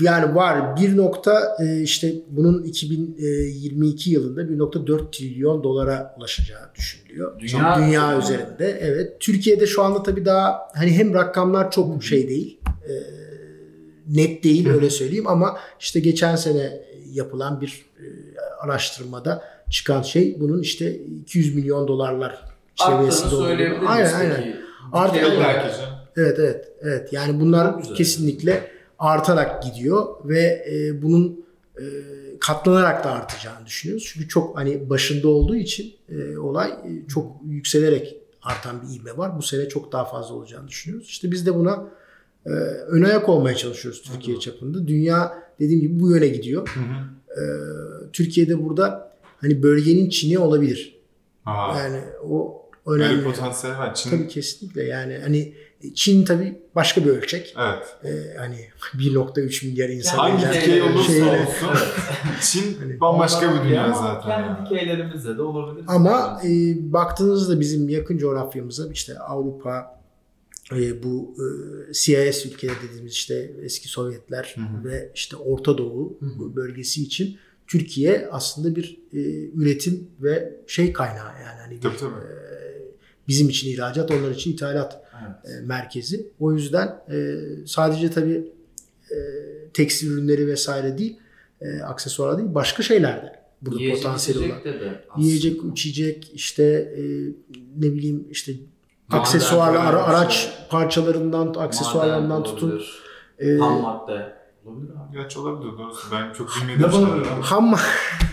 Yani 0.00 0.34
var 0.34 0.76
bir 0.76 0.96
nokta 0.96 1.56
e, 1.64 1.80
işte 1.80 2.12
bunun 2.30 2.62
2022 2.62 4.10
yılında 4.10 4.42
1.4 4.42 5.10
trilyon 5.10 5.64
dolara 5.64 6.14
ulaşacağı 6.18 6.74
düşünülüyor. 6.78 7.40
Dünya- 7.40 7.78
Dünya 7.78 8.18
üzerinde 8.18 8.78
evet. 8.80 9.20
Türkiye'de 9.20 9.66
şu 9.66 9.82
anda 9.82 10.02
tabii 10.02 10.24
daha 10.24 10.60
hani 10.74 10.90
hem 10.90 11.14
rakamlar 11.14 11.70
çok 11.70 12.04
şey 12.04 12.28
değil. 12.28 12.60
e, 12.66 12.92
net 14.08 14.44
değil 14.44 14.68
öyle 14.68 14.90
söyleyeyim 14.90 15.26
ama 15.28 15.58
işte 15.80 16.00
geçen 16.00 16.36
sene 16.36 16.82
yapılan 17.12 17.60
bir 17.60 17.86
e, 17.98 18.04
araştırmada 18.60 19.44
çıkan 19.70 20.02
şey 20.02 20.36
bunun 20.40 20.60
işte 20.62 20.96
200 21.22 21.54
milyon 21.56 21.88
dolarlar 21.88 22.40
seviyesinde 22.76 23.34
olduğunu. 23.34 23.48
Aynen 23.88 24.14
aynen. 24.14 24.56
Artık- 24.92 25.24
Dikey 25.24 25.36
Evet 26.16 26.38
evet 26.38 26.72
evet 26.80 27.12
yani 27.12 27.40
bunlar 27.40 27.94
kesinlikle 27.94 28.70
artarak 28.98 29.62
gidiyor 29.62 30.06
ve 30.24 30.64
e, 30.72 31.02
bunun 31.02 31.44
e, 31.78 31.84
katlanarak 32.40 33.04
da 33.04 33.10
artacağını 33.10 33.66
düşünüyoruz. 33.66 34.10
Çünkü 34.12 34.28
çok 34.28 34.56
hani 34.58 34.90
başında 34.90 35.28
olduğu 35.28 35.56
için 35.56 35.94
e, 36.08 36.38
olay 36.38 36.70
e, 36.70 37.08
çok 37.08 37.32
yükselerek 37.46 38.16
artan 38.42 38.82
bir 38.82 39.00
ivme 39.00 39.16
var. 39.16 39.38
Bu 39.38 39.42
sene 39.42 39.68
çok 39.68 39.92
daha 39.92 40.04
fazla 40.04 40.34
olacağını 40.34 40.68
düşünüyoruz. 40.68 41.08
İşte 41.08 41.30
biz 41.30 41.46
de 41.46 41.54
buna 41.54 41.88
e, 42.46 42.50
ön 42.88 43.02
ayak 43.02 43.28
olmaya 43.28 43.56
çalışıyoruz 43.56 44.02
Türkiye 44.02 44.40
çapında. 44.40 44.88
Dünya 44.88 45.42
dediğim 45.60 45.80
gibi 45.80 46.00
bu 46.00 46.10
yöne 46.10 46.28
gidiyor. 46.28 46.68
Hı 46.68 46.80
hı. 46.80 47.40
E, 47.40 47.42
Türkiye'de 48.12 48.64
burada 48.64 49.12
hani 49.36 49.62
bölgenin 49.62 50.08
Çin'i 50.08 50.38
olabilir. 50.38 51.00
Aa, 51.46 51.78
Yani 51.78 52.00
o 52.30 52.62
böyle 52.86 53.04
önemli. 53.04 53.24
potansiyel 53.24 53.78
var. 53.78 53.94
Çin, 53.94 54.10
Tabii 54.10 54.28
kesinlikle 54.28 54.82
yani 54.84 55.18
hani 55.22 55.54
Çin 55.94 56.24
tabii 56.24 56.62
başka 56.74 57.04
bir 57.04 57.10
ölçek. 57.10 57.54
evet. 57.58 57.96
Ee, 58.04 58.36
hani 58.38 58.56
1.3 58.94 59.66
milyar 59.66 59.88
insan 59.88 60.18
Hangi 60.18 60.44
yani 60.44 60.54
dikey 60.56 60.82
olursa 60.82 61.12
şeyle- 61.12 61.30
olsun 61.30 61.68
Çin 62.42 62.78
Hani- 62.80 63.00
bambaşka 63.00 63.54
bir 63.64 63.68
dünya 63.68 63.92
zaten. 63.94 64.30
Kendi 64.30 64.46
yani. 64.48 64.64
dikeylerimizde 64.66 65.36
de 65.38 65.42
olabilir. 65.42 65.84
Ama 65.88 66.40
e, 66.44 66.48
baktığınızda 66.92 67.60
bizim 67.60 67.88
yakın 67.88 68.18
coğrafyamıza 68.18 68.88
işte 68.92 69.18
Avrupa 69.18 70.00
e, 70.72 71.02
bu 71.02 71.34
e, 71.38 71.92
CIS 71.92 72.46
ülkeleri 72.46 72.76
dediğimiz 72.88 73.12
işte 73.12 73.52
eski 73.62 73.88
Sovyetler 73.88 74.54
Hı 74.56 74.60
hı. 74.60 74.84
ve 74.84 75.10
işte 75.14 75.36
Orta 75.36 75.78
Doğu 75.78 76.18
bölgesi 76.56 77.02
için 77.02 77.36
Türkiye 77.66 78.28
aslında 78.32 78.76
bir 78.76 78.98
e, 79.12 79.18
üretim 79.54 80.08
ve 80.22 80.52
şey 80.66 80.92
kaynağı 80.92 81.32
yani 81.40 81.60
hani 81.62 81.76
bir, 81.76 81.80
Tabii, 81.80 81.96
tabii. 81.96 82.10
e, 82.10 82.52
bizim 83.28 83.48
için 83.48 83.70
ihracat 83.70 84.10
onlar 84.10 84.30
için 84.30 84.52
ithalat 84.52 85.02
Evet. 85.26 85.56
e, 85.62 85.66
merkezi. 85.66 86.26
O 86.40 86.52
yüzden 86.52 86.86
e, 87.12 87.36
sadece 87.66 88.10
tabii 88.10 88.52
e, 89.10 89.16
tekstil 89.74 90.10
ürünleri 90.10 90.46
vesaire 90.46 90.98
değil, 90.98 91.18
aksesuarlar 91.84 92.38
değil, 92.38 92.54
başka 92.54 92.82
şeyler 92.82 93.22
de 93.22 93.32
burada 93.62 93.80
Yiyecek, 93.80 94.02
potansiyel 94.04 94.50
olan. 94.52 94.64
de. 94.64 95.04
Yiyecek, 95.18 95.60
içecek, 95.72 96.30
işte 96.34 96.94
ne 97.78 97.92
bileyim 97.92 98.26
işte 98.30 98.52
Maden 99.08 99.20
aksesuarlı 99.22 99.78
ara- 99.80 100.02
araç 100.02 100.52
parçalarından, 100.70 101.54
aksesuarlarından 101.58 102.44
tutun. 102.44 102.82
E, 103.38 103.56
Ham 103.56 103.80
madde. 103.80 104.32
Olabilir 104.66 104.90
abi. 104.90 105.16
Gerçi 105.16 105.38
olabilir 105.38 105.72
doğrusu. 105.78 106.08
Ben 106.12 106.32
çok 106.32 106.50
bilmediğim 106.62 106.92
şeyler. 106.92 107.24
ham 107.24 107.74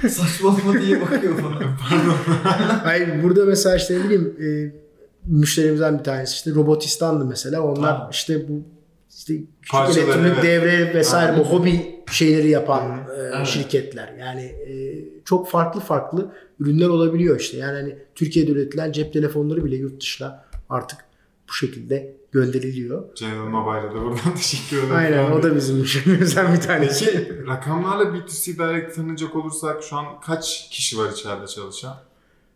Saçmalama 0.09 0.81
diye 0.81 1.01
bakıyor 1.01 1.33
bana. 1.43 1.77
Hayır 2.83 3.23
burada 3.23 3.45
mesela 3.45 3.75
işte 3.75 3.99
ne 3.99 4.03
bileyim 4.03 4.35
e, 4.41 4.45
müşterimizden 5.29 5.99
bir 5.99 6.03
tanesi 6.03 6.33
işte 6.33 6.51
Robotistan'dı 6.51 7.25
mesela. 7.25 7.61
Onlar 7.61 7.97
Ha. 7.97 8.09
işte 8.11 8.47
bu 8.49 8.63
işte 9.17 9.33
küçük 9.61 9.97
elektronik 9.97 10.33
evet. 10.33 10.43
devre 10.43 10.93
vesaire 10.93 11.39
bu 11.39 11.43
hobi 11.43 11.95
şeyleri 12.11 12.49
yapan 12.49 13.07
e, 13.41 13.45
şirketler. 13.45 14.13
Yani 14.19 14.41
e, 14.41 14.73
çok 15.25 15.49
farklı 15.49 15.79
farklı 15.79 16.31
ürünler 16.59 16.87
olabiliyor 16.87 17.39
işte. 17.39 17.57
Yani 17.57 17.73
hani 17.73 17.97
Türkiye'de 18.15 18.51
üretilen 18.51 18.91
cep 18.91 19.13
telefonları 19.13 19.65
bile 19.65 19.75
yurt 19.75 20.01
dışına 20.01 20.45
artık 20.69 20.99
bu 21.49 21.53
şekilde 21.53 22.15
gönderiliyor. 22.31 23.03
General 23.15 23.45
Mobile'a 23.45 23.91
da 23.91 24.01
buradan 24.01 24.35
teşekkür 24.35 24.77
ederim. 24.77 24.95
Aynen 24.95 25.31
o 25.31 25.43
da 25.43 25.55
bizim 25.55 25.77
müşterimizden 25.79 26.53
bir 26.53 26.61
tanesi. 26.61 27.05
Peki 27.05 27.47
rakamlarla 27.47 28.03
B2C 28.03 28.57
Direct 28.57 28.95
tanınacak 28.95 29.35
olursak 29.35 29.83
şu 29.83 29.95
an 29.95 30.05
kaç 30.21 30.69
kişi 30.69 30.97
var 30.97 31.11
içeride 31.11 31.47
çalışan? 31.47 32.08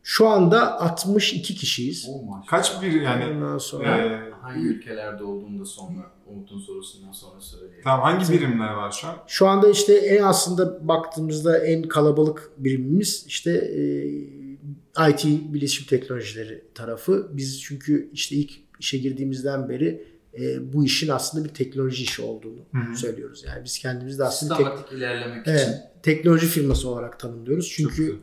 Şu 0.03 0.27
anda 0.27 0.81
62 0.81 1.55
kişiyiz. 1.55 2.07
Oh 2.09 2.23
maşallah. 2.23 2.47
Kaç 2.47 2.81
bir 2.81 3.01
yani 3.01 3.25
Ondan 3.25 3.57
sonra 3.57 3.97
e, 3.97 4.31
Hangi 4.41 4.65
ülkelerde 4.67 5.23
olduğunu 5.23 5.59
da 5.59 5.65
sonra 5.65 6.11
Umut'un 6.27 6.59
sorusundan 6.59 7.11
sonra 7.11 7.41
söyleyeyim. 7.41 7.81
tamam 7.83 8.01
hangi 8.01 8.33
birimler 8.33 8.73
var 8.73 8.91
şu 8.91 9.07
an? 9.07 9.15
Şu 9.27 9.47
anda 9.47 9.69
işte 9.69 9.93
en 9.93 10.23
aslında 10.23 10.87
baktığımızda 10.87 11.57
en 11.65 11.81
kalabalık 11.83 12.51
birimimiz 12.57 13.25
işte 13.27 13.51
e, 13.51 15.09
IT 15.09 15.53
bilişim 15.53 15.85
teknolojileri 15.87 16.63
tarafı. 16.75 17.27
Biz 17.33 17.61
çünkü 17.61 18.09
işte 18.13 18.35
ilk 18.35 18.51
işe 18.79 18.97
girdiğimizden 18.97 19.69
beri 19.69 20.12
e, 20.39 20.73
bu 20.73 20.85
işin 20.85 21.07
aslında 21.07 21.45
bir 21.45 21.53
teknoloji 21.53 22.03
işi 22.03 22.21
olduğunu 22.21 22.59
Hı 22.71 22.91
hı. 22.91 22.95
söylüyoruz. 22.95 23.43
Yani 23.47 23.63
biz 23.63 23.79
kendimizi 23.79 24.19
de 24.19 24.23
aslında 24.23 24.57
tek, 24.57 24.65
Sistematik 24.65 24.97
ilerlemek 24.97 25.47
evet, 25.47 25.61
için. 25.61 25.73
teknoloji 26.03 26.47
firması 26.47 26.89
olarak 26.89 27.19
tanımlıyoruz. 27.19 27.73
Çünkü 27.75 28.19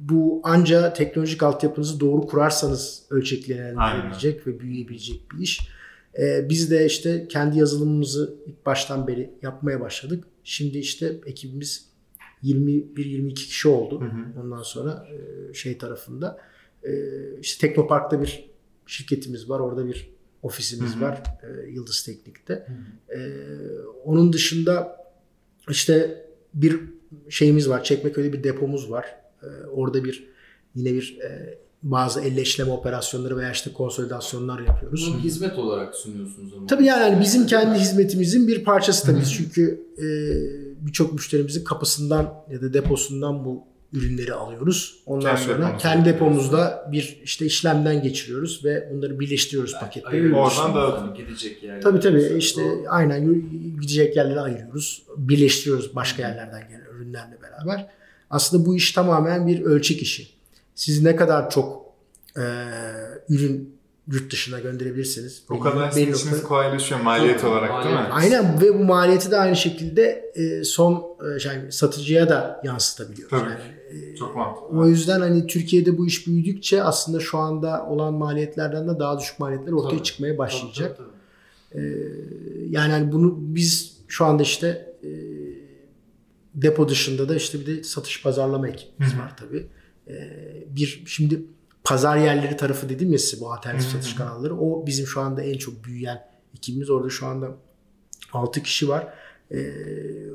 bu 0.00 0.40
anca 0.44 0.92
teknolojik 0.92 1.42
altyapınızı 1.42 2.00
doğru 2.00 2.26
kurarsanız 2.26 3.02
ölçeklenebilecek 3.10 4.46
ve 4.46 4.60
büyüyebilecek 4.60 5.32
bir 5.32 5.42
iş. 5.42 5.60
Ee, 6.18 6.48
biz 6.48 6.70
de 6.70 6.86
işte 6.86 7.28
kendi 7.28 7.58
yazılımımızı 7.58 8.34
ilk 8.46 8.66
baştan 8.66 9.06
beri 9.06 9.30
yapmaya 9.42 9.80
başladık. 9.80 10.24
Şimdi 10.44 10.78
işte 10.78 11.20
ekibimiz 11.26 11.88
21-22 12.42 13.34
kişi 13.34 13.68
oldu. 13.68 14.00
Hı 14.00 14.04
hı. 14.04 14.40
Ondan 14.42 14.62
sonra 14.62 15.08
e, 15.50 15.54
şey 15.54 15.78
tarafında 15.78 16.38
e, 16.82 16.90
işte 17.40 17.66
Teknopark'ta 17.66 18.22
bir 18.22 18.50
şirketimiz 18.86 19.50
var. 19.50 19.60
Orada 19.60 19.86
bir 19.86 20.14
ofisimiz 20.44 20.94
Hı 20.94 20.98
hı. 20.98 21.00
var. 21.00 21.22
e, 21.42 21.70
Yıldız 21.70 22.02
Teknik'te. 22.02 22.66
E, 23.08 23.18
onun 24.04 24.32
dışında 24.32 24.96
işte 25.70 26.24
bir 26.54 26.80
şeyimiz 27.28 27.68
var. 27.68 27.84
Çekmeköy'de 27.84 28.32
bir 28.32 28.44
depomuz 28.44 28.90
var. 28.90 29.04
E, 29.42 29.46
orada 29.66 30.04
bir 30.04 30.28
yine 30.74 30.94
bir 30.94 31.18
e, 31.20 31.58
bazı 31.82 32.20
elleşleme 32.20 32.70
operasyonları 32.70 33.36
veya 33.36 33.52
işte 33.52 33.72
konsolidasyonlar 33.72 34.60
yapıyoruz. 34.60 35.12
Bunu 35.12 35.20
hizmet 35.20 35.58
olarak 35.58 35.94
sunuyorsunuz 35.94 36.54
ama. 36.56 36.66
Tabii 36.66 36.84
yani 36.84 37.02
hani 37.02 37.20
bizim 37.20 37.46
kendi 37.46 37.78
hizmetimizin 37.78 38.48
bir 38.48 38.64
parçası 38.64 39.06
tabii. 39.06 39.20
Biz 39.20 39.32
Çünkü 39.32 39.86
e, 39.98 40.06
birçok 40.86 41.12
müşterimizin 41.12 41.64
kapısından 41.64 42.34
ya 42.50 42.62
da 42.62 42.74
deposundan 42.74 43.44
bu 43.44 43.64
ürünleri 43.94 44.34
alıyoruz. 44.34 44.96
Ondan 45.06 45.36
Kendi 45.36 45.48
sonra 45.48 45.76
kendi 45.76 46.04
depomuzda 46.04 46.88
bir 46.92 47.20
işte 47.24 47.46
işlemden 47.46 48.02
geçiriyoruz 48.02 48.64
ve 48.64 48.88
bunları 48.92 49.20
birleştiriyoruz 49.20 49.72
pakette. 49.80 50.08
Ayırıyorsun 50.08 50.62
Öyle 50.68 50.78
Oradan 50.78 50.92
da- 50.92 51.06
yani 51.06 51.16
gidecek 51.16 51.62
yerler. 51.62 51.80
Tabii 51.82 52.00
tabii 52.00 52.34
işte 52.38 52.62
doğru. 52.62 52.84
aynen 52.88 53.42
gidecek 53.80 54.16
yerlere 54.16 54.40
ayırıyoruz. 54.40 55.02
Birleştiriyoruz 55.16 55.94
başka 55.96 56.22
yerlerden 56.22 56.68
gelen 56.68 56.84
ürünlerle 56.96 57.38
beraber. 57.42 57.86
Aslında 58.30 58.66
bu 58.66 58.76
iş 58.76 58.92
tamamen 58.92 59.46
bir 59.46 59.60
ölçek 59.62 60.02
işi. 60.02 60.28
Siz 60.74 61.02
ne 61.02 61.16
kadar 61.16 61.50
çok 61.50 61.84
e, 62.36 62.42
ürün 63.28 63.73
yurt 64.08 64.32
dışına 64.32 64.60
gönderebilirsiniz. 64.60 65.42
O 65.50 65.60
kadar 65.60 65.90
sizin 65.90 66.12
işiniz 66.12 66.42
kolaylaşıyor 66.42 67.00
maliyet 67.00 67.40
Tabii, 67.40 67.50
olarak 67.50 67.84
değil 67.84 67.96
mi? 67.96 68.02
maliyet. 68.08 68.32
Aynen 68.32 68.60
ve 68.60 68.78
bu 68.78 68.84
maliyeti 68.84 69.30
de 69.30 69.36
aynı 69.36 69.56
şekilde 69.56 70.32
e, 70.34 70.64
son 70.64 71.04
e, 71.36 71.38
şey, 71.38 71.52
satıcıya 71.70 72.28
da 72.28 72.60
yansıtabiliyoruz. 72.64 73.30
Tabii. 73.30 73.50
Yani, 73.50 74.12
e, 74.12 74.16
Çok 74.16 74.36
mantıklı. 74.36 74.78
o 74.78 74.86
yüzden 74.86 75.20
hani 75.20 75.46
Türkiye'de 75.46 75.98
bu 75.98 76.06
iş 76.06 76.26
büyüdükçe 76.26 76.82
aslında 76.82 77.20
şu 77.20 77.38
anda 77.38 77.86
olan 77.86 78.14
maliyetlerden 78.14 78.88
de 78.88 78.98
daha 78.98 79.18
düşük 79.18 79.38
maliyetler 79.38 79.72
ortaya 79.72 79.90
Tabii. 79.90 80.02
çıkmaya 80.02 80.38
başlayacak. 80.38 80.96
Tabii, 80.96 81.06
tabii, 81.06 81.14
E, 81.74 81.82
yani 82.70 82.92
hani 82.92 83.12
bunu 83.12 83.34
biz 83.38 83.96
şu 84.08 84.24
anda 84.24 84.42
işte 84.42 84.94
e, 85.02 85.10
depo 86.54 86.88
dışında 86.88 87.28
da 87.28 87.34
işte 87.36 87.60
bir 87.60 87.66
de 87.66 87.82
satış 87.82 88.22
pazarlama 88.22 88.68
ekibimiz 88.68 89.18
var 89.18 89.36
tabii. 89.36 89.66
E, 90.08 90.14
bir 90.76 91.02
şimdi 91.06 91.42
pazar 91.84 92.16
yerleri 92.16 92.56
tarafı 92.56 92.88
dedim 92.88 93.12
ya 93.12 93.18
size 93.18 93.40
bu 93.40 93.52
alternatif 93.52 93.90
satış 93.90 94.14
kanalları. 94.14 94.56
O 94.56 94.86
bizim 94.86 95.06
şu 95.06 95.20
anda 95.20 95.42
en 95.42 95.58
çok 95.58 95.84
büyüyen 95.84 96.24
ekibimiz. 96.56 96.90
Orada 96.90 97.10
şu 97.10 97.26
anda 97.26 97.56
6 98.32 98.62
kişi 98.62 98.88
var. 98.88 99.14
E, 99.50 99.70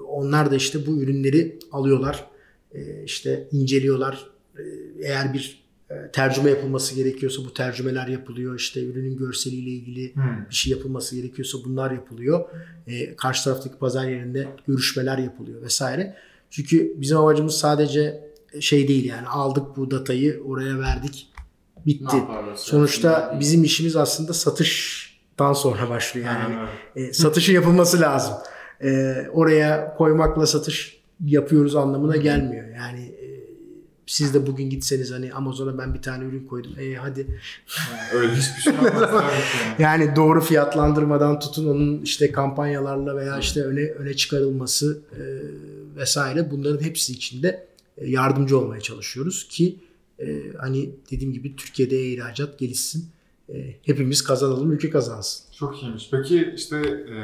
onlar 0.08 0.52
da 0.52 0.56
işte 0.56 0.86
bu 0.86 1.02
ürünleri 1.02 1.60
alıyorlar. 1.72 2.26
E, 2.74 3.04
işte 3.04 3.48
inceliyorlar. 3.52 4.26
E, 4.58 4.64
eğer 5.04 5.34
bir 5.34 5.64
e, 5.90 6.12
tercüme 6.12 6.50
yapılması 6.50 6.96
gerekiyorsa 6.96 7.46
bu 7.46 7.54
tercümeler 7.54 8.08
yapılıyor. 8.08 8.56
İşte 8.56 8.84
ürünün 8.84 9.18
görseliyle 9.18 9.70
ilgili 9.70 10.16
Hmm. 10.16 10.46
bir 10.50 10.56
şey 10.56 10.72
yapılması 10.72 11.16
gerekiyorsa 11.16 11.58
bunlar 11.66 11.92
yapılıyor. 11.92 12.50
E, 12.88 13.16
karşı 13.16 13.44
taraftaki 13.44 13.78
pazar 13.78 14.10
yerinde 14.10 14.48
görüşmeler 14.68 15.18
yapılıyor 15.18 15.62
vesaire. 15.62 16.16
Çünkü 16.50 16.94
bizim 16.98 17.18
amacımız 17.18 17.54
sadece 17.58 18.30
şey 18.60 18.88
değil 18.88 19.06
yani 19.06 19.28
aldık 19.28 19.78
bu 19.78 19.92
datayı 19.92 20.42
oraya 20.46 20.80
verdik 20.80 21.30
bitti. 21.86 22.18
Sonuçta 22.56 23.38
bizim 23.40 23.64
işimiz 23.64 23.96
aslında 23.96 24.34
satıştan 24.34 25.54
sonra 25.54 25.90
başlıyor 25.90 26.28
yani. 26.28 26.56
E, 26.96 27.14
satışı 27.14 27.52
yapılması 27.52 28.02
lazım. 28.02 28.34
E, 28.84 29.16
oraya 29.34 29.96
koymakla 29.96 30.46
satış 30.46 31.00
yapıyoruz 31.26 31.76
anlamına 31.76 32.16
gelmiyor. 32.16 32.68
Yani 32.76 33.02
e, 33.02 33.28
siz 34.08 34.34
de 34.34 34.48
bugün 34.48 34.70
gitseniz 34.70 35.12
hani 35.12 35.34
Amazon'a 35.34 35.78
ben 35.78 35.94
bir 35.94 36.02
tane 36.02 36.26
ürün 36.26 36.48
koydum. 36.48 36.72
E, 36.80 36.96
hadi 36.96 37.28
Öyle 38.14 38.34
hiçbir 38.34 38.62
şey 38.62 38.74
olmaz. 38.74 39.24
yani 39.80 40.16
doğru 40.16 40.42
fiyatlandırmadan 40.42 41.40
tutun 41.40 41.68
onun 41.68 42.02
işte 42.02 42.32
kampanyalarla 42.32 43.16
veya 43.16 43.40
işte 43.40 43.64
öne 43.64 43.82
öne 43.82 44.14
çıkarılması 44.14 45.02
e, 45.12 45.22
vesaire 45.96 46.52
bunların 46.52 46.84
hepsi 46.84 47.14
içinde 47.14 47.68
e, 47.98 48.10
yardımcı 48.10 48.60
olmaya 48.60 48.82
çalışıyoruz 48.82 49.48
ki 49.48 49.76
e, 50.20 50.54
hani 50.58 50.90
dediğim 51.12 51.34
gibi 51.34 51.56
Türkiye'de 51.56 52.02
ihracat 52.06 52.60
gelişsin. 52.60 53.10
E, 53.54 53.76
hepimiz 53.86 54.24
kazanalım, 54.24 54.72
ülke 54.72 54.90
kazansın. 54.90 55.54
Çok 55.54 55.84
iyiymiş. 55.84 56.10
Peki 56.12 56.54
işte 56.56 56.78
e, 56.78 57.16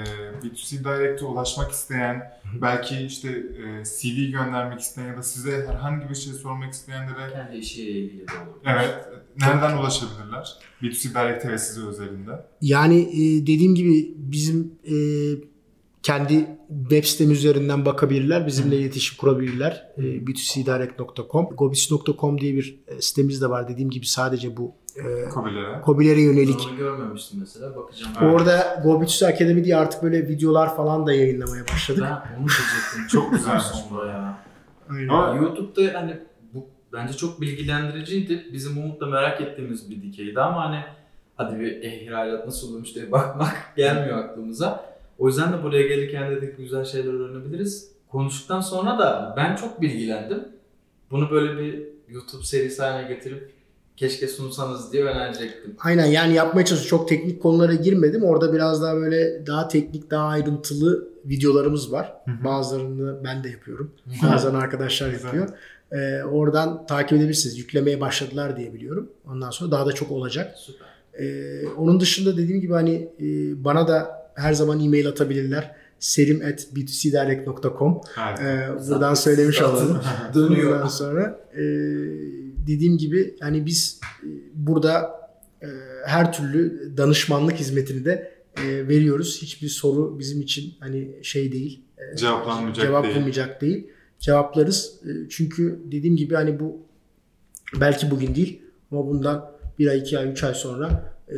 B2C 0.47 0.83
Direct'e 0.83 1.25
ulaşmak 1.25 1.71
isteyen, 1.71 2.31
belki 2.61 2.95
işte 2.97 3.29
e, 3.29 3.83
CV 3.85 4.31
göndermek 4.31 4.79
isteyen 4.79 5.07
ya 5.07 5.17
da 5.17 5.23
size 5.23 5.67
herhangi 5.67 6.09
bir 6.09 6.15
şey 6.15 6.33
sormak 6.33 6.73
isteyenlere 6.73 7.31
Kendi 7.33 7.57
işiyle 7.57 7.91
ilgili 7.99 8.27
de 8.27 8.31
olur. 8.31 8.59
evet 8.65 8.95
nereden 9.41 9.77
ulaşabilirler? 9.77 10.57
B2C 10.81 11.09
Direct'e 11.13 11.51
ve 11.51 11.57
size 11.57 11.81
özelinde. 11.81 12.45
Yani 12.61 12.99
e, 13.01 13.41
dediğim 13.41 13.75
gibi 13.75 14.13
bizim 14.17 14.73
e, 14.83 14.93
kendi 16.05 16.47
web 16.89 17.03
sitemiz 17.03 17.37
üzerinden 17.37 17.85
bakabilirler. 17.85 18.47
Bizimle 18.47 18.77
iletişim 18.77 19.17
kurabilirler. 19.17 19.87
E, 19.97 20.01
b2cdirect.com 20.01 21.45
Gobis.com 21.45 22.41
diye 22.41 22.55
bir 22.55 22.79
e, 22.87 23.01
sitemiz 23.01 23.41
de 23.41 23.49
var. 23.49 23.67
Dediğim 23.67 23.89
gibi 23.89 24.05
sadece 24.05 24.57
bu 24.57 24.75
e, 24.95 25.29
Kobilere. 25.29 25.81
Kobilere 25.81 26.21
yönelik 26.21 26.67
Onu 26.69 26.77
görmemiştim 26.77 27.39
mesela. 27.39 27.75
Bakacağım. 27.75 28.11
Evet. 28.21 28.33
Orada 28.33 28.81
Go 28.83 29.01
Akademi 29.27 29.63
diye 29.63 29.75
artık 29.75 30.03
böyle 30.03 30.27
videolar 30.27 30.75
falan 30.75 31.07
da 31.07 31.13
yayınlamaya 31.13 31.63
başladık. 31.73 32.03
Ben 32.03 32.39
onu 32.39 32.47
diyecektim. 32.47 33.07
Çok 33.09 33.31
güzel. 33.31 33.59
sonra 33.59 34.11
ya. 34.11 34.37
Aynen. 34.89 35.07
Ama 35.07 35.35
YouTube'da 35.35 35.99
hani 35.99 36.19
bu 36.53 36.67
bence 36.93 37.13
çok 37.13 37.41
bilgilendiriciydi. 37.41 38.45
Bizim 38.53 38.77
Umut'la 38.77 39.05
merak 39.05 39.41
ettiğimiz 39.41 39.89
bir 39.89 40.01
dikeydi 40.01 40.39
ama 40.39 40.65
hani 40.65 40.83
hadi 41.35 41.59
bir 41.59 41.81
eh, 41.81 42.01
ihracat 42.01 42.45
nasıl 42.45 42.73
olmuş 42.73 42.95
diye 42.95 43.11
bakmak 43.11 43.73
gelmiyor 43.77 44.17
aklımıza. 44.17 44.94
O 45.19 45.27
yüzden 45.27 45.53
de 45.53 45.63
buraya 45.63 45.87
gelirken 45.87 46.31
dedik 46.31 46.57
güzel 46.57 46.85
şeyler 46.85 47.13
öğrenebiliriz. 47.13 47.91
Konuştuktan 48.11 48.61
sonra 48.61 48.99
da 48.99 49.33
ben 49.37 49.55
çok 49.55 49.81
bilgilendim. 49.81 50.43
Bunu 51.11 51.31
böyle 51.31 51.57
bir 51.57 51.83
YouTube 52.09 52.43
serisi 52.43 52.81
haline 52.81 53.07
getirip 53.07 53.51
keşke 53.97 54.27
sunsanız 54.27 54.93
diye 54.93 55.03
önerecektim. 55.03 55.75
Aynen 55.79 56.05
yani 56.05 56.33
yapmaya 56.33 56.65
çalışıyorum. 56.65 56.97
Çok 56.97 57.09
teknik 57.09 57.41
konulara 57.41 57.73
girmedim. 57.73 58.23
Orada 58.23 58.53
biraz 58.53 58.81
daha 58.81 58.95
böyle 58.95 59.45
daha 59.47 59.67
teknik, 59.67 60.11
daha 60.11 60.27
ayrıntılı 60.27 61.07
videolarımız 61.25 61.91
var. 61.91 62.13
Hı 62.25 62.31
hı. 62.31 62.43
Bazılarını 62.43 63.23
ben 63.23 63.43
de 63.43 63.49
yapıyorum. 63.49 63.91
Bazen 64.23 64.53
arkadaşlar 64.53 65.11
yapıyor. 65.11 65.49
Ee, 65.91 66.23
oradan 66.23 66.85
takip 66.85 67.17
edebilirsiniz. 67.17 67.57
Yüklemeye 67.57 68.01
başladılar 68.01 68.57
diye 68.57 68.73
biliyorum. 68.73 69.09
Ondan 69.27 69.49
sonra 69.49 69.71
daha 69.71 69.85
da 69.85 69.91
çok 69.91 70.11
olacak. 70.11 70.55
Süper. 70.57 70.87
Ee, 71.19 71.67
onun 71.77 71.99
dışında 71.99 72.37
dediğim 72.37 72.61
gibi 72.61 72.73
hani 72.73 73.09
e, 73.19 73.25
bana 73.63 73.87
da 73.87 74.24
her 74.35 74.53
zaman 74.53 74.79
e-mail 74.79 75.07
atabilirler. 75.07 75.75
serim.b2cdirect.com 75.99 78.01
harika. 78.15 78.43
Ee, 78.43 78.89
buradan 78.89 79.13
söylemiş 79.13 79.61
olalım. 79.61 80.01
Dönüyor. 80.33 80.75
Ondan 80.75 80.87
sonra 80.87 81.39
e, 81.53 81.61
dediğim 82.67 82.97
gibi 82.97 83.35
hani 83.39 83.65
biz 83.65 83.99
e, 84.23 84.27
burada 84.53 85.11
e, 85.61 85.67
her 86.05 86.33
türlü 86.33 86.91
danışmanlık 86.97 87.55
hizmetini 87.55 88.05
de 88.05 88.31
e, 88.65 88.87
veriyoruz. 88.87 89.41
Hiçbir 89.41 89.69
soru 89.69 90.19
bizim 90.19 90.41
için 90.41 90.73
hani 90.79 91.11
şey 91.21 91.51
değil. 91.51 91.81
e, 92.13 92.17
Cevaplanmayacak 92.17 92.75
değil. 92.77 92.87
cevaplanmayacak 92.87 93.61
değil. 93.61 93.87
Cevaplarız. 94.19 94.93
E, 95.05 95.09
çünkü 95.29 95.79
dediğim 95.91 96.15
gibi 96.15 96.35
hani 96.35 96.59
bu 96.59 96.77
belki 97.81 98.11
bugün 98.11 98.35
değil 98.35 98.61
ama 98.91 99.07
bundan 99.07 99.51
bir 99.79 99.87
ay, 99.87 99.97
iki 99.99 100.19
ay, 100.19 100.31
üç 100.31 100.43
ay 100.43 100.53
sonra 100.53 101.13
e, 101.29 101.35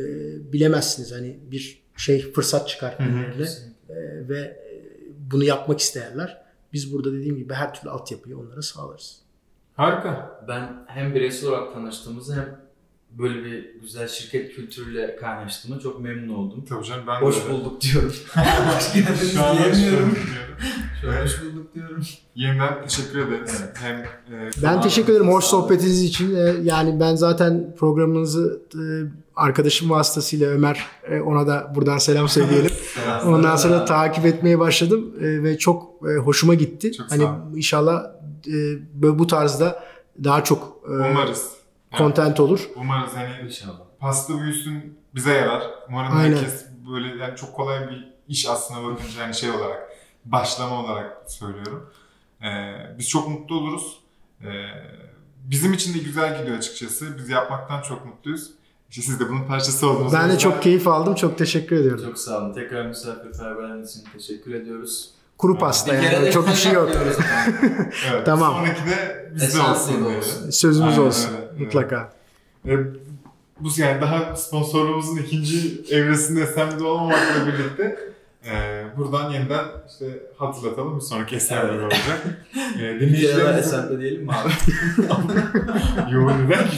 bilemezsiniz. 0.52 1.12
Hani 1.12 1.38
bir 1.50 1.82
şey 1.98 2.32
fırsat 2.32 2.68
çıkar 2.68 2.98
Hı 2.98 3.02
hı. 3.02 3.08
önlerine 3.08 3.48
e, 3.88 4.28
ve 4.28 4.38
e, 4.38 4.82
bunu 5.30 5.44
yapmak 5.44 5.80
isterler. 5.80 6.42
Biz 6.72 6.92
burada 6.92 7.12
dediğim 7.12 7.36
gibi 7.36 7.54
her 7.54 7.74
türlü 7.74 7.90
altyapıyı 7.90 8.38
onlara 8.38 8.62
sağlarız. 8.62 9.20
Harika. 9.74 10.40
Ben 10.48 10.84
hem 10.86 11.14
bireysel 11.14 11.48
olarak 11.50 11.74
tanıştığımızı 11.74 12.34
hem 12.34 12.60
böyle 13.10 13.44
bir 13.44 13.74
güzel 13.80 14.08
şirket 14.08 14.54
kültürüyle 14.54 15.16
kaynaştığıma 15.16 15.80
çok 15.80 16.00
memnun 16.00 16.34
oldum. 16.34 16.64
Tabii 16.68 16.84
canım 16.84 17.04
ben 17.06 17.20
Hoş 17.20 17.36
de 17.46 17.50
bulduk 17.50 17.80
diyorum. 17.80 18.12
Hoş 18.74 18.94
geldiniz 18.94 19.32
Şu 19.34 19.42
an 19.44 19.54
hoş 19.56 19.76
diyemiyorum. 19.76 20.08
bulduk 20.10 20.26
diyorum. 20.26 20.56
Şu 21.00 21.10
an 21.10 21.22
hoş 21.24 21.42
bulduk 21.42 21.74
diyorum. 21.74 22.02
Yeniden 22.34 22.82
teşekkür 22.82 23.18
ederiz. 23.18 23.62
Evet. 23.64 23.76
Hem 23.80 23.96
e, 24.38 24.50
Ben 24.62 24.80
teşekkür 24.82 25.12
ederim 25.12 25.28
hoş 25.28 25.44
sohbetiniz 25.44 26.02
için. 26.02 26.34
E, 26.36 26.54
Yani 26.62 27.00
ben 27.00 27.14
zaten 27.14 27.74
programınızı 27.78 28.62
e, 28.74 28.82
arkadaşım 29.38 29.90
vasıtasıyla 29.90 30.50
Ömer 30.50 30.86
e, 31.10 31.20
ona 31.20 31.46
da 31.46 31.72
buradan 31.74 31.98
selam 31.98 32.28
söyleyelim. 32.28 32.70
Ondan 33.24 33.56
sonra 33.56 33.84
takip 33.84 34.26
etmeye 34.26 34.58
başladım 34.58 35.14
e, 35.20 35.42
ve 35.42 35.58
çok 35.58 36.08
e, 36.08 36.16
hoşuma 36.16 36.54
gitti. 36.54 36.92
Çok 36.92 37.10
hani 37.10 37.28
inşallah 37.56 38.04
e, 38.46 38.54
böyle 38.94 39.18
bu 39.18 39.26
tarzda 39.26 39.84
daha 40.24 40.44
çok 40.44 40.82
e, 40.86 40.90
umarız. 40.90 41.52
Yani 41.92 41.98
content 41.98 42.40
olur. 42.40 42.68
umarız 42.76 43.12
hani 43.14 43.46
İnşallah. 43.46 43.80
pasta 44.00 44.40
büyüsün 44.40 44.98
bize 45.14 45.32
yarar. 45.32 45.62
Umarım 45.88 46.16
Aynen. 46.16 46.36
herkes 46.36 46.66
böyle 46.92 47.22
yani 47.22 47.36
çok 47.36 47.54
kolay 47.54 47.88
bir 47.90 48.08
iş 48.28 48.48
aslında 48.48 48.84
bakınca 48.84 49.22
hani 49.22 49.34
şey 49.34 49.50
olarak 49.50 49.88
başlama 50.24 50.82
olarak 50.84 51.30
söylüyorum. 51.30 51.90
Ee, 52.42 52.46
biz 52.98 53.08
çok 53.08 53.28
mutlu 53.28 53.54
oluruz. 53.54 53.98
Ee, 54.42 54.46
bizim 55.44 55.72
için 55.72 55.94
de 55.94 55.98
güzel 55.98 56.40
gidiyor 56.40 56.58
açıkçası. 56.58 57.18
Biz 57.18 57.28
yapmaktan 57.28 57.82
çok 57.82 58.06
mutluyuz. 58.06 58.50
İşte 58.90 59.02
siz 59.02 59.20
de 59.20 59.28
bunun 59.28 59.44
parçası 59.44 59.90
oldunuz. 59.90 60.12
Ben 60.12 60.30
de 60.30 60.38
çok 60.38 60.62
keyif 60.62 60.88
aldım. 60.88 61.14
Çok 61.14 61.38
teşekkür 61.38 61.76
ediyorum. 61.76 62.04
Çok 62.04 62.18
sağ 62.18 62.38
olun. 62.38 62.54
Tekrar 62.54 62.86
misafirperverliğiniz 62.86 63.90
için 63.90 64.04
teşekkür 64.12 64.54
ediyoruz. 64.54 65.10
Kuru 65.38 65.58
pasta 65.58 65.94
yani. 65.94 66.26
de 66.26 66.32
Çok 66.32 66.48
bir 66.48 66.54
şey 66.54 66.72
yok. 66.72 66.90
Evet, 68.12 68.22
Tamam. 68.26 68.54
Sonraki 68.54 68.90
de 68.90 69.30
bizde 69.34 69.60
olsun. 69.60 70.04
olsun. 70.04 70.50
Sözümüz 70.50 70.92
Aynen 70.98 71.06
olsun. 71.06 71.28
öyle, 71.34 71.46
evet. 71.50 71.60
Mutlaka. 71.60 72.12
E, 72.66 72.76
bu 73.60 73.68
yani 73.76 74.00
daha 74.00 74.36
sponsorluğumuzun 74.36 75.16
ikinci 75.16 75.82
evresinde 75.90 76.42
Esen'de 76.42 76.84
olmamakla 76.84 77.46
birlikte 77.46 77.98
e, 78.50 78.84
buradan 78.96 79.30
yeniden 79.30 79.64
işte 79.88 80.06
hatırlatalım. 80.38 80.96
Bir 80.96 81.00
sonraki 81.04 81.36
Esen'de 81.36 81.72
Evet. 81.72 81.82
olacak. 81.82 82.26
E, 82.82 83.00
Bir 83.00 83.20
kere 83.20 83.44
diyelim 84.00 84.24
mi 84.24 84.32
abi? 84.32 84.52
Yoğun 86.14 86.32
neden 86.46 86.70
ki? 86.70 86.76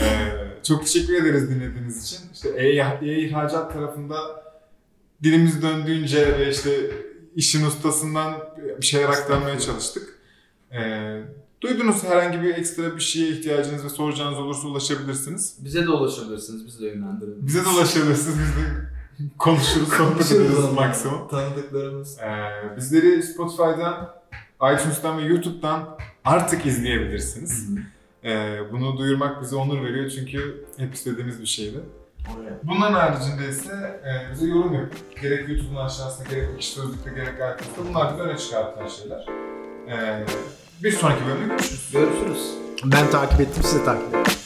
e, 0.00 0.23
çok 0.64 0.84
teşekkür 0.84 1.14
ederiz 1.14 1.50
dinlediğiniz 1.50 2.04
için. 2.04 2.18
İşte 2.34 2.48
e- 2.48 2.98
e-ihracat 3.02 3.72
tarafında 3.72 4.16
dilimiz 5.22 5.62
döndüğünce 5.62 6.38
ve 6.38 6.50
işte 6.50 6.90
işin 7.36 7.66
ustasından 7.66 8.34
bir 8.80 8.86
şeyler 8.86 9.08
aktarmaya 9.08 9.60
çalıştık. 9.60 10.18
E, 10.72 10.80
duydunuz 11.60 12.04
herhangi 12.04 12.42
bir 12.42 12.54
ekstra 12.54 12.96
bir 12.96 13.00
şeye 13.00 13.28
ihtiyacınız 13.28 13.84
ve 13.84 13.88
soracağınız 13.88 14.38
olursa 14.38 14.68
ulaşabilirsiniz. 14.68 15.56
Bize 15.64 15.86
de 15.86 15.90
ulaşabilirsiniz. 15.90 16.66
Biz 16.66 16.80
de 16.80 16.86
yönlendirelim. 16.86 17.46
Bize 17.46 17.64
de 17.64 17.68
ulaşabilirsiniz. 17.68 18.36
Biz 18.38 18.62
de 18.62 18.94
konuşuruz, 19.38 19.88
sohbet 19.88 20.32
ederiz 20.32 20.72
maksimum. 20.74 21.28
Tanıdıklarımız. 21.28 22.18
Ee, 22.18 22.76
bizleri 22.76 23.22
Spotify'dan, 23.22 24.14
iTunes'tan 24.74 25.18
ve 25.18 25.22
YouTube'dan 25.22 25.98
artık 26.24 26.66
izleyebilirsiniz. 26.66 27.68
Ee, 28.24 28.58
bunu 28.72 28.98
duyurmak 28.98 29.42
bize 29.42 29.56
onur 29.56 29.84
veriyor 29.84 30.10
çünkü 30.10 30.64
hep 30.76 30.94
istediğimiz 30.94 31.40
bir 31.40 31.46
şeydi. 31.46 31.80
Oraya. 32.36 32.58
Bunların 32.62 32.92
haricinde 32.92 33.48
ise 33.48 34.00
e, 34.04 34.32
bize 34.32 34.46
yorum 34.46 34.74
yapıp 34.74 35.22
gerek 35.22 35.48
YouTube'un 35.48 35.76
aşağısında 35.76 36.28
gerek 36.28 36.48
ekşi 36.56 36.70
sözlükte 36.70 37.10
gerek 37.10 37.34
iTunes'ta 37.34 37.88
bunlar 37.88 38.18
da 38.18 38.22
öne 38.22 38.38
çıkartılan 38.38 38.88
şeyler. 38.88 39.26
E, 39.88 40.24
bir 40.82 40.92
sonraki 40.92 41.26
bölümde 41.26 41.46
görüşürüz. 41.46 41.90
Görüşürüz. 41.92 42.50
Ben 42.84 43.10
takip 43.10 43.40
ettim 43.40 43.62
siz 43.62 43.80
de 43.80 43.84
takip 43.84 44.14
edin. 44.14 44.43